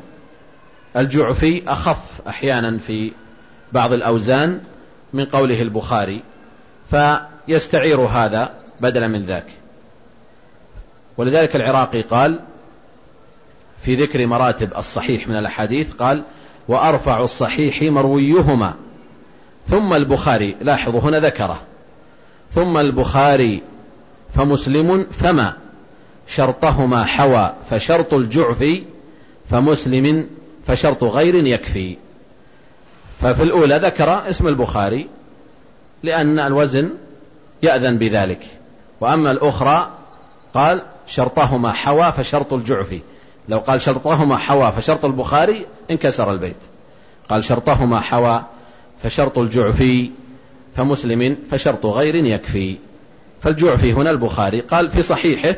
الجعفي 0.97 1.62
أخف 1.69 1.99
أحيانا 2.29 2.79
في 2.87 3.12
بعض 3.73 3.93
الأوزان 3.93 4.61
من 5.12 5.25
قوله 5.25 5.62
البخاري 5.62 6.23
فيستعير 6.91 8.01
هذا 8.01 8.55
بدلا 8.81 9.09
من 9.09 9.23
ذاك. 9.23 9.47
ولذلك 11.17 11.57
العراقي 11.57 12.03
قال 12.03 12.41
في 13.83 13.97
ذكر 13.97 14.27
مراتب 14.27 14.77
الصحيح 14.77 15.29
من 15.29 15.37
الأحاديث 15.37 15.93
قال 15.95 16.23
وأرفع 16.69 17.21
الصحيح 17.21 17.83
مرويهما. 17.83 18.75
ثم 19.69 19.95
البخاري 19.95 20.57
لاحظوا 20.61 21.01
هنا 21.01 21.21
ذكره. 21.21 21.61
ثم 22.55 22.77
البخاري 22.77 23.62
فمسلم 24.35 25.07
فما. 25.12 25.53
شرطهما 26.27 27.05
حوى 27.05 27.55
فشرط 27.71 28.15
الجعف 28.15 28.83
فمسلم 29.51 30.26
فشرط 30.66 31.05
غير 31.05 31.47
يكفي. 31.47 31.97
ففي 33.20 33.42
الأولى 33.42 33.76
ذكر 33.76 34.30
اسم 34.30 34.49
البخاري 34.49 35.07
لأن 36.03 36.38
الوزن 36.38 36.90
يأذن 37.62 37.99
بذلك. 37.99 38.47
وأما 39.01 39.30
الأخرى 39.30 39.90
قال 40.55 40.82
شرطهما 41.07 41.72
حوى 41.72 42.12
فشرط 42.12 42.53
الجعفي 42.53 43.01
لو 43.49 43.59
قال 43.59 43.82
شرطهما 43.82 44.36
حوى 44.36 44.72
فشرط 44.72 45.05
البخاري 45.05 45.66
انكسر 45.90 46.32
البيت. 46.32 46.57
قال 47.28 47.45
شرطهما 47.45 48.01
حوى 48.01 48.42
فشرط 49.03 49.38
الجعفي 49.38 50.11
فمسلم 50.76 51.36
فشرط 51.51 51.86
غير 51.86 52.14
يكفي. 52.14 52.76
فالجعفي 53.42 53.92
هنا 53.92 54.11
البخاري 54.11 54.61
قال 54.61 54.90
في 54.90 55.03
صحيحه 55.03 55.55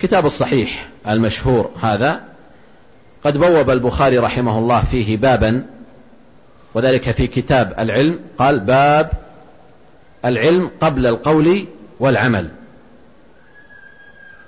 كتاب 0.00 0.26
الصحيح 0.26 0.88
المشهور 1.08 1.70
هذا 1.82 2.29
قد 3.24 3.36
بوب 3.38 3.70
البخاري 3.70 4.18
رحمه 4.18 4.58
الله 4.58 4.84
فيه 4.84 5.16
بابا 5.16 5.66
وذلك 6.74 7.10
في 7.10 7.26
كتاب 7.26 7.74
العلم 7.78 8.18
قال 8.38 8.60
باب 8.60 9.10
العلم 10.24 10.70
قبل 10.80 11.06
القول 11.06 11.66
والعمل. 12.00 12.48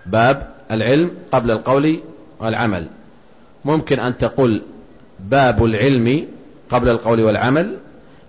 باب 0.06 0.52
العلم 0.70 1.10
قبل 1.32 1.50
القول 1.50 2.00
والعمل. 2.38 2.86
ممكن 3.64 4.00
أن 4.00 4.18
تقول 4.18 4.62
باب 5.20 5.64
العلم 5.64 6.26
قبل 6.70 6.88
القول 6.88 7.20
والعمل 7.20 7.76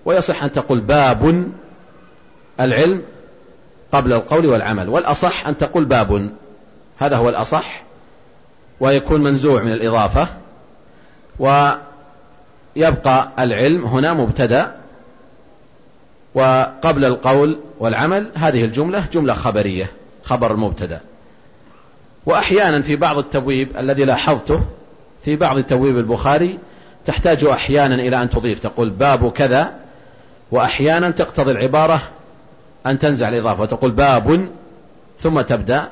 ويصح 0.05 0.43
أن 0.43 0.51
تقول 0.51 0.79
باب 0.79 1.51
العلم 2.59 3.01
قبل 3.91 4.13
القول 4.13 4.45
والعمل 4.45 4.89
والأصح 4.89 5.47
أن 5.47 5.57
تقول 5.57 5.85
باب. 5.85 6.31
هذا 6.99 7.15
هو 7.17 7.29
الأصح. 7.29 7.83
ويكون 8.83 9.21
منزوع 9.21 9.63
من 9.63 9.71
الإضافة 9.71 10.27
ويبقى 11.39 13.29
العلم 13.39 13.85
هنا 13.85 14.13
مبتدأ. 14.13 14.75
وقبل 16.35 17.05
القول 17.05 17.59
والعمل 17.79 18.31
هذه 18.35 18.65
الجملة 18.65 19.05
جملة 19.13 19.33
خبرية 19.33 19.91
خبر 20.23 20.51
المبتدأ 20.51 20.99
وأحيانا 22.25 22.81
في 22.81 22.95
بعض 22.95 23.17
التبويب 23.17 23.77
الذي 23.77 24.05
لاحظته 24.05 24.61
في 25.25 25.35
بعض 25.35 25.59
تبويب 25.59 25.97
البخاري 25.97 26.59
تحتاج 27.05 27.43
أحيانا 27.43 27.95
إلى 27.95 28.21
أن 28.21 28.29
تضيف 28.29 28.59
تقول 28.59 28.89
باب 28.89 29.31
كذا 29.31 29.73
وأحيانا 30.51 31.11
تقتضي 31.11 31.51
العبارة 31.51 32.01
أن 32.85 32.99
تنزع 32.99 33.29
الإضافة 33.29 33.61
وتقول 33.61 33.91
باب 33.91 34.47
ثم 35.21 35.41
تبدأ 35.41 35.87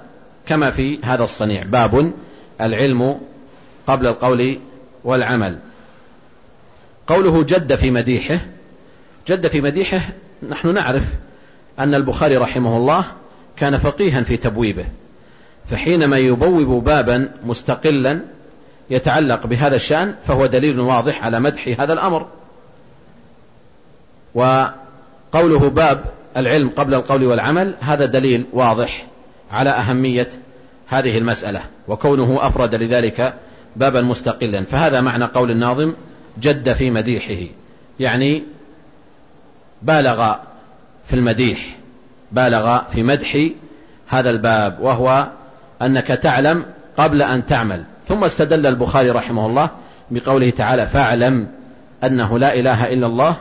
كما 0.46 0.72
في 0.72 1.00
هذا 1.04 1.24
الصنيع 1.24 1.64
باب 1.64 2.12
العلم 2.62 3.22
قبل 3.88 4.08
القول 4.08 4.60
والعمل. 5.04 5.60
قوله 7.08 7.44
جد 7.44 7.76
في 7.76 7.92
مديحه 7.92 8.40
جد 9.28 9.48
في 9.48 9.62
مديحه 9.62 10.02
نحن 10.50 10.74
نعرف 10.74 11.04
أن 11.80 11.96
البخاري 11.96 12.38
رحمه 12.38 12.78
الله 12.78 13.06
كان 13.58 13.78
فقيها 13.78 14.22
في 14.22 14.38
تبويبه 14.38 14.86
فحينما 15.70 16.18
يبوب 16.18 16.84
بابا 16.84 17.32
مستقلا 17.44 18.20
يتعلق 18.90 19.48
بهذا 19.48 19.76
الشأن 19.76 20.16
فهو 20.28 20.46
دليل 20.46 20.80
واضح 20.80 21.24
على 21.24 21.40
مدح 21.40 21.76
هذا 21.80 21.94
الأمر. 21.94 22.28
وقوله 24.36 25.70
باب 25.70 26.06
العلم 26.38 26.70
قبل 26.70 26.94
القول 26.94 27.24
والعمل 27.26 27.76
هذا 27.82 28.06
دليل 28.06 28.46
واضح 28.54 29.08
على 29.52 29.70
أهمية 29.70 30.30
هذه 30.92 31.18
المسألة 31.18 31.62
وكونه 31.88 32.40
أفرد 32.42 32.76
لذلك 32.76 33.34
بابا 33.76 34.02
مستقلا. 34.02 34.64
فهذا 34.64 35.02
معنى 35.02 35.26
قول 35.26 35.52
الناظم 35.52 35.94
جد 36.42 36.74
في 36.74 36.90
مديحه. 36.90 37.52
يعني 38.00 38.44
بالغ 39.82 40.36
في 41.08 41.14
المديح 41.14 41.76
بالغ 42.32 42.82
في 42.94 43.04
مدح 43.04 43.48
هذا 44.08 44.30
الباب 44.30 44.78
وهو 44.82 45.28
أنك 45.82 46.08
تعلم 46.08 46.66
قبل 46.98 47.22
أن 47.22 47.46
تعمل. 47.46 47.84
ثم 48.08 48.24
استدل 48.24 48.68
البخاري 48.68 49.10
رحمه 49.10 49.46
الله 49.46 49.70
بقوله 50.12 50.50
تعالى 50.50 50.88
فاعلم 50.88 51.48
أنه 52.04 52.40
لا 52.40 52.54
إله 52.60 52.94
إلا 52.94 53.08
الله 53.08 53.36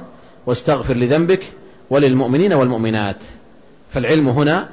واستغفر 0.46 0.94
لذنبك 0.94 1.42
وللمؤمنين 1.90 2.52
والمؤمنات. 2.52 3.16
فالعلم 3.92 4.28
هنا 4.28 4.68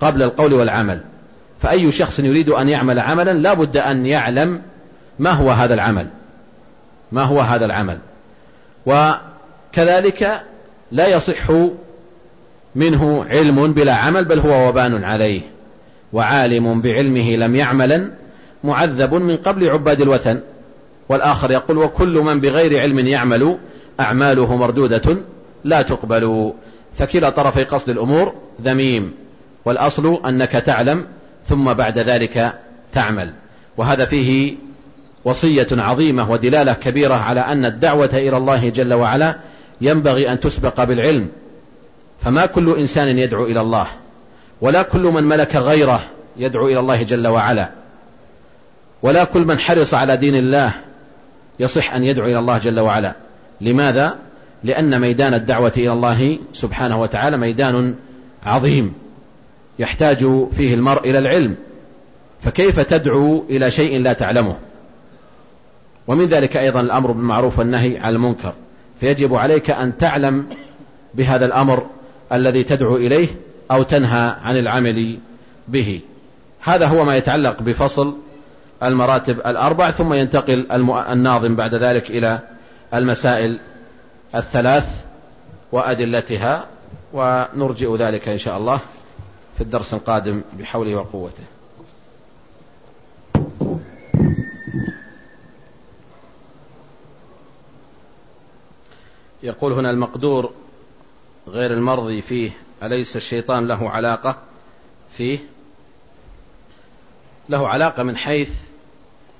قبل 0.00 0.22
القول 0.22 0.52
والعمل. 0.52 1.00
فأي 1.62 1.92
شخص 1.92 2.18
يريد 2.18 2.48
أن 2.48 2.68
يعمل 2.68 2.98
عملا 2.98 3.32
لا 3.32 3.54
بد 3.54 3.76
أن 3.76 4.06
يعلم 4.06 4.62
ما 5.18 5.30
هو 5.30 5.50
هذا 5.50 5.74
العمل. 5.74 6.06
ما 7.12 7.22
هو 7.22 7.40
هذا 7.40 7.66
العمل. 7.66 7.98
وكذلك 8.86 10.40
لا 10.92 11.06
يصح 11.06 11.50
منه 12.74 13.24
علم 13.30 13.72
بلا 13.72 13.94
عمل 13.94 14.24
بل 14.24 14.38
هو 14.38 14.68
وبان 14.68 15.04
عليه. 15.04 15.40
وعالم 16.12 16.80
بعلمه 16.80 17.36
لم 17.36 17.56
يعملا 17.56 18.10
معذب 18.64 19.14
من 19.14 19.36
قبل 19.36 19.68
عباد 19.70 20.00
الوثن. 20.00 20.40
والآخر 21.08 21.50
يقول 21.50 21.78
وكل 21.78 22.18
من 22.18 22.40
بغير 22.40 22.80
علم 22.80 22.98
يعمل 22.98 23.58
أعماله 24.00 24.56
مردودة 24.56 25.16
لا 25.64 25.82
تقبل. 25.82 26.52
فكلا 26.98 27.30
طرفي 27.30 27.64
قصد 27.64 27.88
الأمور 27.88 28.34
ذميم. 28.62 29.12
والأصل 29.64 30.20
أنك 30.26 30.50
تعلم 30.50 31.06
ثم 31.50 31.72
بعد 31.72 31.98
ذلك 31.98 32.52
تعمل. 32.92 33.32
وهذا 33.76 34.04
فيه 34.04 34.54
وصية 35.24 35.66
عظيمة 35.72 36.30
ودلالة 36.30 36.72
كبيرة 36.72 37.14
على 37.14 37.40
أن 37.40 37.64
الدعوة 37.64 38.10
إلى 38.12 38.36
الله 38.36 38.68
جل 38.68 38.94
وعلا 38.94 39.36
ينبغي 39.80 40.32
أن 40.32 40.40
تسبق 40.40 40.84
بالعلم. 40.84 41.28
فما 42.22 42.46
كل 42.46 42.78
إنسان 42.78 43.18
يدعو 43.18 43.44
إلى 43.44 43.60
الله 43.60 43.86
ولا 44.60 44.82
كل 44.82 45.00
من 45.00 45.24
ملك 45.24 45.56
غيره 45.56 46.02
يدعو 46.36 46.66
إلى 46.66 46.80
الله 46.80 47.02
جل 47.02 47.26
وعلا 47.26 47.70
ولا 49.02 49.24
كل 49.24 49.44
من 49.44 49.58
حرص 49.58 49.94
على 49.94 50.16
دين 50.16 50.34
الله 50.34 50.72
يصح 51.60 51.94
أن 51.94 52.04
يدعو 52.04 52.26
إلى 52.26 52.38
الله 52.38 52.58
جل 52.58 52.80
وعلا. 52.80 53.14
لماذا؟ 53.60 54.14
لأن 54.64 55.00
ميدان 55.00 55.34
الدعوة 55.34 55.72
إلى 55.76 55.92
الله 55.92 56.38
سبحانه 56.52 57.00
وتعالى 57.00 57.36
ميدان 57.36 57.94
عظيم. 58.46 58.94
يحتاج 59.80 60.48
فيه 60.52 60.74
المرء 60.74 61.10
إلى 61.10 61.18
العلم 61.18 61.56
فكيف 62.40 62.80
تدعو 62.80 63.44
إلى 63.50 63.70
شيء 63.70 64.02
لا 64.02 64.12
تعلمه؟ 64.12 64.56
ومن 66.06 66.26
ذلك 66.26 66.56
أيضا 66.56 66.80
الأمر 66.80 67.12
بالمعروف 67.12 67.58
والنهي 67.58 67.98
عن 67.98 68.14
المنكر 68.14 68.54
فيجب 69.00 69.34
عليك 69.34 69.70
أن 69.70 69.98
تعلم 69.98 70.46
بهذا 71.14 71.46
الأمر 71.46 71.86
الذي 72.32 72.62
تدعو 72.64 72.96
إليه 72.96 73.28
أو 73.70 73.82
تنهى 73.82 74.34
عن 74.42 74.56
العمل 74.56 75.18
به. 75.68 76.00
هذا 76.60 76.86
هو 76.86 77.04
ما 77.04 77.16
يتعلق 77.16 77.62
بفصل 77.62 78.16
المراتب 78.82 79.38
الأربع 79.38 79.90
ثم 79.90 80.12
ينتقل 80.12 80.66
الناظم 81.10 81.56
بعد 81.56 81.74
ذلك 81.74 82.10
إلى 82.10 82.38
المسائل 82.94 83.58
الثلاث 84.34 84.88
وأدلتها 85.72 86.64
ونرجئ 87.12 87.96
ذلك 87.96 88.28
إن 88.28 88.38
شاء 88.38 88.58
الله. 88.58 88.80
في 89.60 89.64
الدرس 89.64 89.94
القادم 89.94 90.42
بحوله 90.58 90.94
وقوته. 90.94 91.42
يقول 99.42 99.72
هنا 99.72 99.90
المقدور 99.90 100.52
غير 101.48 101.72
المرضي 101.72 102.22
فيه 102.22 102.50
أليس 102.82 103.16
الشيطان 103.16 103.66
له 103.66 103.90
علاقة 103.90 104.36
فيه؟ 105.16 105.38
له 107.48 107.68
علاقة 107.68 108.02
من 108.02 108.16
حيث 108.16 108.50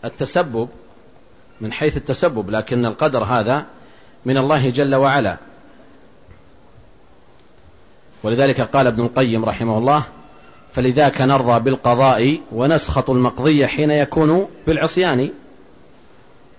التسبب 0.05 0.69
من 1.61 1.73
حيث 1.73 1.97
التسبب 1.97 2.51
لكن 2.51 2.87
القدر 2.87 3.25
هذا 3.25 3.67
من 4.25 4.37
الله 4.37 4.71
جل 4.71 4.95
وعلا. 4.95 5.37
ولذلك 8.23 8.61
قال 8.61 8.87
ابن 8.87 9.03
القيم 9.03 9.45
رحمه 9.45 9.79
الله 9.79 10.03
فلذاك 10.73 11.21
نرضى 11.21 11.61
بالقضاء 11.61 12.41
ونسخط 12.53 13.11
المقضي 13.11 13.67
حين 13.67 13.91
يكون 13.91 14.49
بالعصيان 14.67 15.31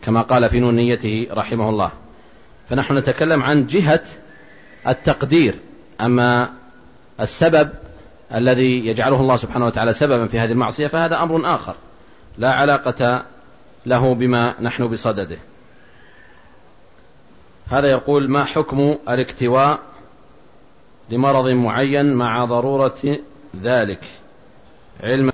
كما 0.02 0.22
قال 0.22 0.50
في 0.50 0.60
نونيته 0.60 1.28
رحمه 1.32 1.70
الله. 1.70 1.92
فنحن 2.70 2.98
نتكلم 2.98 3.44
عن 3.44 3.68
جهة 3.68 4.04
التقدير 4.88 5.56
أما 6.02 6.50
السبب 7.20 7.70
الذي 8.34 8.88
يجعله 8.88 9.22
الله 9.22 9.36
سبحانه 9.36 9.66
وتعالى 9.66 9.94
سببا 9.94 10.28
في 10.28 10.40
هذه 10.40 10.52
المعصية 10.52 10.88
فهذا 10.88 11.24
أمر 11.24 11.56
آخر 11.56 11.76
لا 12.38 12.54
علاقة 12.54 13.26
له 13.86 14.14
بما 14.14 14.56
نحن 14.62 14.88
بصدده. 14.88 15.38
هذا 17.70 17.92
يقول 17.92 18.30
ما 18.30 18.44
حكم 18.44 18.96
الاكتواء 19.10 19.80
لمرض 21.12 21.48
معين 21.48 22.14
مع 22.14 22.46
ضرورة 22.46 23.18
ذلك. 23.62 24.00
علما 25.04 25.32